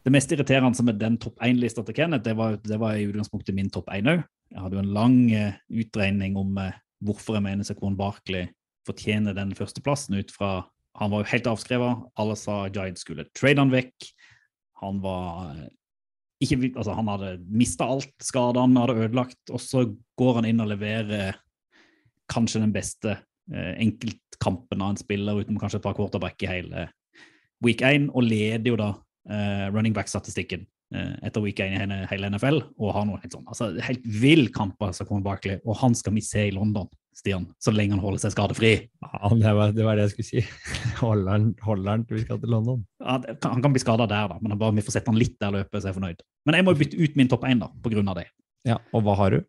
Det 0.03 0.11
mest 0.11 0.33
irriterende 0.35 0.83
med 0.83 0.99
den 0.99 1.17
topp 1.23 1.39
én-lista 1.47 1.85
til 1.87 1.95
Kenneth, 1.95 2.25
det 2.27 2.35
var, 2.35 2.57
det 2.59 2.79
var 2.81 2.97
i 2.99 3.07
utgangspunktet 3.07 3.55
min 3.55 3.71
topp 3.71 3.91
én 3.95 4.09
òg. 4.11 4.25
Jeg 4.51 4.61
hadde 4.61 4.77
jo 4.77 4.83
en 4.83 4.95
lang 4.97 5.19
eh, 5.31 5.61
utregning 5.71 6.35
om 6.41 6.59
eh, 6.59 6.75
hvorfor 7.07 7.39
jeg 7.39 7.45
mener 7.47 7.67
Saquon 7.67 7.97
Barkley 7.97 8.49
fortjener 8.87 9.37
den 9.37 9.55
førsteplassen 9.55 10.19
ut 10.19 10.35
fra 10.35 10.67
Han 10.99 11.09
var 11.09 11.23
jo 11.23 11.31
helt 11.31 11.47
avskrevet. 11.49 12.03
Alle 12.21 12.35
sa 12.37 12.67
Giants 12.69 13.01
skulle 13.01 13.25
trade 13.33 13.63
han 13.63 13.71
vekk. 13.73 14.11
Han 14.83 14.99
var 15.01 15.55
eh, 15.55 15.71
ikke, 16.43 16.73
altså 16.75 16.97
Han 16.99 17.09
hadde 17.09 17.31
mista 17.49 17.87
alt, 17.87 18.13
skadene 18.21 18.83
hadde 18.83 19.07
ødelagt, 19.07 19.41
og 19.55 19.63
så 19.63 19.87
går 20.19 20.41
han 20.41 20.51
inn 20.51 20.61
og 20.61 20.69
leverer 20.75 21.39
kanskje 22.33 22.65
den 22.65 22.75
beste 22.75 23.15
eh, 23.15 23.73
enkeltkampen 23.79 24.83
av 24.83 24.93
en 24.93 25.01
spiller, 25.01 25.39
utenom 25.39 25.63
kanskje 25.63 25.79
et 25.79 25.87
par 25.87 25.97
quarterback 25.97 26.43
i 26.43 26.51
hele 26.51 26.89
week 27.63 27.87
1, 27.87 28.11
og 28.11 28.27
leder 28.27 28.73
jo 28.73 28.77
da 28.81 28.91
eh, 29.31 29.67
running 29.73 29.95
back-statistikken 29.97 30.65
eh, 30.95 31.13
etter 31.27 31.45
week 31.45 31.61
1 31.61 31.75
i 31.75 32.01
hele, 32.11 32.31
NFL, 32.33 32.63
og 32.79 32.95
har 32.97 33.07
noe 33.09 33.21
helt 33.23 33.37
sånn, 33.37 33.47
altså 33.47 33.71
helt 33.85 34.05
vill 34.05 34.49
kamp 34.55 34.83
som 34.97 35.09
kommer 35.09 35.27
Barkley, 35.27 35.61
og 35.65 35.79
han 35.83 35.97
skal 35.99 36.17
vi 36.17 36.25
se 36.25 36.49
i 36.49 36.55
London, 36.55 36.89
Stian, 37.17 37.47
så 37.61 37.75
lenge 37.75 37.97
han 37.97 38.03
holder 38.03 38.23
seg 38.25 38.35
skadefri. 38.35 38.73
Ja, 39.05 39.33
det 39.37 39.55
var 39.59 39.75
det, 39.77 39.85
var 39.85 39.99
det 39.99 40.07
jeg 40.07 40.15
skulle 40.15 40.31
si. 40.31 40.45
Holder 41.03 41.35
han, 41.35 41.51
holder 41.61 41.91
han 41.91 42.07
til 42.09 42.17
vi 42.17 42.23
skal 42.25 42.39
til 42.41 42.55
London? 42.55 42.85
Ja, 43.03 43.19
det 43.21 43.37
han 43.45 43.65
kan 43.65 43.75
bli 43.75 43.83
skada 43.83 44.07
der, 44.09 44.31
da, 44.33 44.39
men 44.41 44.55
han 44.55 44.61
bare, 44.63 44.77
vi 44.79 44.85
får 44.87 44.97
sette 44.97 45.13
han 45.13 45.21
litt 45.21 45.37
der 45.43 45.53
løpet, 45.59 45.77
så 45.77 45.91
jeg 45.91 45.93
er 45.93 45.99
fornøyd. 45.99 46.25
Men 46.49 46.57
jeg 46.57 46.67
må 46.67 46.77
bytte 46.79 47.01
ut 47.03 47.19
min 47.21 47.29
topp 47.29 47.45
1 47.51 47.61
da, 47.61 47.69
på 47.85 47.93
grunn 47.93 48.09
av 48.09 48.17
det. 48.23 48.31
Ja, 48.69 48.79
og 48.95 49.05
hva 49.05 49.19
har 49.19 49.37
du? 49.37 49.43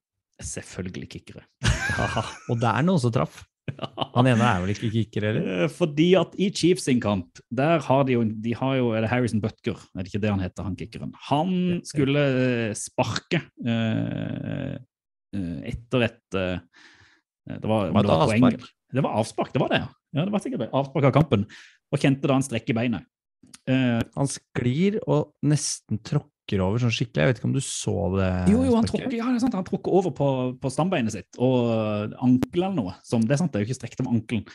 Selvfølgelig 0.43 1.09
kickere. 1.13 1.45
og 2.49 2.59
det 2.59 2.69
er 2.69 2.85
noen 2.85 2.99
som 2.99 3.13
traff. 3.15 3.43
Han 4.15 4.27
ene 4.27 4.43
er 4.45 4.61
vel 4.63 4.73
ikke 4.73 4.89
kicker, 4.91 5.27
eller? 5.29 5.49
Eh, 5.63 5.69
Fordi 5.71 6.07
at 6.19 6.33
i 6.41 6.49
Chiefs 6.53 6.87
sin 6.89 7.01
kamp, 7.03 7.41
der 7.53 7.83
har 7.85 8.07
de 8.07 8.17
jo, 8.17 8.23
de 8.23 8.55
har 8.59 8.77
jo 8.79 8.91
er 8.95 9.05
det 9.05 9.11
Harrison 9.11 9.41
Butker, 9.43 9.79
er 9.93 10.03
det 10.03 10.11
ikke 10.11 10.23
det 10.25 10.33
han 10.33 10.43
heter, 10.43 10.67
han 10.67 10.77
kickeren? 10.79 11.13
Han 11.29 11.53
skulle 11.87 12.25
eh, 12.43 12.73
sparke 12.77 13.43
eh, 13.63 14.75
etter 15.33 16.05
et 16.05 16.37
uh, 16.37 16.59
Det 17.49 17.65
var, 17.65 17.89
Var 17.89 18.05
det 18.05 18.11
var 18.11 18.27
poeng. 18.29 18.67
Det 18.93 19.01
var 19.01 19.15
avspark, 19.17 19.49
det 19.55 19.61
var 19.63 19.71
det, 19.71 19.79
ja. 19.81 19.87
ja 20.19 20.25
det 20.27 20.33
var 20.35 20.43
sikkert 20.43 20.61
det. 20.61 20.67
Avspark 20.77 21.07
av 21.09 21.15
kampen. 21.15 21.47
Og 21.89 22.03
kjente 22.03 22.29
da 22.29 22.37
en 22.37 22.45
strekk 22.45 22.69
i 22.69 22.75
beinet. 22.77 23.07
Uh, 23.65 23.97
Han 24.13 24.29
sklir 24.29 24.99
og 25.09 25.33
nesten 25.49 25.97
tråkker 26.05 26.32
over 26.59 26.81
sånn 26.81 26.93
skikkelig. 26.93 27.21
Jeg 27.23 27.31
vet 27.31 27.39
ikke 27.39 27.49
om 27.49 27.55
du 27.55 27.63
så 27.63 27.95
det? 28.17 28.29
jo, 28.51 28.59
jo, 28.67 28.75
han 28.75 28.87
tråkker, 28.89 29.15
ja, 29.15 29.29
det 29.31 29.39
er 29.39 29.43
sant, 29.45 29.55
han 29.57 29.65
tråkker 29.67 29.95
over 29.95 30.13
på, 30.15 30.27
på 30.59 30.71
stambeinet 30.73 31.15
sitt 31.15 31.39
og 31.41 32.13
ankelen 32.19 32.73
eller 32.73 32.77
noe. 32.77 32.95
Som, 33.07 33.23
det 33.25 33.35
er 33.35 33.41
sant, 33.41 33.53
det 33.53 33.61
er 33.61 33.65
jo 33.65 33.71
ikke 33.71 33.79
strekt 33.79 34.03
om 34.03 34.11
ankelen. 34.11 34.45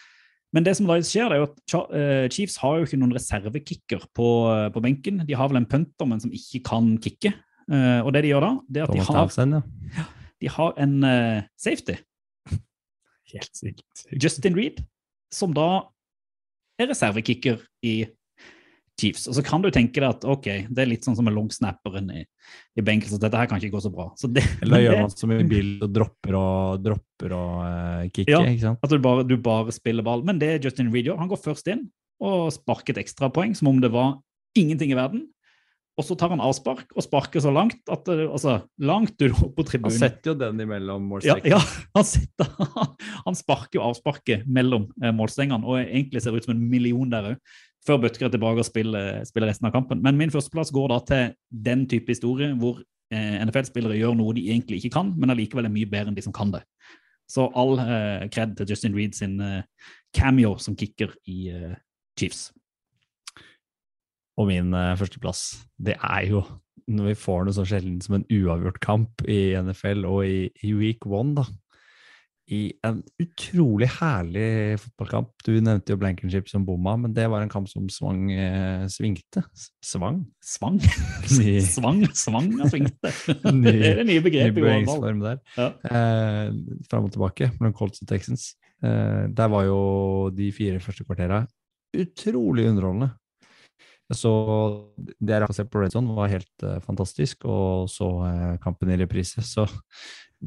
Men 0.57 0.65
det 0.65 0.77
som 0.79 0.89
da 0.89 0.97
skjer, 1.05 1.29
det 1.29 1.37
er 1.37 1.43
jo 1.43 1.49
at 1.49 1.75
eh, 1.99 2.27
Chiefs 2.33 2.57
har 2.63 2.79
jo 2.79 2.87
ikke 2.87 3.01
noen 3.01 3.13
reservekicker 3.17 4.07
på, 4.17 4.29
på 4.73 4.83
benken. 4.85 5.25
De 5.29 5.37
har 5.37 5.51
vel 5.51 5.61
en 5.61 5.69
punter, 5.69 6.09
men 6.09 6.23
som 6.23 6.33
ikke 6.33 6.63
kan 6.71 6.95
kicke. 7.05 7.35
Eh, 7.69 8.01
og 8.01 8.15
det 8.17 8.25
de 8.25 8.33
gjør 8.33 8.47
da, 8.47 8.53
det 8.69 8.81
er 8.81 8.89
at 8.89 8.97
de 8.97 9.05
har, 9.05 10.13
de 10.41 10.53
har 10.55 10.79
en 10.85 10.95
eh, 11.05 11.43
safety, 11.61 11.99
Helt 13.35 13.53
sykt. 13.53 14.07
Justin 14.17 14.57
Reed, 14.57 14.81
som 15.35 15.53
da 15.57 15.69
er 16.81 16.89
reservekicker 16.89 17.61
i 17.85 18.07
Chiefs. 18.99 19.29
Og 19.31 19.37
så 19.37 19.45
kan 19.47 19.63
du 19.63 19.71
tenke 19.75 20.01
deg 20.01 20.09
at 20.09 20.25
ok, 20.27 20.49
det 20.69 20.83
er 20.83 20.91
litt 20.91 21.07
sånn 21.07 21.17
som 21.19 21.27
med 21.29 21.37
longsnapperen 21.37 22.11
i, 22.17 22.25
i 22.79 22.85
benken, 22.85 23.11
så 23.13 23.21
dette 23.23 23.39
her 23.39 23.49
kan 23.51 23.61
ikke 23.63 23.77
gå 23.77 23.83
så 23.85 23.93
bra. 23.95 24.09
Så 24.19 24.31
det, 24.33 24.43
Eller 24.65 24.75
da 24.75 24.83
gjør 24.85 25.01
man 25.05 25.15
som 25.15 25.35
i 25.37 25.41
bil 25.49 25.71
og 25.87 25.95
dropper 25.95 26.39
og 26.41 26.83
dropper 26.85 27.37
og 27.39 27.55
uh, 27.63 28.05
kicker, 28.11 28.35
Ja. 28.35 28.43
ikke 28.51 28.67
sant? 28.67 28.85
At 28.85 28.95
du 28.95 28.99
bare, 29.05 29.25
du 29.29 29.37
bare 29.43 29.75
spiller 29.75 30.07
ball. 30.07 30.27
Men 30.27 30.43
det 30.43 30.53
er 30.57 30.69
Justin 30.69 30.93
Reed 30.95 31.11
gjør, 31.11 31.21
han 31.23 31.31
går 31.31 31.43
først 31.47 31.71
inn 31.75 31.87
og 32.19 32.49
sparker 32.51 32.97
et 32.97 33.05
ekstrapoeng 33.05 33.55
som 33.55 33.71
om 33.71 33.83
det 33.83 33.93
var 33.95 34.17
ingenting 34.59 34.91
i 34.91 34.99
verden. 34.99 35.29
Og 35.99 36.07
så 36.07 36.15
tar 36.15 36.31
han 36.31 36.43
avspark 36.43 36.93
og 36.95 37.03
sparker 37.03 37.43
så 37.43 37.51
langt 37.51 37.81
at 37.91 38.07
altså, 38.07 38.61
langt 38.87 39.19
opp 39.27 39.57
på 39.57 39.65
tribunen. 39.67 39.91
Han 39.91 39.99
setter 39.99 40.31
jo 40.31 40.35
den 40.39 40.61
imellom 40.63 41.03
Ja, 41.03 41.09
målstrekene. 41.11 41.57
ja 41.57 41.59
han, 41.97 42.07
setter, 42.07 42.53
han 43.27 43.39
sparker 43.39 43.81
jo 43.81 43.87
avsparket 43.89 44.47
mellom 44.47 44.87
eh, 45.03 45.11
målstengene 45.15 45.67
og 45.67 45.81
egentlig 45.83 46.23
ser 46.23 46.37
ut 46.39 46.47
som 46.47 46.55
en 46.55 46.63
million 46.71 47.11
der 47.11 47.33
òg. 47.33 47.57
Før 47.87 48.01
Bøtker 48.03 48.27
er 48.27 48.33
tilbake 48.35 48.63
og 48.63 48.67
spiller, 48.67 49.23
spiller 49.29 49.51
resten 49.53 49.69
av 49.69 49.75
kampen. 49.75 50.03
Men 50.05 50.19
min 50.19 50.33
førsteplass 50.35 50.73
går 50.75 50.91
da 50.93 50.99
til 51.09 51.35
den 51.69 51.87
type 51.91 52.11
historie 52.13 52.51
hvor 52.59 52.81
eh, 53.15 53.39
NFL-spillere 53.45 53.99
gjør 54.01 54.17
noe 54.19 54.37
de 54.37 54.49
egentlig 54.51 54.81
ikke 54.81 54.97
kan, 54.99 55.13
men 55.17 55.33
allikevel 55.33 55.69
er 55.69 55.75
mye 55.75 55.89
bedre 55.89 56.13
enn 56.13 56.19
de 56.19 56.25
som 56.27 56.35
kan 56.37 56.53
det. 56.55 56.65
Så 57.29 57.47
all 57.61 57.77
eh, 57.83 58.29
kred 58.33 58.57
til 58.59 58.73
Justin 58.73 58.97
Reed 58.97 59.17
sin 59.17 59.39
eh, 59.45 59.67
cameo 60.17 60.57
som 60.61 60.77
kicker 60.77 61.13
i 61.29 61.41
eh, 61.53 61.77
Chiefs. 62.19 62.49
Og 64.39 64.49
min 64.51 64.73
eh, 64.75 64.97
førsteplass, 64.99 65.45
det 65.79 65.99
er 65.99 66.29
jo 66.33 66.43
når 66.89 67.11
vi 67.11 67.19
får 67.21 67.43
noe 67.45 67.57
så 67.57 67.67
sjelden 67.69 67.99
som 68.01 68.17
en 68.17 68.29
uavgjort 68.33 68.79
kamp 68.81 69.25
i 69.29 69.53
NFL 69.61 70.07
og 70.09 70.23
i, 70.25 70.47
i 70.65 70.73
week 70.77 71.05
one, 71.05 71.35
da. 71.37 71.45
I 72.49 72.61
en 72.87 73.03
utrolig 73.21 73.91
herlig 73.99 74.79
fotballkamp. 74.81 75.35
Du 75.45 75.51
nevnte 75.61 75.93
jo 75.93 75.99
Blankenship 76.01 76.49
som 76.49 76.65
bomma, 76.65 76.95
men 76.97 77.13
det 77.13 77.27
var 77.29 77.45
en 77.45 77.51
kamp 77.53 77.69
som 77.69 77.85
svang, 77.93 78.23
eh, 78.33 78.87
svingte. 78.89 79.43
Svang? 79.85 80.23
Svang? 80.41 80.79
Ny- 81.37 81.61
Svang, 81.61 82.01
svang 82.17 82.49
og 82.57 82.73
svingte. 82.73 83.13
Ny- 83.53 83.75
det 83.83 83.91
er 83.93 84.01
det 84.01 84.09
nye 84.09 84.23
Ny 84.23 84.25
begrepet 84.25 84.65
i 84.65 84.73
håndball. 84.79 85.37
Ja. 85.59 85.69
Eh, 85.93 86.57
fram 86.89 87.11
og 87.11 87.13
tilbake 87.13 87.51
mellom 87.59 87.77
Colts 87.77 88.01
og 88.01 88.09
Texans. 88.09 88.55
Eh, 88.81 89.29
der 89.29 89.53
var 89.53 89.69
jo 89.69 89.79
de 90.33 90.49
fire 90.57 90.81
første 90.81 91.05
kvartera 91.05 91.45
utrolig 91.99 92.69
underholdende. 92.71 93.13
Så 94.09 94.31
det 94.97 95.35
jeg 95.37 95.45
har 95.45 95.53
sett 95.53 95.69
på 95.69 95.83
Red 95.83 95.93
Zone, 95.93 96.17
var 96.17 96.33
helt 96.33 96.65
eh, 96.65 96.81
fantastisk. 96.81 97.45
Og 97.45 97.91
så 97.93 98.09
eh, 98.25 98.53
kampen 98.65 98.93
i 98.95 98.97
reprise, 99.01 99.45
så 99.45 99.69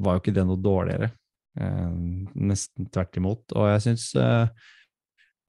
var 0.01 0.17
jo 0.17 0.23
ikke 0.23 0.33
det 0.33 0.47
noe 0.49 0.57
dårligere. 0.57 1.11
Eh, 1.59 1.89
nesten 2.35 2.87
tvert 2.93 3.17
imot. 3.19 3.43
Og 3.57 3.71
jeg 3.73 3.83
syns 3.87 4.11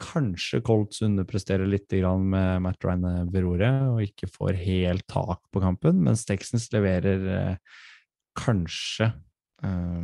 kanskje 0.03 0.63
Colts 0.67 1.03
underpresterer 1.07 1.69
litt 1.69 1.93
med 1.93 2.63
Matt 2.65 2.83
Ryan 2.85 3.31
ved 3.31 3.45
roret, 3.45 3.83
og 3.93 4.03
ikke 4.03 4.31
får 4.35 4.59
helt 4.65 5.07
tak 5.07 5.41
på 5.53 5.63
kampen, 5.63 6.03
mens 6.03 6.25
Texans 6.27 6.69
leverer 6.75 7.27
eh, 7.37 7.57
kanskje 8.39 9.13
eh, 9.63 10.01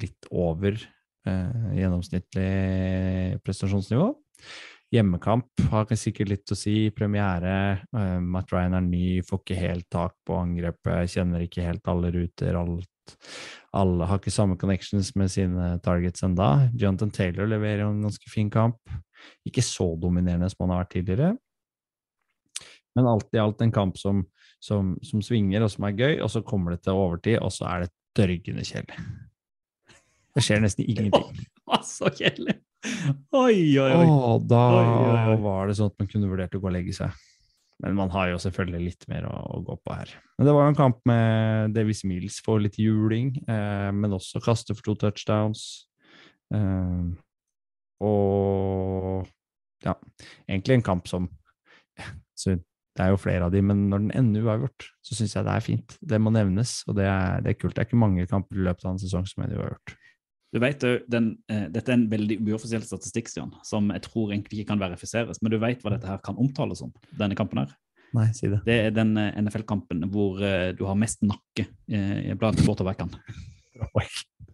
litt 0.00 0.30
over 0.32 0.74
eh, 0.74 1.68
gjennomsnittlig 1.78 3.38
prestasjonsnivå. 3.46 4.10
Hjemmekamp 4.94 5.64
har 5.72 5.86
sikkert 5.98 6.30
litt 6.30 6.52
å 6.54 6.58
si. 6.58 6.90
Premiere. 6.94 7.86
eh, 7.94 8.18
Matt 8.22 8.52
Ryan 8.54 8.78
er 8.78 8.86
ny, 8.86 9.06
får 9.26 9.42
ikke 9.42 9.62
helt 9.62 9.88
tak 9.92 10.14
på 10.26 10.38
angrepet, 10.38 11.10
kjenner 11.10 11.46
ikke 11.46 11.66
helt 11.66 11.86
alle 11.90 12.12
ruter. 12.14 12.58
Alt, 12.58 12.90
alle 13.76 14.06
har 14.08 14.20
ikke 14.20 14.32
samme 14.32 14.56
connections 14.60 15.10
med 15.18 15.30
sine 15.32 15.74
targets 15.84 16.24
enda. 16.26 16.68
Jonathan 16.78 17.12
Taylor 17.12 17.48
leverer 17.50 17.84
jo 17.84 17.90
en 17.92 18.06
ganske 18.06 18.30
fin 18.32 18.48
kamp. 18.52 18.78
Ikke 19.48 19.64
så 19.64 19.90
dominerende 20.00 20.48
som 20.52 20.64
han 20.64 20.74
har 20.76 20.84
vært 20.84 20.94
tidligere. 20.96 21.34
Men 22.96 23.10
alt 23.10 23.28
i 23.36 23.40
alt 23.42 23.60
en 23.60 23.74
kamp 23.74 23.98
som, 24.00 24.22
som, 24.62 24.94
som 25.04 25.20
svinger, 25.24 25.66
og 25.66 25.72
som 25.74 25.84
er 25.88 25.98
gøy, 25.98 26.14
og 26.24 26.30
så 26.32 26.40
kommer 26.46 26.72
det 26.72 26.82
til 26.86 26.96
overtid, 26.96 27.36
og 27.44 27.52
så 27.52 27.68
er 27.68 27.84
det 27.84 27.92
dørgende 28.16 28.64
kjedelig. 28.64 29.02
Det 30.36 30.44
skjer 30.44 30.62
nesten 30.64 30.88
ingenting. 30.88 31.44
Å, 31.68 31.80
Så 31.84 32.08
kjedelig! 32.16 32.56
Oi, 33.34 33.76
oi, 33.80 33.90
oi. 33.90 34.04
Og 34.06 34.44
da 34.46 34.62
Oi, 34.78 34.84
oi, 34.86 35.22
oi. 35.32 35.38
var 35.42 35.66
det 35.68 35.76
sånn 35.78 35.90
at 35.90 35.96
man 36.00 36.08
kunne 36.10 36.28
vurdert 36.30 36.54
å 36.54 36.60
gå 36.62 36.68
og 36.70 36.74
legge 36.76 36.94
seg. 36.96 37.12
Men 37.84 37.96
man 37.98 38.12
har 38.14 38.30
jo 38.30 38.38
selvfølgelig 38.40 38.84
litt 38.86 39.04
mer 39.10 39.26
å, 39.28 39.34
å 39.58 39.60
gå 39.66 39.76
på 39.84 39.96
her. 39.98 40.12
Men 40.38 40.48
det 40.48 40.54
var 40.56 40.64
jo 40.64 40.72
en 40.72 40.78
kamp 40.78 41.02
med 41.08 41.74
Davis 41.76 42.02
Mills 42.08 42.38
for 42.44 42.62
litt 42.62 42.78
juling, 42.80 43.34
eh, 43.44 43.90
men 43.92 44.16
også 44.16 44.40
kaste 44.44 44.76
for 44.76 44.86
to 44.86 44.94
touchdowns. 45.02 45.66
Eh, 46.56 47.10
og 48.06 49.28
ja, 49.84 49.92
egentlig 50.48 50.78
en 50.78 50.86
kamp 50.86 51.10
som 51.10 51.28
så 52.40 52.56
Det 52.96 53.04
er 53.04 53.10
jo 53.12 53.20
flere 53.20 53.44
av 53.44 53.52
de, 53.52 53.60
men 53.60 53.90
når 53.90 54.06
den 54.06 54.12
ender 54.16 54.46
uavgjort, 54.46 54.86
så 55.04 55.18
syns 55.18 55.34
jeg 55.36 55.44
det 55.44 55.52
er 55.52 55.64
fint. 55.64 55.96
Det 56.00 56.16
må 56.16 56.30
nevnes, 56.32 56.78
og 56.88 56.96
det 56.96 57.04
er, 57.04 57.42
det 57.44 57.50
er 57.50 57.58
kult. 57.60 57.74
Det 57.76 57.82
er 57.82 57.88
ikke 57.90 58.00
mange 58.00 58.24
kamper 58.30 58.56
i 58.56 58.64
løpet 58.64 58.86
av 58.86 58.94
en 58.94 59.02
sesong 59.02 59.26
som 59.28 59.44
ender 59.44 59.60
uavgjort. 59.60 59.92
Du 60.56 60.60
vet, 60.62 60.80
den, 61.12 61.34
eh, 61.52 61.66
Dette 61.68 61.92
er 61.92 61.98
en 61.98 62.06
veldig 62.08 62.38
uoffisiell 62.46 62.84
statistikk, 62.86 63.28
Stian, 63.28 63.50
som 63.66 63.90
jeg 63.92 64.06
tror 64.06 64.30
egentlig 64.30 64.62
ikke 64.62 64.70
kan 64.70 64.80
verifiseres. 64.80 65.42
Men 65.44 65.52
du 65.52 65.58
vet 65.60 65.82
hva 65.84 65.92
dette 65.92 66.08
her 66.08 66.22
kan 66.24 66.38
omtales 66.40 66.80
som, 66.80 66.94
denne 67.12 67.36
kampen 67.36 67.60
her? 67.60 67.74
Nei, 68.16 68.30
si 68.32 68.48
det. 68.48 68.62
Det 68.64 68.76
er 68.86 68.94
den 68.96 69.12
eh, 69.20 69.34
NFL-kampen 69.42 70.06
hvor 70.14 70.40
eh, 70.40 70.70
du 70.78 70.86
har 70.88 70.96
mest 70.96 71.20
nakke 71.26 71.66
eh, 71.92 72.32
blant. 72.40 72.62
Oi. 74.00 74.06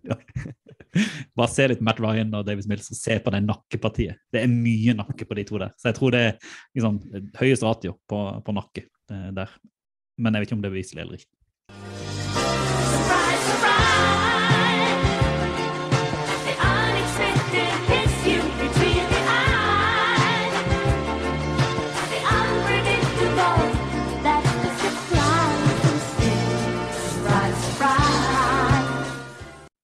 Ja. 0.02 0.18
Bare 1.38 1.52
se 1.52 1.68
litt 1.70 1.84
Matt 1.86 2.02
Ryan 2.02 2.34
og 2.34 2.48
Davis 2.48 2.66
Mills 2.66 2.90
og 2.90 2.98
se 2.98 3.20
på 3.22 3.30
det 3.30 3.44
nakkepartiet. 3.46 4.18
Det 4.34 4.42
er 4.42 4.50
mye 4.50 4.96
nakke 4.98 5.28
på 5.28 5.38
de 5.38 5.46
to 5.46 5.62
der. 5.62 5.70
Så 5.78 5.92
jeg 5.92 6.00
tror 6.00 6.16
det 6.16 6.24
er 6.32 6.34
liksom, 6.74 6.98
høyest 7.38 7.68
ratio 7.68 7.94
på, 8.10 8.24
på 8.42 8.56
nakke 8.58 8.88
der. 9.06 9.54
Men 10.18 10.34
jeg 10.34 10.42
vet 10.42 10.50
ikke 10.50 10.58
om 10.58 10.66
det 10.66 10.72
er 10.72 10.76
beviselig 10.80 11.06
eller 11.06 11.22
ikke. 11.22 12.81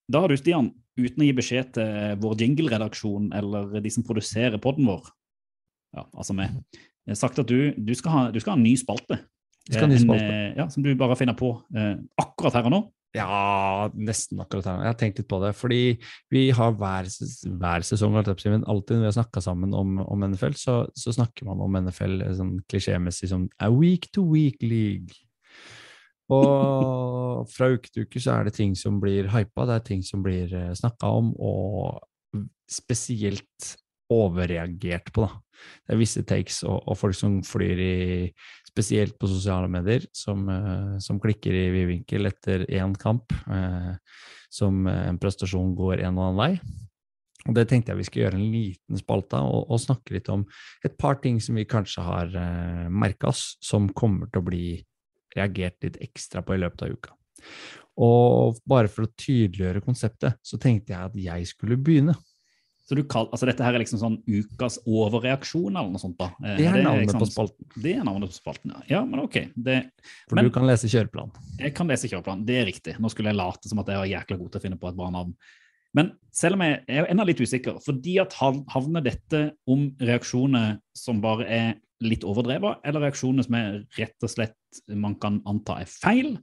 Da 0.09 0.23
har 0.25 0.33
du, 0.33 0.39
Stian, 0.41 0.71
uten 0.99 1.23
å 1.23 1.27
gi 1.29 1.35
beskjed 1.37 1.73
til 1.77 2.21
vår 2.23 2.37
jingle-redaksjon 2.43 3.33
eller 3.37 3.79
de 3.85 3.93
som 3.93 4.07
produserer 4.07 4.61
podden 4.63 4.89
vår, 4.89 5.11
ja, 5.97 6.05
altså 6.13 6.37
meg, 6.37 6.55
sagt 7.17 7.41
at 7.41 7.49
du, 7.49 7.73
du, 7.77 7.93
skal 7.97 8.15
ha, 8.15 8.23
du 8.33 8.41
skal 8.41 8.55
ha 8.55 8.61
en 8.61 8.67
ny 8.67 8.75
spalte. 8.81 9.21
Skal 9.69 9.85
ha 9.85 9.89
en 9.89 9.95
ny 9.95 10.01
spalte. 10.03 10.29
En, 10.29 10.55
Ja, 10.59 10.69
som 10.73 10.85
du 10.85 10.95
bare 10.99 11.17
finner 11.21 11.37
på 11.37 11.53
eh, 11.77 11.99
akkurat 12.21 12.57
her 12.59 12.69
og 12.71 12.75
nå. 12.75 12.81
Ja, 13.17 13.89
nesten 13.97 14.41
akkurat 14.43 14.67
her. 14.69 14.83
Jeg 14.85 14.91
har 14.91 14.99
tenkt 15.01 15.21
litt 15.21 15.29
på 15.31 15.39
det. 15.41 15.55
Fordi 15.57 15.81
vi 16.33 16.43
har 16.57 16.75
hver, 16.77 17.09
hver 17.61 17.87
sesong, 17.89 18.17
alltid 18.21 18.67
når 18.67 19.05
vi 19.05 19.09
har 19.09 19.17
snakka 19.17 19.43
sammen 19.45 19.73
om, 19.77 19.97
om 20.05 20.27
NFL, 20.29 20.57
så, 20.61 20.83
så 20.97 21.15
snakker 21.17 21.49
man 21.49 21.63
om 21.65 21.79
NFL 21.81 22.21
sånn 22.37 22.59
klisjémessig 22.69 23.31
som 23.33 23.49
a 23.65 23.71
week 23.73 24.11
to 24.13 24.27
week 24.29 24.61
league. 24.65 25.17
Og 26.35 27.49
fra 27.49 27.71
uke 27.73 27.89
til 27.89 28.05
uke 28.05 28.21
så 28.21 28.37
er 28.37 28.49
det 28.49 28.57
ting 28.59 28.75
som 28.77 28.99
blir 29.01 29.31
hypa, 29.33 29.65
det 29.69 29.77
er 29.79 29.85
ting 29.87 30.03
som 30.05 30.25
blir 30.25 30.53
snakka 30.77 31.11
om, 31.21 31.31
og 31.41 32.03
spesielt 32.69 33.75
overreagert 34.13 35.13
på, 35.13 35.27
da. 35.27 35.37
Det 35.85 35.95
er 35.95 36.01
visse 36.01 36.23
takes 36.27 36.63
og, 36.65 36.79
og 36.87 36.97
folk 37.01 37.17
som 37.19 37.39
flyr 37.45 37.81
i 37.83 37.95
spesielt 38.69 39.17
på 39.19 39.29
sosiale 39.31 39.69
medier, 39.73 40.05
som, 40.15 40.45
eh, 40.49 40.99
som 41.03 41.19
klikker 41.21 41.55
i 41.55 41.65
vid 41.75 41.89
vinkel 41.91 42.31
etter 42.31 42.65
én 42.69 42.95
kamp, 42.99 43.33
eh, 43.51 43.97
som 44.51 44.87
en 44.87 45.19
prestasjon 45.19 45.75
går 45.77 46.05
en 46.07 46.21
og 46.21 46.29
annen 46.29 46.39
vei. 46.39 46.85
Og 47.49 47.55
det 47.57 47.69
tenkte 47.71 47.93
jeg 47.93 47.99
vi 47.99 48.07
skulle 48.07 48.25
gjøre 48.27 48.39
en 48.39 48.53
liten 48.53 49.01
spalte 49.01 49.39
av, 49.39 49.49
og, 49.51 49.67
og 49.73 49.83
snakke 49.83 50.15
litt 50.17 50.29
om 50.33 50.45
et 50.85 50.97
par 51.01 51.19
ting 51.23 51.41
som 51.41 51.59
vi 51.59 51.67
kanskje 51.69 52.05
har 52.07 52.33
eh, 52.37 52.87
merka 52.89 53.33
oss, 53.33 53.57
som 53.65 53.89
kommer 53.89 54.31
til 54.31 54.43
å 54.45 54.49
bli 54.49 54.67
reagert 55.39 55.79
litt 55.87 56.01
ekstra 56.05 56.43
på 56.45 56.57
i 56.57 56.63
løpet 56.63 56.85
av 56.87 56.97
uka. 56.97 57.15
Og 57.99 58.59
bare 58.69 58.91
for 58.93 59.07
å 59.07 59.13
tydeliggjøre 59.19 59.83
konseptet, 59.83 60.39
så 60.47 60.59
tenkte 60.61 60.95
jeg 60.95 61.09
at 61.09 61.17
jeg 61.19 61.49
skulle 61.51 61.79
begynne. 61.81 62.15
Så 62.89 62.97
du 62.97 63.03
kall, 63.05 63.27
altså 63.29 63.45
dette 63.45 63.61
her 63.61 63.77
er 63.77 63.83
liksom 63.83 63.99
sånn 64.01 64.15
ukas 64.25 64.79
overreaksjon 64.89 65.75
eller 65.77 65.91
noe 65.93 66.01
sånt 66.01 66.17
da? 66.17 66.31
Eh, 66.41 66.57
Det 66.57 66.67
er 66.71 66.79
navnet 66.87 67.05
liksom- 67.05 67.21
på 67.21 67.27
spalten, 67.29 67.83
Det 67.83 67.97
er 67.99 68.05
navnet 68.05 68.31
på 68.31 68.39
spalten, 68.39 68.71
ja. 68.73 68.83
Ja, 68.89 69.05
men 69.05 69.21
ok. 69.21 69.53
Det, 69.55 69.91
for 70.27 70.37
Men- 70.37 70.45
du 70.45 70.51
kan 70.51 70.63
lese 70.65 70.89
kjøreplanen. 70.89 71.33
jeg 71.59 71.75
kan 71.75 71.87
lese 71.87 72.09
kjøreplan, 72.09 72.47
det 72.47 72.57
er 72.57 72.65
riktig. 72.65 72.99
Nå 72.99 73.11
skulle 73.11 73.27
jeg 73.29 73.37
late 73.37 73.69
som 73.69 73.79
at 73.79 73.87
jeg 73.87 73.97
var 73.97 74.07
jækla 74.07 74.39
god 74.39 74.53
til 74.53 74.61
å 74.61 74.63
finne 74.63 74.81
på 74.81 74.89
et 74.89 74.97
bra 74.97 75.11
navn. 75.11 75.35
Men 75.95 76.13
selv 76.33 76.55
om 76.55 76.61
jeg 76.61 76.87
jeg 76.89 77.05
er 77.05 77.07
ennå 77.13 77.27
litt 77.27 77.41
usikker, 77.41 77.83
fordi 77.85 78.21
at 78.21 78.33
havner 78.33 79.03
dette 79.03 79.53
om 79.67 79.91
reaksjoner 80.01 80.81
som 80.95 81.21
bare 81.21 81.45
er 81.47 81.75
litt 82.01 82.21
overdrevet, 82.23 82.79
eller 82.85 83.01
reaksjoner 83.01 83.45
som 83.45 83.55
er 83.55 83.87
rett 83.99 84.17
og 84.23 84.31
slett 84.31 84.55
man 84.95 85.17
kan 85.21 85.41
anta 85.49 85.81
er 85.83 85.91
feil, 85.91 86.37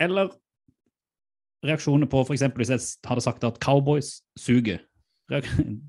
eller 0.00 0.32
reaksjoner 1.64 2.10
på 2.10 2.20
f.eks. 2.26 2.44
hvis 2.58 2.72
jeg 2.74 2.84
hadde 3.08 3.24
sagt 3.24 3.44
at 3.46 3.60
cowboys 3.62 4.18
suger. 4.38 4.82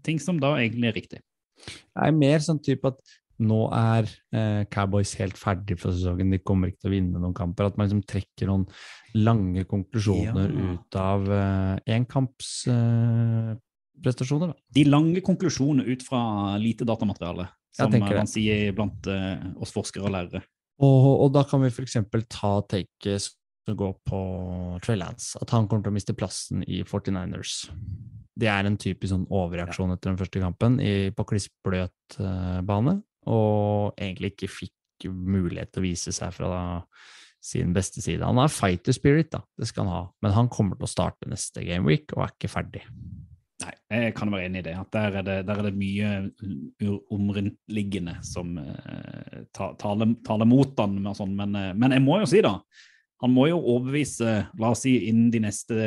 Ting 0.07 0.21
som 0.23 0.39
da 0.39 0.53
egentlig 0.61 0.89
er 0.89 0.97
riktig. 1.01 1.19
Det 1.65 2.07
er 2.07 2.15
mer 2.15 2.39
sånn 2.43 2.61
type 2.63 2.87
at 2.87 2.99
nå 3.43 3.57
er 3.75 4.05
eh, 4.35 4.61
Cowboys 4.71 5.11
helt 5.19 5.35
ferdig 5.39 5.75
for 5.81 5.91
sesongen, 5.91 6.31
de 6.31 6.37
kommer 6.39 6.67
ikke 6.71 6.81
til 6.85 6.91
å 6.91 6.95
vinne 6.95 7.19
noen 7.19 7.33
kamper. 7.35 7.65
At 7.67 7.77
man 7.79 7.87
liksom 7.89 8.03
trekker 8.07 8.47
noen 8.47 8.63
lange 9.17 9.63
konklusjoner 9.67 10.47
Ja. 10.47 10.53
ut 10.71 10.95
av 10.99 11.31
eh, 11.35 11.75
enkampsprestasjoner. 11.97 14.49
Eh. 14.55 14.59
De 14.79 14.83
lange 14.87 15.21
konklusjonene 15.25 15.83
ut 15.91 16.01
fra 16.07 16.21
lite 16.61 16.83
datamateriale, 16.87 17.45
som 17.75 17.91
man 17.99 18.27
sier 18.31 18.71
blant 18.75 19.07
eh, 19.11 19.37
oss 19.59 19.75
forskere 19.75 20.07
og 20.07 20.13
lærere. 20.15 20.41
Og, 20.83 21.09
og 21.23 21.33
da 21.35 21.45
kan 21.47 21.63
vi 21.63 21.71
f.eks. 21.71 21.97
ta 22.27 22.51
taket 22.67 23.29
som 23.65 23.77
går 23.79 23.95
på 24.05 24.19
Trey 24.85 24.99
at 25.01 25.53
han 25.53 25.67
kommer 25.67 25.85
til 25.85 25.93
å 25.93 25.95
miste 25.95 26.15
plassen 26.17 26.63
i 26.67 26.83
49ers. 26.85 27.57
Det 28.35 28.49
er 28.51 28.67
en 28.67 28.77
typisk 28.77 29.13
sånn 29.13 29.27
overreaksjon 29.31 29.93
etter 29.95 30.11
den 30.11 30.19
første 30.19 30.41
kampen 30.43 30.79
i, 30.83 31.11
på 31.15 31.25
klissbløt 31.29 32.17
uh, 32.19 32.59
bane, 32.67 32.99
og 33.31 33.95
egentlig 33.95 34.33
ikke 34.33 34.51
fikk 34.51 35.07
mulighet 35.07 35.71
til 35.71 35.81
å 35.81 35.85
vise 35.87 36.13
seg 36.15 36.33
fra 36.35 36.49
da, 36.51 36.63
sin 37.45 37.71
beste 37.75 38.03
side. 38.03 38.25
Han 38.25 38.41
har 38.41 38.51
fighter 38.51 38.95
spirit, 38.95 39.31
da, 39.33 39.41
det 39.57 39.69
skal 39.69 39.87
han 39.87 39.93
ha, 39.95 40.03
men 40.25 40.35
han 40.35 40.51
kommer 40.51 40.77
til 40.77 40.87
å 40.87 40.91
starte 40.91 41.31
neste 41.31 41.63
gameweek 41.65 42.11
og 42.17 42.25
er 42.25 42.35
ikke 42.35 42.51
ferdig. 42.51 42.83
Nei, 43.63 43.71
jeg 43.87 44.15
kan 44.17 44.33
være 44.33 44.49
enig 44.49 44.61
i 44.61 44.65
det. 44.67 44.73
at 44.75 44.89
Der 44.91 45.19
er 45.21 45.23
det, 45.23 45.35
der 45.47 45.61
er 45.61 45.69
det 45.69 45.77
mye 45.79 46.09
omrundtliggende 47.13 48.17
som 48.25 48.57
eh, 48.59 49.45
taler, 49.55 50.11
taler 50.27 50.49
mot 50.49 50.75
han. 50.81 50.97
Sånn, 51.15 51.37
men, 51.37 51.55
eh, 51.55 51.71
men 51.77 51.95
jeg 51.95 52.03
må 52.03 52.19
jo 52.23 52.27
si, 52.29 52.43
da 52.43 52.57
Han 53.23 53.31
må 53.31 53.47
jo 53.47 53.61
overbevise, 53.61 54.33
la 54.59 54.73
oss 54.73 54.83
si, 54.83 54.97
innen 55.07 55.29
de 55.31 55.39
neste 55.45 55.77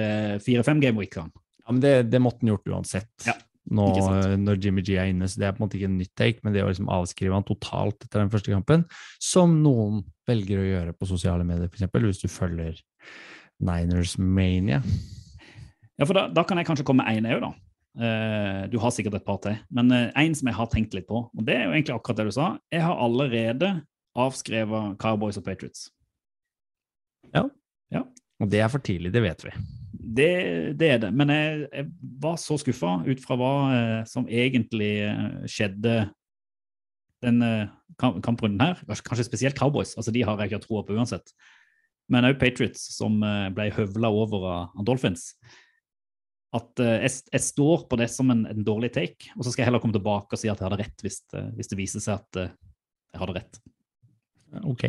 fire-fem 0.41 0.81
gameweekene. 0.81 1.29
Ja, 1.61 1.75
men 1.75 1.83
det, 1.85 1.93
det 2.09 2.23
måtte 2.25 2.41
han 2.41 2.55
gjort 2.55 2.73
uansett. 2.73 3.13
Ja, 3.29 3.37
Nå, 3.69 3.89
eh, 4.01 4.35
når 4.41 4.63
Jimmy 4.65 4.83
G 4.85 4.97
er 4.97 5.11
inne, 5.11 5.29
så 5.29 5.43
det 5.43 5.49
er 5.49 5.55
på 5.57 5.61
en 5.61 5.67
måte 5.67 5.77
ikke 5.77 5.91
en 5.91 5.99
nytt 6.01 6.15
take, 6.17 6.41
men 6.43 6.55
det 6.55 6.65
å 6.65 6.71
liksom 6.71 6.89
avskrive 6.93 7.37
han 7.37 7.47
totalt 7.47 8.01
etter 8.01 8.23
den 8.23 8.33
første 8.33 8.55
kampen, 8.55 8.87
som 9.21 9.59
noen 9.65 10.01
velger 10.29 10.63
å 10.63 10.69
gjøre 10.69 10.97
på 10.97 11.09
sosiale 11.11 11.45
medier, 11.45 11.69
f.eks. 11.69 11.91
hvis 11.93 12.23
du 12.25 12.29
følger 12.33 12.81
Niners 13.61 14.17
Mania. 14.17 14.81
Ja, 15.99 16.07
for 16.07 16.15
da, 16.15 16.27
da 16.31 16.45
kan 16.47 16.61
jeg 16.61 16.69
kanskje 16.69 16.87
komme 16.87 17.05
med 17.05 17.19
én 17.19 17.27
òg, 17.35 17.41
da. 17.43 17.53
Eh, 17.99 18.65
du 18.71 18.77
har 18.79 18.93
sikkert 18.95 19.17
et 19.19 19.25
par 19.27 19.41
til. 19.43 19.57
Men 19.75 19.91
én 19.91 20.35
som 20.39 20.47
jeg 20.51 20.55
har 20.59 20.69
tenkt 20.71 20.95
litt 20.95 21.09
på, 21.09 21.25
og 21.33 21.45
det 21.47 21.57
er 21.57 21.65
jo 21.67 21.73
egentlig 21.75 21.97
akkurat 21.97 22.21
det 22.21 22.29
du 22.31 22.35
sa. 22.37 22.53
Jeg 22.73 22.85
har 22.87 23.01
allerede 23.03 23.73
avskrevet 24.19 24.99
Cowboys 25.03 25.39
og 25.41 25.45
Patriots. 25.47 25.89
Ja. 27.35 28.03
Og 28.39 28.47
det 28.53 28.61
er 28.63 28.69
for 28.71 28.79
tidlig, 28.87 29.11
det 29.11 29.23
vet 29.25 29.43
vi. 29.49 29.51
Det, 30.19 30.29
det 30.79 30.89
er 30.95 31.01
det. 31.03 31.09
Men 31.15 31.31
jeg, 31.33 31.65
jeg 31.73 31.89
var 32.23 32.37
så 32.39 32.55
skuffa 32.63 32.93
ut 33.09 33.21
fra 33.25 33.37
hva 33.41 33.51
eh, 33.75 34.01
som 34.07 34.29
egentlig 34.31 34.93
eh, 35.09 35.25
skjedde 35.51 35.97
den 37.27 37.43
eh, 37.43 37.67
kamprunden 37.99 38.63
her. 38.63 38.79
Kanskje- 38.87 39.27
spesielt 39.27 39.59
Cowboys. 39.59 39.97
altså 39.99 40.15
De 40.15 40.23
har 40.23 40.39
jeg 40.39 40.53
ikke 40.53 40.63
troa 40.69 40.85
på 40.87 40.95
uansett. 40.95 41.35
Men 42.09 42.25
òg 42.31 42.39
Patriots, 42.39 42.87
som 42.95 43.19
eh, 43.27 43.49
ble 43.55 43.73
høvla 43.75 44.13
over 44.15 44.47
av 44.55 44.85
Dolphins. 44.87 45.33
At 46.57 46.81
eh, 46.81 47.03
jeg, 47.05 47.13
jeg 47.35 47.45
står 47.45 47.83
på 47.91 47.99
det 48.01 48.07
som 48.13 48.31
en, 48.33 48.47
en 48.49 48.65
dårlig 48.65 48.89
take, 48.95 49.33
og 49.37 49.45
så 49.45 49.53
skal 49.53 49.63
jeg 49.63 49.69
heller 49.69 49.83
komme 49.83 49.97
tilbake 49.97 50.33
og 50.33 50.41
si 50.41 50.49
at 50.49 50.57
jeg 50.61 50.65
hadde 50.69 50.81
rett 50.81 51.05
hvis, 51.05 51.21
det- 51.33 51.45
hvis 51.59 51.69
det 51.73 51.79
viser 51.81 52.05
seg 52.05 52.23
at 52.23 52.41
eh, 52.41 52.55
jeg 53.13 53.21
hadde 53.23 53.37
rett. 53.37 53.61
Ok. 54.65 54.85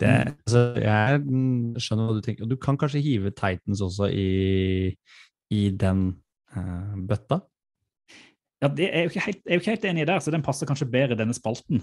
Det, 0.00 0.10
altså, 0.44 0.60
jeg 0.80 1.20
mm, 1.24 1.78
skjønner 1.80 2.06
hva 2.10 2.16
du 2.18 2.24
tenker. 2.24 2.44
Og 2.46 2.52
du 2.52 2.58
kan 2.60 2.78
kanskje 2.80 3.00
hive 3.04 3.32
Titans 3.36 3.80
også 3.84 4.06
i, 4.12 4.92
i 5.52 5.62
den 5.80 6.04
uh, 6.56 6.92
bøtta? 7.08 7.40
Ja, 8.60 8.68
det 8.68 8.90
er 8.92 9.06
jo 9.06 9.10
ikke 9.10 9.24
helt, 9.24 9.40
er 9.46 9.56
jo 9.56 9.62
ikke 9.64 9.74
helt 9.74 9.88
enig 9.90 10.04
i 10.04 10.08
der, 10.12 10.20
så 10.22 10.32
den 10.32 10.44
passer 10.44 10.68
kanskje 10.68 10.88
bedre 10.92 11.16
i 11.16 11.20
denne 11.20 11.36
spalten. 11.36 11.82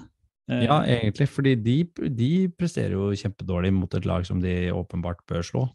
Eh, 0.50 0.64
Ja, 0.68 0.80
egentlig, 0.86 1.28
fordi 1.34 1.56
de, 1.60 1.78
de 2.14 2.32
presterer 2.58 2.94
jo 2.96 3.10
kjempedårlig 3.18 3.74
mot 3.76 3.98
et 3.98 4.06
lag 4.08 4.26
som 4.30 4.40
de 4.42 4.56
åpenbart 4.72 5.26
bør 5.30 5.46
slå. 5.46 5.66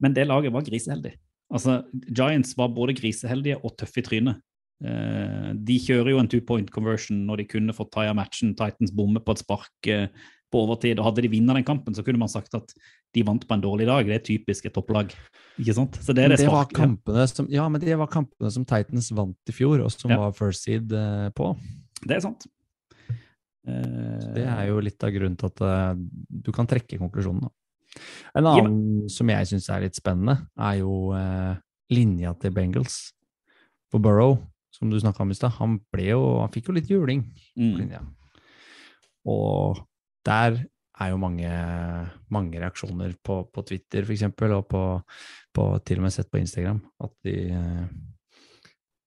Men 0.00 0.16
det 0.16 0.26
laget 0.26 0.52
var 0.54 0.64
griseheldig. 0.66 1.14
Altså, 1.52 1.78
Giants 2.12 2.54
var 2.58 2.68
både 2.76 2.94
griseheldige 2.98 3.56
og 3.64 3.76
tøffe 3.80 4.02
i 4.02 4.06
trynet. 4.06 4.40
Eh, 4.84 5.52
de 5.56 5.78
kjører 5.82 6.12
jo 6.12 6.18
en 6.22 6.28
two 6.30 6.42
point 6.46 6.68
conversion 6.70 7.24
når 7.26 7.40
de 7.42 7.46
kunne 7.50 7.74
fått 7.74 7.90
taia 7.96 8.12
matchen. 8.14 8.52
Titans 8.58 8.92
bommer 8.94 9.24
på 9.24 9.32
et 9.34 9.40
spark 9.42 9.88
eh, 9.90 10.06
på 10.52 10.60
overtid. 10.66 10.98
og 11.00 11.08
Hadde 11.08 11.24
de 11.24 11.30
vunnet 11.32 11.56
den 11.58 11.64
kampen, 11.66 11.96
så 11.96 12.04
kunne 12.04 12.20
man 12.20 12.30
sagt 12.32 12.54
at 12.54 12.72
de 13.16 13.24
vant 13.24 13.42
på 13.48 13.56
en 13.56 13.64
dårlig 13.64 13.88
dag. 13.88 14.04
Det 14.06 14.18
er 14.18 14.24
typisk 14.28 14.68
et 14.68 14.76
topplag. 14.76 15.10
Ikke 15.58 15.74
sant? 15.76 15.96
Så 16.04 16.12
det 16.14 16.24
er 16.26 16.34
det, 16.34 16.38
det 16.44 16.52
var 16.52 16.68
kampene 16.70 17.24
som, 17.28 17.48
ja, 17.50 17.64
men 17.72 17.80
det 17.82 17.96
var 17.98 18.12
kampene 18.12 18.52
som 18.52 18.64
Titans 18.68 19.08
vant 19.16 19.50
i 19.50 19.56
fjor, 19.56 19.80
og 19.84 19.90
som 19.92 20.12
Ja. 20.12 20.20
var 20.20 20.36
first 20.36 20.68
seed 20.68 20.92
eh, 20.92 21.30
på. 21.36 21.54
Det 22.04 22.16
er 22.16 22.20
sant. 22.28 22.46
Eh, 23.66 24.32
Det 24.36 24.44
er 24.46 24.68
jo 24.70 24.80
litt 24.84 25.02
av 25.04 25.12
grunnen 25.12 25.36
til 25.40 25.50
at 25.50 25.60
eh, 25.64 25.94
du 26.44 26.52
kan 26.54 26.68
trekke 26.70 27.00
konklusjonen. 27.00 27.48
Da. 27.48 27.50
En 28.36 28.46
Ja, 28.46 28.54
annen 28.58 29.08
som 29.12 29.30
jeg 29.32 29.48
syns 29.50 29.68
er 29.72 29.84
litt 29.86 29.98
spennende, 29.98 30.36
er 30.60 30.80
jo 30.82 31.12
eh, 31.16 31.58
linja 31.94 32.34
til 32.40 32.54
Bengals. 32.54 33.00
For 33.88 34.02
Burrow, 34.04 34.36
som 34.74 34.90
du 34.90 34.98
snakka 35.00 35.24
om 35.24 35.32
i 35.32 35.36
stad, 35.38 35.56
han, 35.56 35.78
han 35.80 36.52
fikk 36.52 36.68
jo 36.68 36.76
litt 36.76 36.90
juling 36.92 37.24
på 37.54 37.64
mm. 37.64 37.76
linja. 37.80 38.02
Og 39.28 39.80
der 40.28 40.60
er 40.98 41.12
jo 41.12 41.20
mange, 41.20 41.48
mange 42.34 42.60
reaksjoner 42.60 43.14
på, 43.24 43.40
på 43.54 43.64
Twitter 43.66 44.06
eksempel, 44.10 44.54
og 44.58 44.68
på, 44.70 44.82
på 45.54 45.66
til 45.86 46.02
og 46.02 46.08
med 46.08 46.14
sett 46.14 46.30
på 46.30 46.40
Instagram, 46.42 46.82
at 47.04 47.14
de, 47.26 47.36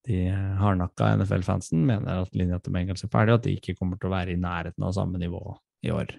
de 0.08 0.22
hardnakka 0.62 1.14
NFL-fansen 1.20 1.84
mener 1.88 2.24
at 2.24 2.38
linja 2.38 2.62
til 2.64 2.76
Bengals 2.76 3.06
er 3.06 3.14
ferdig, 3.14 3.36
og 3.36 3.42
at 3.42 3.50
de 3.50 3.58
ikke 3.60 3.78
kommer 3.80 4.00
til 4.00 4.10
å 4.10 4.16
være 4.16 4.36
i 4.36 4.42
nærheten 4.42 4.88
av 4.88 4.96
samme 4.98 5.22
nivå 5.22 5.44
i 5.86 5.94
år. 5.94 6.16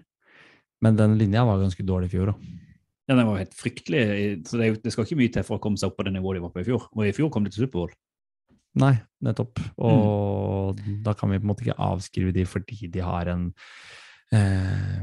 Men 0.82 0.98
den 0.98 1.16
linja 1.20 1.44
var 1.46 1.62
ganske 1.62 1.86
dårlig 1.86 2.10
i 2.10 2.16
fjor 2.16 2.34
òg. 2.34 2.46
Ja, 3.10 3.16
den 3.18 3.26
var 3.26 3.40
helt 3.40 3.54
fryktelig. 3.58 4.02
så 4.46 4.58
det, 4.60 4.70
det 4.84 4.92
skal 4.94 5.06
ikke 5.06 5.18
mye 5.18 5.32
til 5.34 5.44
for 5.46 5.58
å 5.58 5.62
komme 5.62 5.80
seg 5.80 5.90
opp 5.90 5.98
på 5.98 6.06
det 6.06 6.14
nivået 6.14 6.38
de 6.38 6.44
var 6.44 6.54
på 6.54 6.62
i 6.62 6.66
fjor. 6.66 6.86
Og 6.94 7.06
i 7.06 7.14
fjor 7.14 7.30
kom 7.34 7.44
de 7.46 7.52
til 7.52 7.64
Superbowl. 7.64 7.92
Nei, 8.78 8.94
nettopp. 9.24 9.60
Og 9.84 10.80
da 11.04 11.14
kan 11.18 11.32
vi 11.32 11.40
på 11.40 11.44
en 11.44 11.50
måte 11.50 11.66
ikke 11.66 11.80
avskrive 11.82 12.32
de 12.34 12.46
fordi 12.48 12.88
de 12.92 13.02
har 13.04 13.28
en 13.34 13.50
eh, 14.32 15.02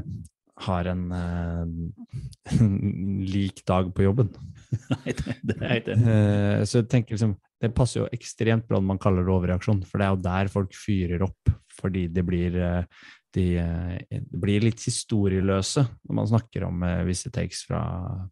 har 0.64 0.88
en 0.90 1.04
eh, 1.16 2.56
lik 3.34 3.62
dag 3.68 3.92
på 3.94 4.04
jobben. 4.04 4.32
Nei, 4.92 5.14
det, 5.14 5.36
det 5.42 5.60
er 5.60 5.78
ikke 5.78 5.94
det. 5.94 6.16
Eh, 6.16 6.64
så 6.68 6.82
jeg 6.82 6.90
tenker 6.92 7.16
liksom, 7.16 7.36
det 7.60 7.72
passer 7.76 8.02
jo 8.02 8.10
ekstremt 8.14 8.68
bra 8.68 8.80
når 8.80 8.90
man 8.92 9.00
kaller 9.02 9.26
det 9.26 9.34
overreaksjon, 9.34 9.84
for 9.88 10.00
det 10.00 10.08
er 10.08 10.14
jo 10.14 10.24
der 10.26 10.52
folk 10.52 10.76
fyrer 10.76 11.26
opp 11.28 11.56
fordi 11.80 12.08
det 12.12 12.24
blir, 12.26 12.56
eh, 12.60 13.06
de, 13.36 13.44
eh, 13.58 14.20
blir 14.32 14.64
litt 14.64 14.82
historieløse 14.82 15.84
når 16.08 16.18
man 16.18 16.30
snakker 16.30 16.66
om 16.66 16.82
eh, 16.86 17.04
visse 17.08 17.30
takes 17.34 17.62
fra, 17.68 17.82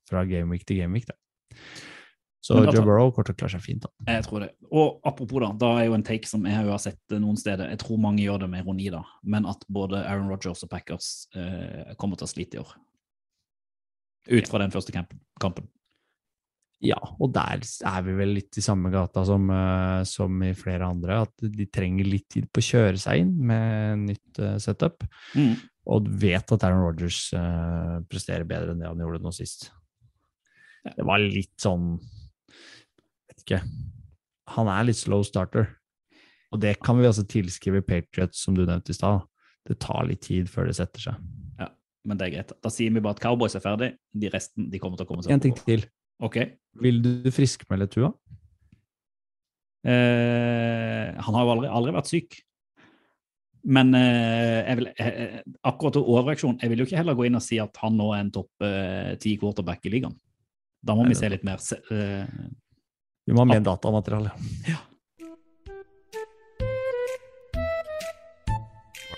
fra 0.09 0.24
gameweek 0.28 0.66
til 0.66 0.82
gameweek. 0.82 1.07
Da. 1.07 1.14
Så 2.40 2.55
Men 2.55 2.68
altså- 2.68 2.80
Joe 2.80 2.86
Burrow 2.86 3.11
kommer 3.12 3.26
til 3.26 3.34
å 3.34 3.38
klare 3.38 3.51
seg 3.51 3.62
fint. 3.62 3.82
da. 3.82 3.90
Jeg 4.12 4.24
tror 4.24 4.40
det. 4.40 4.51
Og 4.72 5.01
apropos, 5.05 5.40
da, 5.40 5.53
da 5.53 5.78
er 5.78 5.86
jo 5.86 5.94
en 5.94 6.03
take 6.03 6.26
som 6.26 6.44
jeg 6.44 6.55
har 6.55 6.78
sett 6.78 6.99
noen 7.11 7.36
steder. 7.36 7.68
Jeg 7.68 7.78
tror 7.78 7.99
mange 7.99 8.24
gjør 8.24 8.40
det 8.40 8.51
med 8.51 8.64
ironi, 8.64 8.90
da. 8.90 9.03
Men 9.22 9.46
at 9.46 9.64
både 9.68 10.05
Aaron 10.05 10.28
Rodgers 10.28 10.62
og 10.62 10.70
Packers 10.70 11.26
eh, 11.34 11.94
kommer 11.96 12.16
til 12.16 12.26
å 12.26 12.32
slite 12.32 12.55
i 12.57 12.62
år. 12.62 12.72
Ut 14.28 14.49
fra 14.49 14.59
den 14.59 14.70
første 14.70 14.92
kampen. 14.92 15.68
Ja, 16.81 16.99
og 17.18 17.33
der 17.35 17.59
er 17.91 18.03
vi 18.07 18.12
vel 18.14 18.37
litt 18.37 18.55
i 18.61 18.62
samme 18.62 18.91
gata 18.95 19.24
som, 19.26 19.49
eh, 19.51 20.05
som 20.07 20.37
i 20.47 20.53
flere 20.55 20.87
andre, 20.87 21.22
at 21.26 21.33
de 21.43 21.66
trenger 21.66 22.07
litt 22.07 22.29
tid 22.31 22.47
på 22.55 22.62
å 22.62 22.66
kjøre 22.68 23.01
seg 23.03 23.24
inn 23.24 23.33
med 23.51 24.05
nytt 24.07 24.39
eh, 24.39 24.59
setup, 24.62 25.03
Mm. 25.35 25.57
og 25.91 26.07
vet 26.22 26.53
at 26.55 26.62
Aaron 26.68 26.85
Rodgers 26.85 27.33
uh, 27.35 27.99
presterer 28.09 28.45
bedre 28.47 28.70
enn 28.74 28.79
det 28.85 28.87
han 28.87 28.99
gjorde 29.03 29.22
nå 29.24 29.33
sist. 29.35 29.70
Det 30.85 31.05
var 31.05 31.18
litt 31.18 31.57
sånn 31.59 31.97
Vet 33.29 33.43
ikke. 33.43 33.61
han 34.55 34.68
er 34.68 34.85
litt 34.89 34.97
slow 35.01 35.22
starter. 35.26 35.74
Og 36.53 36.61
det 36.62 36.76
kan 36.81 36.97
vi 36.97 37.05
altså 37.09 37.26
tilskrive 37.29 37.83
Patriots, 37.85 38.41
som 38.45 38.55
du 38.57 38.62
nevnte 38.64 38.91
i 38.95 38.97
stad. 38.97 39.24
Det 39.68 39.79
tar 39.81 40.07
litt 40.09 40.22
tid 40.24 40.49
før 40.49 40.66
det 40.70 40.76
setter 40.79 41.01
seg. 41.11 41.14
Ja, 41.59 41.68
Men 42.09 42.16
det 42.20 42.29
er 42.29 42.37
greit. 42.39 42.53
Da 42.62 42.70
sier 42.72 42.93
vi 42.95 43.01
bare 43.05 43.16
at 43.18 43.20
Cowboys 43.24 43.57
er 43.59 43.61
ferdig. 43.64 43.91
De 44.16 44.31
resten 44.33 44.70
de 44.70 44.79
kommer 44.81 44.97
til 44.97 45.05
å 45.05 45.09
komme 45.11 45.24
seg 45.26 45.33
En 45.35 45.41
ting 45.45 45.57
til. 45.66 45.85
Ok. 46.20 46.36
Vil 46.82 47.00
du 47.02 47.30
friskmelde 47.34 47.86
Tua? 47.90 48.12
Eh, 49.86 51.14
han 51.22 51.34
har 51.36 51.44
jo 51.46 51.52
aldri, 51.54 51.68
aldri 51.70 51.92
vært 51.94 52.10
syk. 52.10 52.38
Men 53.68 53.90
eh, 53.98 54.64
jeg 54.68 54.78
vil, 54.80 54.88
eh, 54.96 55.08
eh, 55.24 55.42
akkurat 55.66 55.92
til 55.98 56.06
overreaksjon, 56.08 56.58
jeg 56.62 56.70
vil 56.72 56.82
jo 56.82 56.86
ikke 56.88 56.98
heller 57.00 57.16
gå 57.18 57.26
inn 57.28 57.38
og 57.38 57.42
si 57.44 57.58
at 57.62 57.76
han 57.82 57.96
nå 57.98 58.10
er 58.14 58.22
en 58.24 58.30
topp 58.34 58.64
eh, 58.64 59.14
ti 59.22 59.36
quarterback 59.40 59.86
i 59.86 59.92
ligaen. 59.96 60.14
Da 60.82 60.94
må 60.94 61.02
Nei, 61.04 61.10
vi 61.12 61.18
se 61.18 61.28
litt 61.32 61.44
mer. 61.46 61.58
se- 61.62 61.80
eh, 61.90 62.26
Vi 63.26 63.34
må 63.34 63.42
ha 63.42 63.48
mer 63.50 63.60
datamateriale. 63.66 64.30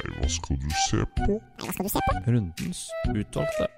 Nei, 0.01 0.11
hva 0.16 0.28
skal 0.32 0.57
du 0.61 0.70
se 0.88 1.05
på? 1.20 1.38
Hva 1.61 1.72
skal 1.76 1.84
du 1.86 1.92
se 1.92 2.05
på? 2.09 2.16
Rundens 2.32 2.86
utvalgte. 3.12 3.68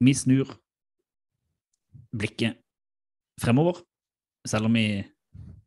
Vi 0.00 0.14
snur 0.16 0.50
blikket 2.16 2.58
fremover, 3.40 3.80
selv 4.48 4.68
om 4.68 4.76
vi 4.76 4.86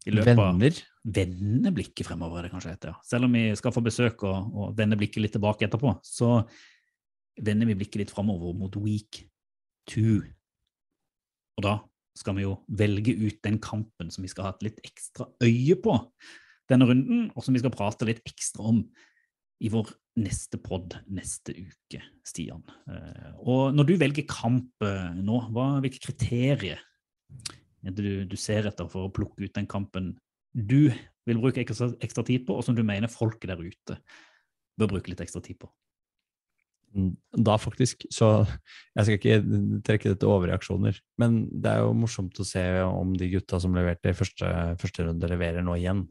i 0.04 0.12
løpet 0.12 0.36
av 0.36 0.60
Venner. 0.60 0.80
vende 1.04 1.72
blikket 1.76 2.08
fremover, 2.08 2.42
er 2.42 2.48
det 2.48 2.54
kanskje 2.54 2.74
heter. 2.74 2.92
Ja. 2.92 3.00
Selv 3.08 3.30
om 3.30 3.36
vi 3.38 3.46
skal 3.56 3.74
få 3.76 3.84
besøk 3.86 4.26
og, 4.28 4.52
og 4.52 4.78
vende 4.78 4.98
blikket 5.00 5.24
litt 5.24 5.36
tilbake 5.38 5.68
etterpå, 5.68 5.96
så 6.04 6.42
vender 7.44 7.70
vi 7.70 7.78
blikket 7.80 8.04
litt 8.04 8.14
fremover 8.14 8.56
mot 8.58 8.76
week 8.84 9.24
two. 9.90 10.20
Og 11.58 11.66
da 11.66 11.78
skal 12.18 12.38
vi 12.38 12.46
jo 12.46 12.58
velge 12.68 13.16
ut 13.16 13.40
den 13.46 13.58
kampen 13.64 14.12
som 14.14 14.26
vi 14.26 14.32
skal 14.32 14.50
ha 14.50 14.54
et 14.54 14.68
litt 14.68 14.84
ekstra 14.86 15.30
øye 15.42 15.78
på 15.82 15.98
denne 16.70 16.88
runden, 16.90 17.26
og 17.34 17.46
som 17.46 17.56
vi 17.56 17.62
skal 17.64 17.74
prate 17.74 18.08
litt 18.08 18.22
ekstra 18.28 18.68
om 18.74 18.84
i 19.64 19.72
vår 19.72 19.90
neste 20.20 20.60
pod 20.62 20.94
neste 21.10 21.56
uke, 21.58 22.02
Stian. 22.26 22.62
Eh, 22.90 23.32
Og 23.42 23.74
når 23.74 23.88
du 23.90 23.94
velger 24.02 24.28
kamp 24.30 24.86
eh, 24.86 25.14
nå, 25.18 25.40
hva, 25.54 25.80
hvilke 25.84 26.02
kriterier 26.04 26.82
er 27.84 27.96
det 27.96 28.04
du, 28.04 28.12
du 28.30 28.38
ser 28.40 28.70
etter 28.70 28.88
for 28.92 29.08
å 29.08 29.14
plukke 29.14 29.44
ut 29.44 29.56
den 29.56 29.68
kampen 29.70 30.14
du 30.54 30.92
vil 31.26 31.40
bruke 31.42 31.64
ekstra, 31.64 31.90
ekstra 32.04 32.24
tid 32.28 32.46
på, 32.46 32.56
og 32.56 32.66
som 32.66 32.78
du 32.78 32.84
mener 32.86 33.12
folket 33.12 33.50
der 33.50 33.64
ute 33.64 33.98
bør 34.80 34.92
bruke 34.96 35.12
litt 35.12 35.24
ekstra 35.24 35.42
tid 35.44 35.58
på? 35.64 35.72
Da 37.34 37.56
faktisk, 37.58 38.06
så 38.14 38.44
jeg 38.94 39.06
skal 39.06 39.16
ikke 39.18 39.38
trekke 39.88 40.12
det 40.12 40.20
til 40.22 40.30
overreaksjoner, 40.30 41.00
men 41.18 41.40
det 41.50 41.72
er 41.72 41.82
jo 41.82 41.96
morsomt 41.98 42.38
å 42.38 42.46
se 42.46 42.62
om 42.86 43.16
de 43.18 43.32
gutta 43.32 43.58
som 43.62 43.74
leverte 43.74 44.14
i 44.14 44.18
første, 44.18 44.52
første 44.78 45.08
runde, 45.08 45.32
leverer 45.32 45.66
nå 45.66 45.80
igjen. 45.80 46.04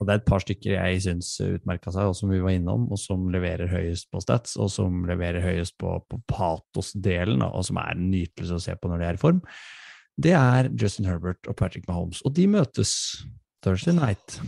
Og 0.00 0.08
det 0.08 0.14
er 0.14 0.20
et 0.20 0.26
par 0.26 0.42
stykker 0.42 0.74
jeg 0.74 1.02
syns 1.04 1.28
utmerka 1.44 1.92
seg, 1.94 2.10
og 2.10 2.16
som 2.18 2.32
vi 2.32 2.40
var 2.42 2.56
innom, 2.56 2.88
og 2.92 2.98
som 2.98 3.28
leverer 3.32 3.70
høyest 3.70 4.10
på 4.12 4.20
stats, 4.24 4.56
og 4.60 4.72
som 4.72 5.04
leverer 5.08 5.44
høyest 5.44 5.76
på, 5.80 5.92
på 6.10 6.18
patos-delen, 6.30 7.44
og 7.46 7.62
som 7.68 7.78
er 7.80 7.94
en 7.94 8.08
nytelse 8.10 8.58
å 8.58 8.64
se 8.64 8.74
på 8.74 8.90
når 8.90 9.00
de 9.00 9.08
er 9.08 9.18
i 9.18 9.22
form. 9.22 9.40
Det 10.20 10.34
er 10.38 10.70
Justin 10.78 11.08
Herbert 11.08 11.46
og 11.50 11.56
Patrick 11.58 11.86
Mahomes, 11.90 12.22
og 12.26 12.34
de 12.36 12.48
møtes 12.50 12.92
Thursday 13.64 13.94
night. 13.96 14.40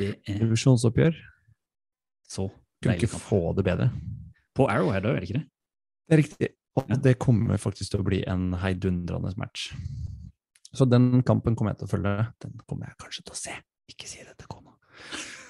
Det 0.00 0.14
er 0.28 0.40
Divisjonsoppgjør. 0.40 1.20
så 2.28 2.48
Kunne 2.80 2.96
ikke 2.96 3.12
få 3.20 3.52
det 3.56 3.64
bedre. 3.68 3.90
På 4.56 4.66
Arrowhead 4.72 5.04
òg, 5.04 5.16
er 5.16 5.20
det 5.20 5.28
ikke 5.28 5.38
det? 5.38 5.46
Det 6.08 6.16
er 6.16 6.22
riktig. 6.24 6.48
Og 6.80 7.02
det 7.04 7.18
kommer 7.20 7.60
faktisk 7.60 7.92
til 7.92 8.02
å 8.02 8.06
bli 8.06 8.22
en 8.30 8.54
heidundrende 8.62 9.32
match. 9.36 9.70
Så 10.72 10.86
den 10.86 11.22
kampen 11.26 11.56
kommer 11.58 11.74
jeg 11.74 11.82
til 11.82 11.88
å 11.88 11.92
følge. 11.94 12.14
Den 12.42 12.58
kommer 12.66 12.90
jeg 12.90 12.98
kanskje 13.02 13.24
til 13.26 13.36
å 13.36 13.40
se. 13.40 13.56
Ikke 13.90 14.08
si 14.10 14.22
det 14.22 14.36
til 14.38 14.50
kona. 14.50 14.69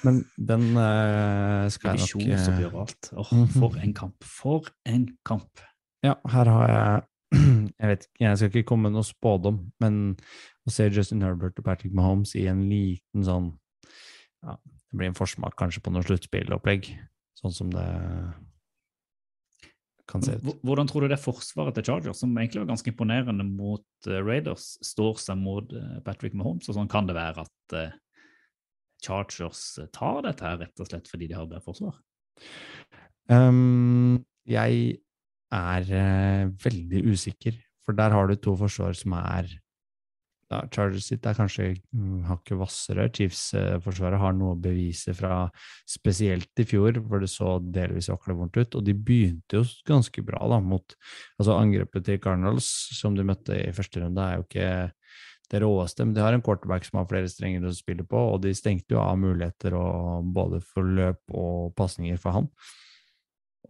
Men 0.07 0.23
den 0.37 0.67
uh, 0.77 1.69
skal 1.73 1.95
jeg 1.95 2.03
nok 2.05 2.25
Divisjonsoppgjør 2.25 2.73
eh, 2.73 2.83
alt. 2.85 3.11
Mhm. 3.13 3.47
for 3.53 3.79
en 3.85 3.95
kamp. 3.97 4.27
For 4.27 4.71
en 4.89 5.07
kamp. 5.29 5.65
Ja, 6.07 6.17
her 6.33 6.53
har 6.55 6.75
jeg 6.75 7.07
Jeg 7.81 7.91
vet 7.93 8.05
ikke, 8.09 8.25
jeg 8.25 8.39
skal 8.39 8.49
ikke 8.51 8.69
komme 8.73 8.89
med 8.89 8.97
noe 8.97 9.07
spådom, 9.07 9.61
men 9.83 9.99
å 10.67 10.73
se 10.75 10.89
Justin 10.91 11.23
Herbert 11.23 11.61
og 11.61 11.67
Patrick 11.69 11.93
Mahomes 11.95 12.33
i 12.35 12.49
en 12.51 12.65
liten 12.67 13.23
sånn 13.27 13.53
ja, 14.43 14.57
Det 14.57 14.99
blir 14.99 15.13
en 15.13 15.19
forsmak 15.19 15.55
kanskje 15.61 15.83
på 15.85 15.93
noe 15.95 16.03
sluttspillopplegg, 16.09 16.89
sånn 17.39 17.55
som 17.55 17.71
det 17.71 17.87
kan 20.11 20.25
se 20.27 20.41
ut. 20.41 20.49
Hvordan 20.67 20.91
tror 20.91 21.07
du 21.07 21.13
det 21.13 21.21
forsvaret 21.23 21.77
til 21.79 21.87
Chargers, 21.87 22.19
som 22.19 22.35
egentlig 22.35 22.65
var 22.65 22.73
ganske 22.73 22.91
imponerende 22.91 23.47
mot 23.47 24.11
eh, 24.11 24.19
Raiders, 24.19 24.73
står 24.83 25.21
seg 25.23 25.39
mot 25.39 25.71
Patrick 26.03 26.35
Mahomes? 26.35 26.67
Og 26.67 26.81
sånn 26.81 26.91
kan 26.91 27.07
det 27.07 27.15
være 27.21 27.47
at 27.47 27.79
Chargers 29.05 29.63
eh, 29.81 29.89
tar 29.95 30.23
dette 30.27 30.47
her 30.47 30.61
rett 30.63 30.83
og 30.83 30.91
slett 30.91 31.09
fordi 31.11 31.31
de 31.31 31.39
har 31.39 31.49
bedre 31.49 31.65
forsvar? 31.65 31.97
Um, 33.31 34.21
jeg 34.49 35.01
er 35.55 35.91
uh, 35.91 36.53
veldig 36.65 37.03
usikker, 37.11 37.59
for 37.85 37.97
der 37.99 38.15
har 38.15 38.31
du 38.31 38.37
to 38.39 38.55
forsvar 38.59 38.97
som 38.99 39.17
er 39.19 39.51
ja, 40.51 40.65
Chargers 40.75 41.07
sitt 41.07 41.27
er 41.31 41.37
kanskje 41.39 41.69
mm, 41.95 42.25
hakket 42.27 42.59
hvassere. 42.59 43.07
Chiefs-forsvaret 43.15 44.19
har 44.19 44.35
noe 44.35 44.57
å 44.57 44.59
bevise 44.61 45.15
fra 45.15 45.45
spesielt 45.89 46.51
i 46.59 46.67
fjor, 46.67 46.99
hvor 47.07 47.23
det 47.23 47.31
så 47.31 47.59
delvis 47.63 48.11
vaklet 48.11 48.59
ut. 48.59 48.79
Og 48.81 48.87
de 48.87 48.97
begynte 48.97 49.61
jo 49.61 49.63
ganske 49.87 50.25
bra 50.27 50.43
da, 50.51 50.59
mot 50.59 50.97
altså 51.39 51.55
Angrepet 51.55 52.09
til 52.09 52.19
Cardinals, 52.23 52.67
som 52.99 53.15
de 53.15 53.27
møtte 53.27 53.61
i 53.63 53.71
første 53.77 54.03
runde, 54.03 54.27
er 54.27 54.41
jo 54.41 54.49
ikke 54.49 54.73
det 55.51 55.61
råeste, 55.65 56.05
men 56.07 56.15
de 56.15 56.23
har 56.23 56.33
en 56.37 56.43
quarterback 56.47 56.85
som 56.87 57.01
har 57.01 57.09
flere 57.11 57.29
strenger 57.31 57.65
å 57.67 57.73
spille 57.75 58.05
på, 58.07 58.19
og 58.35 58.43
de 58.45 58.53
stengte 58.55 58.95
jo 58.95 59.01
av 59.03 59.17
muligheter 59.19 59.75
og, 59.79 60.29
både 60.35 60.61
for 60.63 60.87
løp 60.87 61.35
og 61.35 61.73
pasninger 61.79 62.21
for 62.23 62.37
han. 62.39 62.47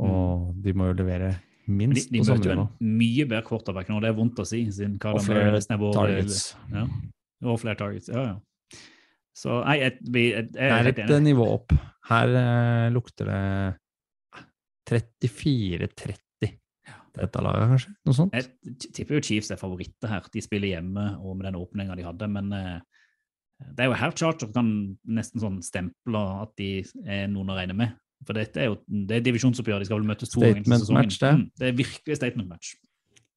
Og 0.00 0.50
de 0.64 0.74
må 0.76 0.90
jo 0.90 0.98
levere 1.00 1.32
minst 1.70 2.08
De, 2.10 2.18
de 2.18 2.22
på 2.22 2.28
samme 2.28 2.44
nivå. 2.44 2.66
en 2.80 2.94
mye 3.00 3.26
bedre 3.30 3.44
quarterback 3.46 3.88
nå, 3.92 4.00
det 4.04 4.10
er 4.10 4.16
vondt 4.18 4.40
å 4.42 4.46
si. 4.48 4.62
Og 4.68 5.20
flere 5.24 5.24
Murray 5.46 5.56
nesten 5.56 5.76
er 5.76 5.82
vår- 5.82 5.96
targets. 5.96 6.38
Ja, 6.72 6.84
og 7.48 7.60
flere 7.62 7.78
targets. 7.80 8.08
Ja, 8.12 8.24
ja. 8.32 8.38
Så 9.40 9.60
nei, 9.64 9.76
jeg, 9.80 9.96
jeg, 10.04 10.24
jeg, 10.34 10.48
jeg 10.58 10.70
er 10.76 10.88
et 10.90 10.98
eh, 11.06 11.20
nivå 11.24 11.46
opp. 11.54 11.72
Her 12.10 12.32
eh, 12.40 12.88
lukter 12.92 13.30
det 13.30 13.40
34-30. 14.90 16.18
Dette 17.16 17.42
laget, 17.42 17.68
kanskje? 17.72 17.92
Noe 18.06 18.14
sånt? 18.16 18.34
Jeg 18.36 18.76
tipper 18.94 19.16
jo 19.18 19.22
Chiefs 19.26 19.50
er 19.50 19.58
favoritter 19.61 20.08
her. 20.12 20.26
De 20.32 20.42
spiller 20.44 20.70
hjemme 20.76 21.08
og 21.18 21.36
med 21.36 21.48
den 21.48 21.58
åpninga 21.58 21.96
de 21.98 22.04
hadde, 22.06 22.28
men 22.30 22.52
eh, 22.54 22.76
det 23.76 23.84
er 23.84 23.90
jo 23.90 23.96
her 23.98 24.14
Charger 24.16 24.52
kan 24.54 24.70
nesten 25.04 25.42
sånn 25.42 25.58
stemple 25.66 26.20
at 26.44 26.54
de 26.61 26.70
er 27.06 27.26
noen 27.32 27.50
å 27.50 27.56
regne 27.58 27.74
med. 27.76 27.96
For 28.26 28.36
dette 28.36 28.61
er 28.61 28.70
jo 28.70 28.78
det 28.88 29.18
er 29.18 29.24
divisjonsoppgjør, 29.26 29.80
de 29.82 29.88
skal 29.88 30.00
vel 30.02 30.08
møtes 30.12 30.30
to 30.32 30.40
ganger 30.44 30.61
i 30.62 30.78
sesongen. 30.78 31.11
det. 31.12 31.32
Mm, 31.40 31.44
det 31.61 31.68
er 31.70 31.76
virkelig 31.78 32.16
statement 32.20 32.48
match. 32.52 32.74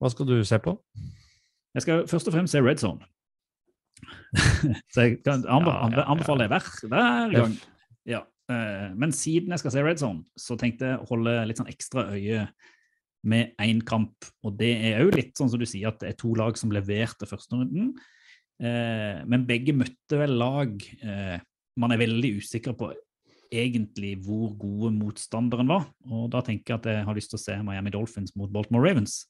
Hva 0.03 0.11
skal 0.11 0.27
du 0.27 0.35
se 0.45 0.59
på? 0.63 0.77
Jeg 1.73 1.85
skal 1.85 2.05
først 2.11 2.27
og 2.29 2.35
fremst 2.35 2.53
se 2.53 2.61
Red 2.61 2.81
Zone. 2.83 3.07
Så 4.93 5.01
jeg 5.05 5.19
kan 5.23 5.43
anbe 5.47 5.71
Ja, 5.71 5.87
ja, 5.89 5.99
ja. 6.01 6.05
anbefale 6.11 6.43
det 6.45 6.49
hver, 6.51 6.67
hver 6.91 7.33
gang. 7.33 7.55
Ja. 8.09 8.19
eh, 8.51 8.89
Men 8.99 9.11
siden 9.15 9.49
jeg 9.55 9.59
skal 9.63 9.71
se 9.75 9.83
Red 9.85 9.97
Zone, 10.01 10.23
så 10.37 10.57
tenkte 10.59 10.91
jeg 10.91 10.99
å 11.03 11.07
holde 11.09 11.35
litt 11.47 11.59
sånn 11.61 11.71
ekstra 11.71 12.07
øye 12.13 12.47
med 13.23 13.53
én 13.61 13.79
kamp. 13.85 14.27
Og 14.43 14.57
det 14.59 14.73
er 14.89 15.03
òg 15.05 15.15
litt 15.15 15.37
sånn 15.37 15.51
som 15.51 15.61
du 15.61 15.67
sier, 15.69 15.89
at 15.91 16.01
det 16.01 16.11
er 16.11 16.19
to 16.19 16.33
lag 16.37 16.57
som 16.59 16.73
leverte 16.73 17.29
første 17.29 17.55
runden. 17.55 17.93
Eh, 18.59 19.23
Men 19.25 19.47
begge 19.49 19.75
møtte 19.75 20.19
vel 20.19 20.37
lag 20.39 20.75
eh, 21.01 21.39
man 21.79 21.91
er 21.91 22.03
veldig 22.03 22.35
usikker 22.41 22.75
på 22.77 22.91
egentlig 23.53 24.15
hvor 24.25 24.53
gode 24.57 24.91
motstanderen 24.95 25.69
var. 25.69 25.87
Og 26.09 26.29
da 26.33 26.41
tenker 26.45 26.73
jeg 26.73 26.81
at 26.81 26.89
jeg 26.89 27.07
har 27.07 27.17
lyst 27.17 27.33
til 27.33 27.39
å 27.39 27.43
se 27.43 27.57
Miami 27.65 27.93
Dolphins 27.93 28.35
mot 28.39 28.51
Baltimore 28.53 28.85
Ravens. 28.85 29.23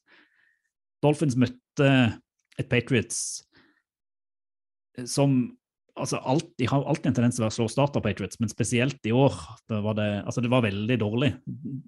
Dolphins 1.04 1.36
møtte 1.36 1.90
et 2.58 2.70
Patriots 2.70 3.44
som 5.10 5.56
altså 5.96 6.18
alt, 6.26 6.46
De 6.58 6.66
har 6.70 6.84
alltid 6.88 7.06
en 7.10 7.16
tendens 7.18 7.36
til 7.38 7.46
å 7.46 7.50
slå 7.52 7.66
starter, 7.70 8.02
Patriots, 8.04 8.40
men 8.42 8.50
spesielt 8.52 8.98
i 9.06 9.12
år. 9.14 9.36
Det 9.70 9.80
var, 9.84 9.96
det, 9.98 10.08
altså 10.24 10.42
det 10.44 10.50
var 10.52 10.64
veldig 10.66 10.98
dårlig. 11.00 11.30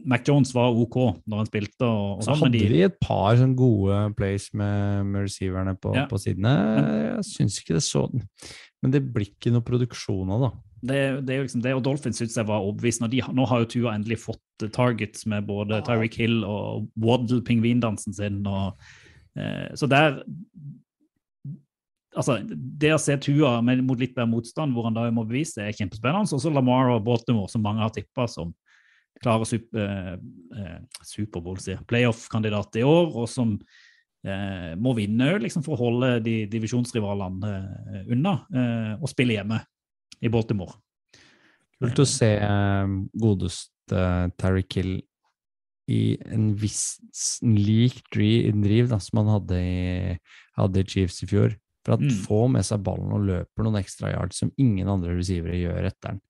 Mac 0.06 0.26
Jones 0.28 0.52
var 0.56 0.76
OK 0.76 0.98
når 1.26 1.42
han 1.42 1.50
spilte. 1.50 1.88
Og, 1.88 2.12
og 2.18 2.22
Så 2.22 2.30
sånn, 2.32 2.44
hadde 2.46 2.70
de 2.74 2.84
et 2.86 3.00
par 3.02 3.38
sånn 3.40 3.56
gode 3.58 3.98
plays 4.18 4.50
med, 4.54 5.06
med 5.10 5.26
receiverne 5.28 5.76
på, 5.80 5.94
Ja. 5.96 6.06
på 6.10 6.20
sidene. 6.22 6.54
Jeg 7.16 7.26
syns 7.32 7.58
ikke 7.62 7.78
det 7.78 7.84
så 7.86 8.06
Men 8.82 8.92
det 8.94 9.02
blir 9.12 9.30
ikke 9.32 9.50
noe 9.54 9.64
produksjon 9.66 10.30
av, 10.36 10.50
det, 10.86 10.98
det 11.26 11.38
jo 11.38 11.44
liksom 11.46 11.62
det, 11.64 11.72
og 11.74 11.82
Dolphins 11.86 12.20
syns 12.20 12.36
jeg 12.36 12.46
var 12.48 12.62
overbevisende. 12.64 13.08
de, 13.10 13.22
Nå 13.34 13.46
har 13.48 13.62
jo 13.62 13.70
Tua 13.72 13.94
endelig 13.96 14.20
fått 14.22 14.62
eh, 14.64 14.70
targets 14.72 15.24
med 15.26 15.46
både 15.48 15.80
Tyreek 15.86 16.14
Hill 16.20 16.42
og 16.44 16.86
Waddle, 17.00 17.40
pingvindansen 17.46 18.14
sin. 18.16 18.42
og 18.46 18.76
eh, 19.38 19.72
Så 19.74 19.88
der 19.90 20.20
altså, 22.16 22.38
Det 22.46 22.92
å 22.94 23.00
se 23.00 23.16
Tua 23.22 23.58
mot 23.62 23.98
litt 24.00 24.14
bedre 24.16 24.28
motstand, 24.30 24.74
hvor 24.74 24.88
han 24.88 24.96
da 24.96 25.06
må 25.14 25.26
bevise, 25.28 25.62
er 25.62 25.76
kjempespennende. 25.76 26.32
Og 26.34 26.42
så 26.42 26.52
Lamar 26.52 26.94
og 26.94 27.04
Baltimore, 27.06 27.50
som 27.52 27.64
mange 27.64 27.84
har 27.84 27.92
tippa 27.94 28.26
som 28.30 28.54
klare 29.22 29.46
super, 29.48 29.80
eh, 29.80 30.14
eh, 30.60 30.80
Superbowl, 31.06 31.60
playoff-kandidat 31.88 32.80
i 32.80 32.84
år, 32.84 33.14
og 33.16 33.28
som 33.30 33.54
eh, 34.26 34.74
må 34.76 34.92
vinne 34.98 35.36
liksom, 35.40 35.64
for 35.64 35.76
å 35.76 35.86
holde 35.86 36.18
de 36.26 36.36
divisjonsrivalene 36.52 37.52
eh, 37.54 38.02
unna 38.12 38.38
eh, 38.52 38.92
og 39.00 39.08
spille 39.12 39.38
hjemme 39.38 39.62
i 40.20 40.32
Baltimore. 40.32 40.76
Kult 41.80 42.00
å 42.00 42.08
se 42.08 42.32
eh, 42.40 42.96
godeste 43.20 44.06
Terry 44.40 44.64
Kill 44.68 44.96
i 45.92 46.16
en 46.34 46.50
viss 46.58 46.98
lik 47.46 48.00
driv 48.12 48.88
da, 48.90 48.98
som 49.02 49.20
han 49.22 49.30
hadde 49.36 49.60
i, 49.62 50.16
hadde 50.58 50.82
i 50.82 50.88
Chiefs 50.90 51.22
i 51.22 51.28
fjor. 51.30 51.54
For 51.86 51.94
at 51.94 52.02
Mm. 52.02 52.10
få 52.26 52.40
med 52.50 52.66
seg 52.66 52.82
ballen 52.82 53.12
og 53.14 53.22
løper 53.28 53.62
noen 53.62 53.78
ekstra 53.78 54.10
yards 54.10 54.40
som 54.42 54.50
ingen 54.58 54.88
andre 54.90 55.14
receivere 55.14 55.54
gjør 55.54 55.86
etter 55.86 56.16
den. 56.16 56.20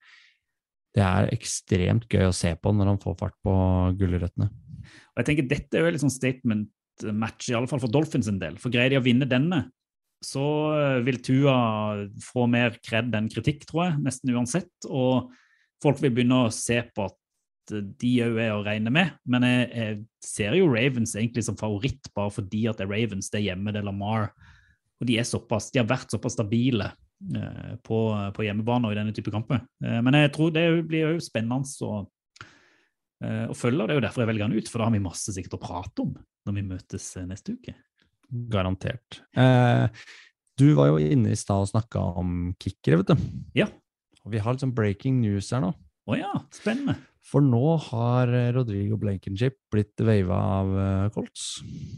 Det 0.96 1.04
er 1.04 1.30
ekstremt 1.32 2.08
gøy 2.12 2.28
å 2.28 2.34
se 2.36 2.54
på 2.60 2.72
når 2.76 2.90
han 2.92 3.00
får 3.00 3.16
fart 3.20 3.36
på 3.44 3.54
gulrøttene. 3.96 4.50
Og 4.50 5.16
jeg 5.20 5.28
tenker 5.30 5.48
Dette 5.48 5.76
er 5.76 5.86
jo 5.86 5.92
litt 5.94 6.04
sånn 6.04 6.12
statement 6.12 6.68
match, 7.12 7.48
i 7.50 7.56
alle 7.56 7.68
fall 7.68 7.80
for 7.80 7.92
Dolphins 7.92 8.28
en 8.28 8.38
del. 8.40 8.56
For 8.56 8.72
greier 8.72 8.90
de 8.90 9.00
å 9.00 9.04
vinne 9.04 9.28
denne, 9.28 9.70
så 10.24 10.44
eh, 10.76 11.02
vil 11.04 11.18
Tua 11.24 11.56
få 12.24 12.46
mer 12.48 12.78
kred 12.84 13.12
enn 13.14 13.28
kritikk, 13.28 13.66
tror 13.68 13.90
jeg, 13.90 13.98
nesten 14.06 14.32
uansett. 14.32 14.72
Og 14.88 15.30
folk 15.84 16.00
vil 16.00 16.14
begynne 16.16 16.46
å 16.46 16.52
se 16.54 16.80
på 16.96 17.08
at 17.10 17.16
de 18.00 18.12
òg 18.24 18.38
er 18.40 18.54
å 18.54 18.64
regne 18.64 18.92
med. 18.94 19.12
Men 19.26 19.44
jeg, 19.44 19.68
jeg 19.74 20.00
ser 20.24 20.56
jo 20.56 20.70
Ravens 20.70 21.16
egentlig 21.16 21.44
som 21.44 21.58
favoritt, 21.58 22.08
bare 22.16 22.32
fordi 22.32 22.66
at 22.70 22.78
det 22.80 22.86
er 22.86 22.92
Ravens, 22.94 23.28
det 23.32 23.42
er 23.42 23.48
hjemme, 23.50 23.72
det 23.74 23.82
er 23.82 23.88
Lamar. 23.88 24.30
Og 25.00 25.08
de 25.08 25.18
er 25.20 25.28
såpass, 25.28 25.70
de 25.72 25.80
har 25.82 25.88
vært 25.88 26.12
såpass 26.14 26.36
stabile 26.38 26.88
eh, 27.36 27.72
på, 27.84 27.98
på 28.36 28.46
hjemmebane 28.46 28.88
og 28.88 28.94
i 28.94 28.98
denne 28.98 29.14
type 29.16 29.32
kamper. 29.32 29.64
Eh, 29.84 29.98
men 30.04 30.16
jeg 30.22 30.32
tror 30.36 30.52
det 30.54 30.66
blir 30.88 31.16
jo 31.16 31.24
spennende 31.24 31.60
å 31.84 31.96
eh, 33.24 33.44
å 33.50 33.56
følge. 33.56 33.82
og 33.82 33.88
Det 33.88 33.96
er 33.96 34.00
jo 34.00 34.06
derfor 34.06 34.24
jeg 34.24 34.30
velger 34.32 34.48
han 34.48 34.56
ut, 34.56 34.70
for 34.70 34.80
da 34.80 34.88
har 34.88 34.96
vi 34.96 35.02
masse 35.04 35.34
sikkert 35.36 35.58
å 35.58 35.64
prate 35.66 36.06
om 36.06 36.14
når 36.46 36.56
vi 36.56 36.68
møtes 36.70 37.10
neste 37.26 37.56
uke. 37.58 37.76
Garantert. 38.52 39.20
Eh, 39.38 40.06
du 40.56 40.70
var 40.78 40.94
jo 40.94 41.02
inne 41.02 41.34
i 41.34 41.38
stad 41.38 41.66
og 41.66 41.72
snakka 41.74 42.00
om 42.22 42.54
kickere, 42.62 43.02
vet 43.02 43.12
du. 43.12 43.26
Ja. 43.58 43.68
Og 44.24 44.32
vi 44.32 44.40
har 44.40 44.56
litt 44.56 44.64
sånn 44.64 44.74
breaking 44.74 45.20
news 45.20 45.52
her 45.52 45.60
nå. 45.62 45.74
Å 46.06 46.16
ja, 46.16 46.32
spennende. 46.54 46.96
For 47.26 47.42
nå 47.42 47.74
har 47.88 48.30
Rodrigo 48.54 48.96
Blankenship 49.02 49.58
blitt 49.74 49.98
veiva 50.06 50.38
av 50.60 50.76
Colts. 51.14 51.56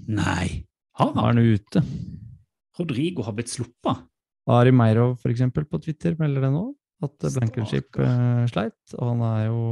Nei, 0.08 0.64
har 0.96 1.12
Nå 1.12 1.20
er 1.20 1.26
han? 1.28 1.36
han 1.36 1.58
ute. 1.60 1.82
Rodrigo 2.78 3.24
har 3.26 3.34
blitt 3.36 3.50
sluppa. 3.52 3.96
Ari 4.48 4.72
Meirov 4.72 5.18
for 5.20 5.32
eksempel 5.32 5.66
på 5.68 5.80
Twitter 5.84 6.16
melder 6.20 6.46
det 6.46 6.52
nå, 6.54 6.62
at 7.04 7.26
eh, 7.26 7.34
Blankenship 7.34 7.98
eh, 8.00 8.44
sleit, 8.50 8.78
og 8.96 9.10
han 9.10 9.24
er 9.28 9.42
jo 9.48 9.64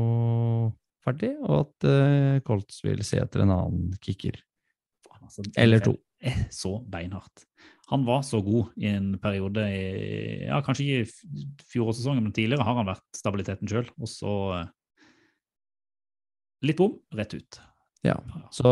ferdig, 1.06 1.32
og 1.46 1.60
at 1.62 1.86
uh, 1.86 2.38
Colts 2.46 2.82
vil 2.84 3.02
se 3.06 3.20
etter 3.22 3.44
en 3.44 3.54
annen 3.54 3.92
kicker. 4.02 4.40
Faen, 5.06 5.28
altså, 5.28 5.44
Eller 5.56 5.84
to. 5.84 5.94
er 6.18 6.48
så 6.54 6.76
beinhardt. 6.90 7.46
Han 7.92 8.02
var 8.08 8.24
så 8.26 8.40
god 8.42 8.72
i 8.82 8.88
en 8.90 9.12
periode 9.22 9.62
i 9.70 10.46
ja, 10.48 10.58
Kanskje 10.66 10.86
ikke 10.86 11.04
i 11.06 11.44
fjorårssesongen, 11.70 12.24
men 12.26 12.34
tidligere 12.34 12.66
har 12.66 12.80
han 12.80 12.88
vært 12.88 13.04
stabiliteten 13.14 13.70
sjøl. 13.70 13.86
Og 14.02 14.10
så 14.10 14.34
uh, 14.50 14.64
litt 16.66 16.82
bom, 16.82 16.98
rett 17.14 17.36
ut. 17.38 17.60
Ja, 18.06 18.18
så 18.54 18.70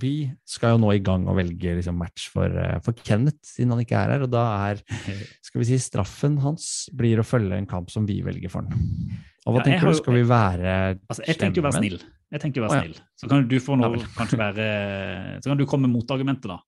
vi 0.00 0.30
skal 0.48 0.74
jo 0.74 0.80
nå 0.82 0.90
i 0.96 1.02
gang 1.04 1.26
og 1.30 1.36
velge 1.38 1.76
liksom, 1.78 1.96
match 2.00 2.28
for, 2.32 2.50
eh, 2.50 2.78
for 2.84 2.96
Kenneth, 3.06 3.38
siden 3.46 3.72
han 3.74 3.82
ikke 3.84 3.98
er 4.00 4.12
her, 4.16 4.24
og 4.26 4.30
da 4.32 4.44
er 4.72 4.82
skal 5.46 5.62
vi 5.62 5.68
si, 5.70 5.78
straffen 5.82 6.38
hans 6.42 6.88
blir 6.96 7.22
å 7.22 7.26
følge 7.26 7.56
en 7.58 7.68
kamp 7.70 7.90
som 7.94 8.06
vi 8.08 8.20
velger 8.26 8.50
for 8.52 8.66
han. 8.66 8.76
Og 9.46 9.54
hva 9.54 9.62
Ja, 9.62 9.68
tenker 9.70 9.86
du, 9.86 9.92
jo- 9.94 10.00
skal 10.02 10.18
vi 10.18 10.22
være 10.26 10.70
Altså, 11.08 11.22
jeg 11.26 11.38
tenker 11.38 11.62
å 11.62 11.68
være 11.68 11.78
snill. 11.78 12.00
Jeg 12.34 12.42
tenker 12.42 12.62
å 12.62 12.66
være 12.66 12.80
snill. 12.82 12.96
Så 13.14 13.28
kan 13.30 13.46
du 13.46 13.56
få 13.62 13.76
noe, 13.78 14.00
kanskje 14.16 14.40
være 14.40 14.64
Så 15.38 15.52
kan 15.52 15.60
du 15.60 15.66
komme 15.70 15.86
med 15.86 15.94
motargumentet, 15.94 16.50
da. 16.50 16.58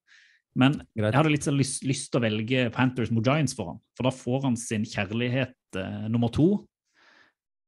Men 0.59 0.81
jeg 0.97 1.15
hadde 1.15 1.31
litt 1.31 1.47
lyst, 1.55 1.83
lyst 1.87 2.11
til 2.13 2.21
å 2.21 2.25
velge 2.25 2.71
Panthers 2.75 3.11
mot 3.11 3.25
Giants 3.27 3.55
for 3.55 3.73
han. 3.73 3.81
For 3.97 4.07
da 4.07 4.11
får 4.15 4.43
han 4.47 4.57
sin 4.57 4.87
kjærlighet 4.87 5.55
eh, 5.77 6.07
nummer 6.09 6.31
to. 6.35 6.68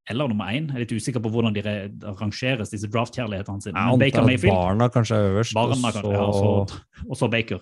Eller 0.09 0.29
nummer 0.29 0.47
én. 0.49 0.67
Jeg 0.71 0.75
er 0.75 0.85
litt 0.87 0.93
usikker 0.97 1.21
på 1.23 1.31
hvordan 1.31 1.55
de 1.55 1.63
re- 1.63 2.15
rangeres, 2.19 2.71
disse 2.73 2.89
draft-kjærlighetene 2.91 3.63
sine. 3.63 3.75
Men 3.77 3.99
Baker 4.01 4.25
Mayfield, 4.27 4.55
barna 4.57 4.89
kanskje 4.89 5.17
er 5.19 5.29
øverst, 5.35 5.55
barna 5.55 5.77
og 5.77 5.93
kanskje, 5.95 6.13
ja, 6.13 6.25
og 6.25 6.35
så, 6.35 6.83
og 7.09 7.17
så 7.21 7.29
Baker. 7.31 7.61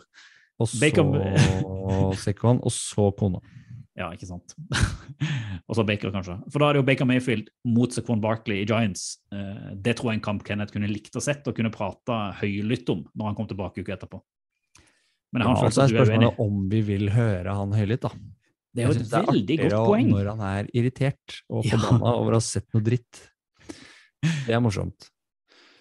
og 0.59 0.68
så 0.68 0.80
Baker- 0.80 2.62
og 2.64 2.72
så 2.72 3.11
kona. 3.18 3.41
Ja, 3.99 4.12
ikke 4.14 4.28
sant. 4.30 4.55
og 5.68 5.74
så 5.74 5.82
Baker, 5.84 6.12
kanskje. 6.14 6.36
For 6.53 6.62
da 6.62 6.68
er 6.68 6.76
det 6.78 6.82
jo 6.84 6.86
Baker 6.86 7.05
Mayfield 7.11 7.49
mot 7.66 7.91
Saquon 7.91 8.20
Barkley 8.22 8.62
i 8.62 8.66
Giants. 8.70 9.18
Eh, 9.34 9.72
det 9.74 9.97
tror 9.99 10.12
jeg 10.12 10.20
en 10.20 10.26
kamp 10.28 10.45
Kenneth 10.47 10.72
kunne 10.72 10.86
likt 10.89 11.16
å 11.18 11.22
sett 11.24 11.47
og 11.51 11.57
kunne 11.59 11.72
prata 11.74 12.20
høylytt 12.39 12.89
om 12.95 13.03
når 13.18 13.32
han 13.32 13.34
kom 13.41 13.49
tilbake 13.51 13.82
uka 13.82 13.97
etterpå. 13.97 14.20
Men 15.34 15.43
jeg 15.43 15.51
Ja, 15.51 15.64
altså 15.66 15.82
er 15.82 15.91
spørsmålet 15.93 16.39
om 16.47 16.61
vi 16.70 16.80
vil 16.86 17.11
høre 17.12 17.53
han 17.59 17.74
høylytt, 17.74 18.07
da. 18.07 18.12
Det 18.75 18.85
er 18.85 18.89
jo 18.89 18.93
Jeg 18.93 18.97
et 18.97 18.99
synes 19.01 19.11
det 19.11 19.19
er 19.19 19.31
veldig 19.33 19.57
godt 19.59 19.66
artigere 19.66 19.87
poeng. 19.89 20.09
Når 20.12 20.31
han 20.33 20.43
er 20.49 20.69
irritert 20.77 21.39
og 21.49 21.64
Ja. 21.64 21.71
forbanna 21.77 22.14
over 22.14 22.31
å 22.37 22.41
ha 22.43 22.45
sett 22.45 22.66
noe 22.75 22.85
dritt. 22.85 23.23
Det 24.23 24.55
er 24.55 24.61
morsomt. 24.61 25.09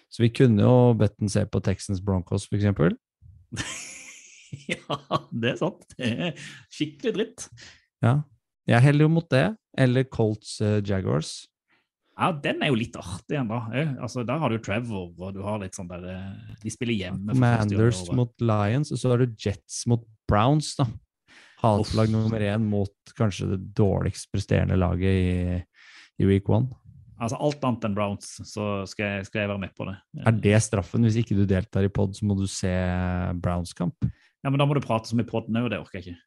Så 0.08 0.22
vi 0.24 0.30
kunne 0.32 0.62
jo 0.64 0.94
bedt 0.98 1.18
ham 1.20 1.28
se 1.28 1.44
på 1.44 1.60
Texans 1.62 2.00
Broncos, 2.00 2.46
for 2.48 2.56
eksempel. 2.56 2.96
ja, 4.72 4.98
det 5.32 5.52
er 5.52 5.60
sant. 5.60 5.84
Det 5.98 6.08
er 6.08 6.48
skikkelig 6.72 7.14
dritt. 7.18 7.46
Ja. 8.04 8.22
Jeg 8.68 8.84
heller 8.84 9.06
jo 9.06 9.12
mot 9.12 9.28
det. 9.32 9.46
Eller 9.78 10.04
Colts 10.10 10.58
uh, 10.64 10.80
Jaguars. 10.84 11.46
Ja, 12.18 12.32
den 12.34 12.64
er 12.64 12.72
jo 12.72 12.78
litt 12.80 12.96
artig 12.98 13.36
ennå. 13.38 13.60
Eh, 13.70 13.92
Altså, 14.02 14.24
der 14.26 14.40
har 14.42 14.50
du 14.50 14.58
Trevor, 14.58 15.12
og 15.14 15.34
du 15.36 15.42
har 15.44 15.60
litt 15.62 15.76
sånn 15.78 15.86
der 15.90 16.02
eh, 16.10 16.54
De 16.64 16.72
spiller 16.74 16.96
hjemme. 16.98 17.36
i 17.36 18.16
mot 18.16 18.32
Lions, 18.42 18.90
og 18.90 18.98
så 18.98 19.12
har 19.12 19.22
du 19.22 19.36
Jets 19.38 19.84
mot 19.86 20.02
Browns, 20.28 20.72
da. 20.80 20.88
Hatlag 21.58 22.10
nummer 22.12 22.42
én 22.44 22.66
mot 22.70 23.14
kanskje 23.18 23.48
det 23.52 23.60
dårligst 23.78 24.28
presterende 24.32 24.76
laget 24.78 25.10
i, 25.10 25.62
i 26.22 26.28
week 26.28 26.48
one. 26.48 26.70
Altså, 27.18 27.34
alt 27.42 27.64
annet 27.66 27.88
enn 27.88 27.96
Browns, 27.96 28.28
så 28.46 28.64
skal 28.86 29.08
jeg, 29.08 29.26
skal 29.26 29.42
jeg 29.42 29.50
være 29.50 29.62
med 29.64 29.72
på 29.74 29.88
det. 29.88 29.96
Er 30.22 30.36
det 30.38 30.58
straffen? 30.62 31.02
Hvis 31.02 31.18
ikke 31.18 31.34
du 31.34 31.42
deltar 31.50 31.82
i 31.82 31.90
pod, 31.90 32.14
så 32.14 32.28
må 32.28 32.36
du 32.38 32.44
se 32.46 32.70
Browns-kamp. 33.42 34.06
Ja, 34.44 34.52
men 34.52 34.60
da 34.60 34.66
må 34.70 34.76
du 34.78 34.84
prate 34.84 35.10
som 35.10 35.18
i 35.18 35.26
poden 35.26 35.58
òg, 35.58 35.66
og 35.66 35.72
det 35.74 35.80
orker 35.82 35.98
jeg 35.98 36.12
ikke. 36.12 36.20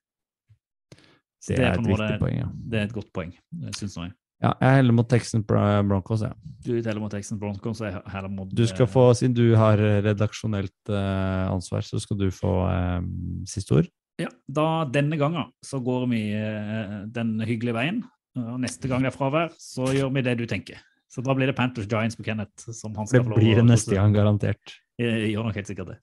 Så 1.41 1.55
Det 1.55 1.61
er 1.63 1.69
er 1.69 1.79
et 1.79 1.87
viktig 1.87 2.17
poeng, 2.21 2.35
ja. 2.41 2.49
Det 2.51 2.81
er 2.81 2.89
et 2.89 2.97
godt 2.97 3.07
poeng, 3.15 3.31
syns 3.79 3.95
jeg. 3.97 4.11
Ja, 4.41 4.51
jeg 4.57 4.81
heller 4.81 4.95
mot 4.97 5.07
Texans 5.09 5.45
Bro- 5.47 5.83
Broncos, 5.87 6.25
ja. 6.25 6.33
Du 6.65 6.73
heller 6.73 6.99
mot 6.99 7.13
Texans 7.13 7.39
Broncos, 7.39 7.77
så 7.77 7.87
jeg 7.87 8.01
heller 8.11 8.29
mot 8.33 8.51
Du 8.51 8.63
skal 8.67 8.87
eh, 8.87 8.91
få, 8.91 9.07
siden 9.17 9.35
du 9.37 9.55
har 9.55 9.79
redaksjonelt 10.03 10.91
eh, 10.91 11.47
ansvar, 11.53 11.85
så 11.87 12.01
skal 12.01 12.19
du 12.19 12.27
få 12.33 12.53
um, 12.67 13.09
siste 13.49 13.79
ord. 13.79 13.89
Ja, 14.21 14.29
da 14.47 14.85
Denne 14.85 15.17
gangen 15.19 15.49
så 15.65 15.79
går 15.83 16.07
vi 16.11 16.21
eh, 16.37 16.97
den 17.13 17.39
hyggelige 17.41 17.77
veien. 17.77 18.01
Og 18.37 18.61
neste 18.63 18.87
gang 18.87 19.03
det 19.03 19.11
er 19.11 19.15
fravær, 19.17 19.51
så 19.59 19.89
gjør 19.91 20.11
vi 20.15 20.23
det 20.23 20.37
du 20.39 20.45
tenker. 20.47 20.79
Så 21.11 21.23
da 21.25 21.33
blir 21.35 21.49
det 21.49 21.57
Panthers 21.57 21.89
Giants 21.91 22.15
på 22.15 22.23
Kenneth. 22.23 22.69
som 22.71 22.95
han 22.95 23.09
skal 23.09 23.25
lov 23.27 23.41
blir 23.41 23.59
det 23.59 23.65
neste 23.67 23.97
gang, 23.97 24.13
garantert. 24.15 24.77
Jeg 25.01 25.33
gjør 25.33 25.49
nok 25.49 25.57
helt 25.59 25.67
sikkert 25.67 25.91
det. 25.91 25.97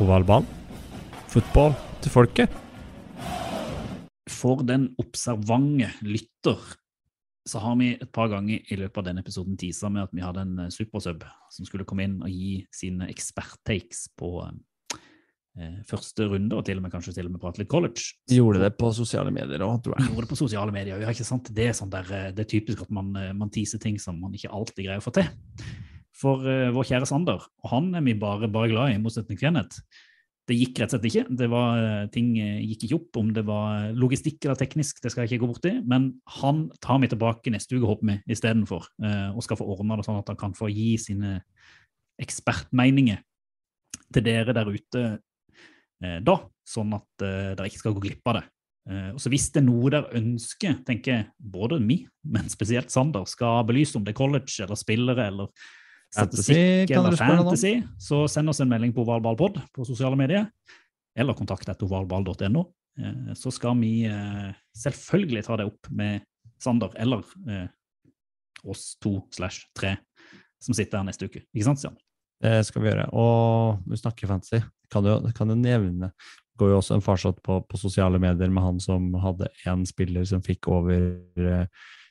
Ovalball. 0.00 0.46
Fotball 1.28 1.74
til 2.00 2.14
folket. 2.14 2.58
For 4.30 4.62
den 4.64 4.92
observante 5.02 5.90
lytter 6.06 6.62
så 7.48 7.62
har 7.62 7.76
vi 7.80 7.92
et 7.96 8.10
par 8.14 8.30
ganger 8.32 8.60
i 8.60 8.78
løpet 8.78 9.00
av 9.00 9.08
denne 9.08 9.24
episoden 9.24 9.56
teasa 9.58 9.90
med 9.92 10.06
at 10.06 10.14
vi 10.14 10.24
hadde 10.24 10.44
en 10.44 10.64
eh, 10.66 10.72
supersub 10.74 11.24
som 11.54 11.68
skulle 11.68 11.86
komme 11.88 12.06
inn 12.06 12.18
og 12.22 12.32
gi 12.32 12.62
sine 12.74 13.08
eksperttakes 13.10 14.08
på 14.18 14.32
eh, 14.44 15.78
første 15.88 16.28
runde, 16.28 16.56
og 16.56 16.66
til 16.68 16.80
og 16.80 16.86
med 16.86 16.94
kanskje 16.94 17.16
til 17.16 17.28
og 17.28 17.34
med 17.34 17.42
prate 17.42 17.62
litt 17.62 17.70
college. 17.72 18.12
Gjorde 18.32 18.62
det 18.64 18.72
på 18.78 18.92
sosiale 18.96 19.32
medier 19.34 19.64
òg, 19.64 19.78
tror 19.84 19.96
jeg. 19.96 20.10
gjorde 20.10 20.26
det 20.26 20.32
på 20.34 20.40
sosiale 20.42 20.74
medier. 20.74 21.00
Ja, 21.02 21.14
ikke 21.14 21.28
sant? 21.28 21.52
Det 21.54 21.70
er, 21.70 21.76
sånn 21.76 21.92
der, 21.92 22.10
eh, 22.14 22.30
det 22.36 22.44
er 22.44 22.52
typisk 22.56 22.84
at 22.84 22.92
man, 22.94 23.14
eh, 23.16 23.32
man 23.36 23.52
teaser 23.54 23.82
ting 23.82 24.00
som 24.02 24.20
man 24.20 24.36
ikke 24.36 24.52
alltid 24.52 24.84
greier 24.84 25.02
å 25.02 25.08
få 25.08 25.14
til. 25.18 25.30
For 26.18 26.44
eh, 26.50 26.68
vår 26.74 26.92
kjære 26.92 27.08
Sander, 27.08 27.48
og 27.64 27.72
han 27.72 27.92
er 27.94 28.04
vi 28.06 28.16
bare, 28.18 28.50
bare 28.50 28.70
glad 28.72 28.92
i, 28.92 28.98
i 28.98 29.02
motsetning 29.02 29.38
til 29.38 29.46
Kenneth. 29.46 29.84
Det 30.48 30.56
gikk 30.56 30.78
rett 30.80 30.94
og 30.94 30.96
slett 30.96 31.08
ikke. 31.10 31.36
Det 31.36 31.46
var, 31.52 31.82
eh, 31.84 32.06
ting 32.12 32.30
eh, 32.40 32.62
gikk 32.64 32.86
ikke 32.86 32.96
opp. 32.96 33.16
Om 33.20 33.32
det 33.36 33.44
var 33.44 33.92
logistikk 33.92 34.44
eller 34.46 34.56
teknisk, 34.56 35.02
det 35.02 35.12
skal 35.12 35.26
jeg 35.26 35.36
ikke 35.36 35.44
gå 35.44 35.50
borti. 35.52 35.72
Men 35.84 36.08
han 36.40 36.70
tar 36.80 37.00
vi 37.02 37.10
tilbake 37.12 37.52
neste 37.52 37.76
uke, 37.76 37.84
håper 37.84 38.06
vi, 38.08 38.16
istedenfor. 38.32 38.88
eh, 39.04 39.36
Og 39.36 39.42
skal 39.44 39.58
få 39.60 39.68
ordna 39.68 39.96
det 39.96 40.06
sånn 40.06 40.18
at 40.18 40.28
han 40.28 40.36
kan 40.36 40.54
få 40.54 40.72
gi 40.72 40.96
sine 40.96 41.42
ekspertmeninger 42.18 43.20
til 44.12 44.22
dere 44.24 44.54
der 44.54 44.66
ute 44.66 45.20
da, 46.00 46.36
sånn 46.64 46.94
at 46.94 47.18
dere 47.18 47.66
ikke 47.66 47.78
skal 47.82 47.92
gå 47.92 48.00
glipp 48.00 48.26
av 48.30 48.34
det. 48.38 48.44
Og 49.14 49.18
så 49.20 49.28
Hvis 49.28 49.50
det 49.52 49.60
er 49.60 49.66
noe 49.66 49.90
dere 49.90 50.14
ønsker, 50.14 50.84
tenker 50.86 51.32
både 51.38 51.78
vi, 51.84 52.06
men 52.24 52.48
spesielt 52.48 52.90
Sander, 52.90 53.26
skal 53.26 53.66
belyse 53.66 53.96
om 53.98 54.04
det 54.04 54.14
er 54.14 54.18
college 54.18 54.62
eller 54.62 54.78
spillere 54.78 55.26
eller 55.26 55.50
statistikk 56.14 56.90
eller 56.96 57.16
fantasy, 57.16 57.82
så 58.00 58.24
send 58.30 58.50
oss 58.50 58.62
en 58.64 58.70
melding 58.70 58.94
på 58.96 59.04
ovalballpod 59.04 59.60
på 59.74 59.86
sosiale 59.86 60.18
medier, 60.18 60.48
eller 61.18 61.36
kontakt 61.36 61.68
etter 61.68 61.88
ovalball.no. 61.88 62.64
Eh, 62.98 63.34
så 63.38 63.52
skal 63.54 63.78
vi 63.80 63.92
eh, 64.08 64.50
selvfølgelig 64.78 65.44
ta 65.46 65.58
det 65.60 65.68
opp 65.70 65.90
med 65.94 66.24
Sander 66.58 66.94
eller 66.98 67.22
eh, 67.50 67.68
oss 68.66 68.96
to 69.02 69.20
slash 69.34 69.68
tre 69.78 69.94
som 70.62 70.74
sitter 70.74 70.98
her 70.98 71.06
neste 71.06 71.28
uke. 71.28 71.44
Ikke 71.52 71.68
sant, 71.68 71.82
Stian? 71.82 71.98
Det 72.42 72.56
skal 72.66 72.82
vi 72.82 72.90
gjøre. 72.90 73.06
Og 73.18 73.84
du 73.86 73.94
snakker 73.98 74.30
fantasy, 74.30 74.62
kan 74.90 75.06
du, 75.06 75.12
kan 75.34 75.50
du 75.50 75.56
nevne 75.58 76.10
Det 76.10 76.62
går 76.62 76.72
jo 76.72 76.80
også 76.80 76.96
en 76.96 77.04
farsott 77.04 77.38
på, 77.46 77.60
på 77.66 77.78
sosiale 77.78 78.18
medier 78.22 78.50
med 78.50 78.64
han 78.64 78.78
som 78.82 79.12
hadde 79.22 79.50
én 79.66 79.84
spiller 79.86 80.26
som 80.26 80.42
fikk 80.42 80.70
over 80.70 81.68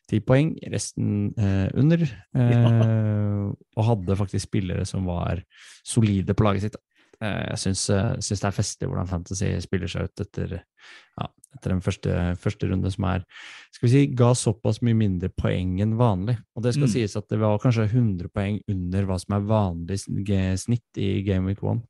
ti 0.08 0.20
poeng, 0.24 0.54
resten 0.72 1.34
eh, 1.38 1.68
under. 1.78 2.04
Eh, 2.38 3.48
og 3.78 3.86
hadde 3.88 4.16
faktisk 4.20 4.48
spillere 4.50 4.84
som 4.88 5.06
var 5.08 5.40
solide 5.88 6.34
på 6.36 6.44
laget 6.46 6.66
sitt. 6.68 6.76
Eh, 7.22 7.44
jeg 7.54 7.60
syns, 7.64 7.84
eh, 7.90 8.12
syns 8.22 8.42
det 8.44 8.48
er 8.50 8.56
festlig 8.58 8.90
hvordan 8.90 9.08
Fantasy 9.10 9.48
spiller 9.64 9.90
seg 9.90 10.10
ut 10.10 10.22
etter, 10.26 10.58
ja, 11.18 11.28
etter 11.56 11.74
den 11.74 11.82
første, 11.82 12.16
første 12.42 12.70
runde, 12.70 12.92
som 12.94 13.08
er 13.10 13.24
skal 13.74 13.88
vi 13.88 13.92
si, 13.94 14.02
ga 14.20 14.34
såpass 14.38 14.82
mye 14.86 14.98
mindre 15.00 15.30
poeng 15.34 15.78
enn 15.82 15.96
vanlig. 15.98 16.38
Og 16.58 16.66
det 16.66 16.76
skal 16.76 16.88
Mm. 16.90 16.94
sies 16.94 17.16
at 17.18 17.28
det 17.32 17.40
var 17.40 17.58
kanskje 17.64 17.88
100 17.90 18.30
poeng 18.36 18.60
under 18.70 19.06
hva 19.10 19.20
som 19.20 19.38
er 19.38 19.48
vanlig 19.48 20.00
snitt 20.04 21.02
i 21.02 21.22
Game 21.26 21.48
Week 21.48 21.64
1. 21.64 21.82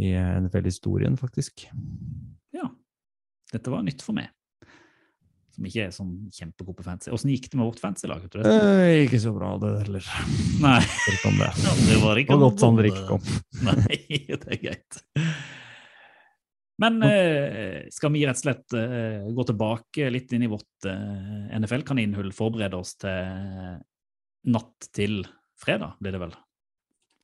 I 0.00 0.10
eh, 0.12 0.40
NFL-historien, 0.40 1.16
faktisk. 1.20 1.68
Ja. 2.52 2.68
Dette 3.52 3.70
var 3.70 3.82
nytt 3.86 4.02
for 4.02 4.12
meg. 4.16 4.28
Som 5.56 5.66
ikke 5.70 5.86
er 5.86 5.92
sånn 5.94 6.14
kjempegod 6.36 6.76
på 6.76 6.84
fancy. 6.84 7.10
Åssen 7.16 7.32
gikk 7.32 7.48
det 7.48 7.56
med 7.56 7.70
vårt 7.70 7.80
fancy-lag? 7.80 8.26
Eh, 8.36 9.06
ikke 9.06 9.20
så 9.22 9.32
bra, 9.32 9.54
det 9.62 9.72
heller. 9.86 10.08
Nei. 10.66 10.78
Det. 10.84 11.30
Ja, 11.32 11.74
det. 11.80 12.00
var 12.02 12.20
ikke 12.20 12.36
godt 12.42 12.60
sånn 12.60 12.76
det 12.76 12.90
ikke 12.92 13.06
kom. 13.08 13.30
Nei, 13.70 14.00
det 14.28 14.42
er 14.44 14.60
greit. 14.60 15.00
Men 16.84 17.00
eh, 17.08 17.86
skal 17.88 18.12
vi 18.12 18.26
rett 18.28 18.36
og 18.36 18.44
slett 18.44 18.76
eh, 18.76 19.24
gå 19.32 19.46
tilbake 19.48 20.10
litt 20.12 20.36
inn 20.36 20.44
i 20.44 20.50
vårt 20.52 20.88
eh, 20.90 21.56
NFL-kaninhull, 21.56 22.34
forberede 22.36 22.76
oss 22.76 22.98
til 23.00 23.80
natt 24.46 24.90
til 24.94 25.22
fredag, 25.58 25.96
blir 26.04 26.14
det 26.14 26.20
vel? 26.20 26.36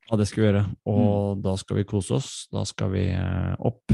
Ja, 0.09 0.17
det 0.19 0.27
skal 0.29 0.43
vi 0.43 0.49
gjøre. 0.49 0.65
Og 0.91 1.43
da 1.45 1.55
skal 1.61 1.79
vi 1.79 1.87
kose 1.89 2.17
oss. 2.19 2.31
Da 2.53 2.65
skal 2.69 2.91
vi 2.97 3.05
eh, 3.13 3.53
opp 3.61 3.93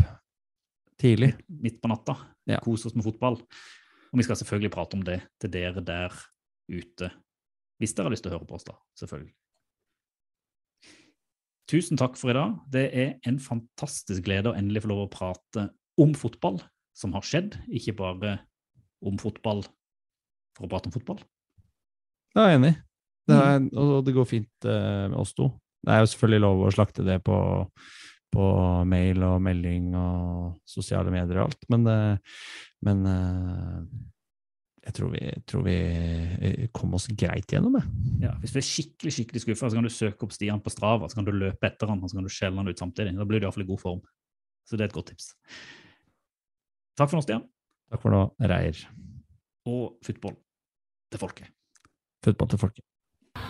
tidlig. 0.99 1.35
Midt 1.63 1.83
på 1.83 1.91
natta. 1.91 2.17
Ja. 2.49 2.63
Kose 2.65 2.89
oss 2.89 2.97
med 2.97 3.07
fotball. 3.07 3.39
Og 4.13 4.21
vi 4.21 4.27
skal 4.27 4.39
selvfølgelig 4.41 4.73
prate 4.75 4.99
om 4.99 5.05
det 5.07 5.21
til 5.43 5.53
dere 5.53 5.85
der 5.85 6.15
ute. 6.69 7.11
Hvis 7.79 7.95
dere 7.95 8.09
har 8.09 8.15
lyst 8.15 8.25
til 8.27 8.33
å 8.33 8.39
høre 8.39 8.49
på 8.49 8.57
oss, 8.59 8.67
da. 8.67 8.75
Selvfølgelig. 8.99 9.35
Tusen 11.69 12.01
takk 12.01 12.17
for 12.17 12.33
i 12.33 12.37
dag. 12.37 12.57
Det 12.73 12.87
er 12.97 13.11
en 13.29 13.39
fantastisk 13.43 14.25
glede 14.25 14.51
å 14.51 14.57
endelig 14.57 14.87
få 14.87 14.93
lov 14.93 15.05
å 15.05 15.13
prate 15.13 15.69
om 16.01 16.15
fotball 16.17 16.63
som 16.97 17.13
har 17.15 17.27
skjedd, 17.27 17.59
ikke 17.69 17.97
bare 17.99 18.39
om 19.05 19.19
fotball 19.21 19.63
for 20.57 20.67
å 20.67 20.71
prate 20.73 20.91
om 20.91 20.95
fotball. 20.97 21.21
Jeg 22.35 22.45
er 22.45 22.57
enig. 22.57 22.75
Det 23.29 23.37
er, 23.37 23.59
og 23.77 24.07
det 24.07 24.15
går 24.17 24.27
fint 24.29 24.67
eh, 24.67 25.05
med 25.11 25.19
oss 25.21 25.35
to. 25.37 25.51
Det 25.85 25.93
er 25.93 26.03
jo 26.03 26.11
selvfølgelig 26.15 26.43
lov 26.43 26.63
å 26.65 26.73
slakte 26.75 27.05
det 27.07 27.19
på, 27.27 27.37
på 28.33 28.45
mail 28.89 29.25
og 29.27 29.41
melding 29.43 29.91
og 29.97 30.59
sosiale 30.69 31.13
medier 31.13 31.41
og 31.41 31.49
alt, 31.49 31.67
men, 31.73 31.87
eh, 31.93 32.39
men 32.87 33.03
eh, 33.09 33.81
jeg 34.89 34.97
tror 34.97 35.11
vi, 35.13 35.23
tror 35.49 35.65
vi 35.67 35.77
eh, 35.77 36.69
kom 36.75 36.95
oss 36.97 37.09
greit 37.13 37.51
gjennom 37.53 37.77
det. 37.77 37.85
Ja, 38.25 38.35
hvis 38.43 38.55
du 38.55 38.61
er 38.61 38.69
skikkelig 38.69 39.15
skikkelig 39.17 39.45
skuffa, 39.45 39.69
så 39.69 39.79
kan 39.79 39.89
du 39.89 39.93
søke 39.93 40.29
opp 40.29 40.37
Stian 40.37 40.63
på 40.65 40.73
Strava, 40.73 41.09
så 41.09 41.21
kan 41.21 41.29
du 41.29 41.35
løpe 41.35 41.69
etter 41.69 41.91
han, 41.91 42.01
og 42.03 42.11
så 42.11 42.19
kan 42.19 42.29
du 42.29 42.33
skjelle 42.33 42.61
han 42.61 42.71
ut 42.71 42.81
samtidig. 42.81 43.17
Da 43.19 43.29
blir 43.29 43.43
du 43.43 43.49
iallfall 43.49 43.67
i 43.67 43.69
god 43.69 43.83
form. 43.85 44.01
Så 44.69 44.77
det 44.77 44.87
er 44.87 44.93
et 44.93 44.97
godt 44.97 45.13
tips. 45.13 45.33
Takk 46.99 47.09
for 47.11 47.19
nå, 47.19 47.25
Stian. 47.25 47.45
Takk 47.93 48.05
for 48.05 48.13
nå, 48.13 48.23
Reier. 48.53 48.81
Og 49.69 49.99
football 50.05 50.37
til 51.13 51.25
folket. 51.25 51.53
Football 52.25 52.53
til 52.53 52.65
folket. 52.65 52.85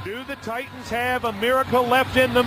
Do 0.04 0.22
the 0.30 0.36
Titans 0.42 0.90
have 0.90 1.24
a 1.24 1.32
miracle 1.40 1.82
left 1.82 2.16
in 2.16 2.30
them 2.30 2.46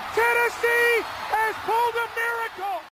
Tennessee 0.13 1.03
has 1.31 1.55
pulled 1.63 1.95
a 1.95 2.07
miracle. 2.19 2.83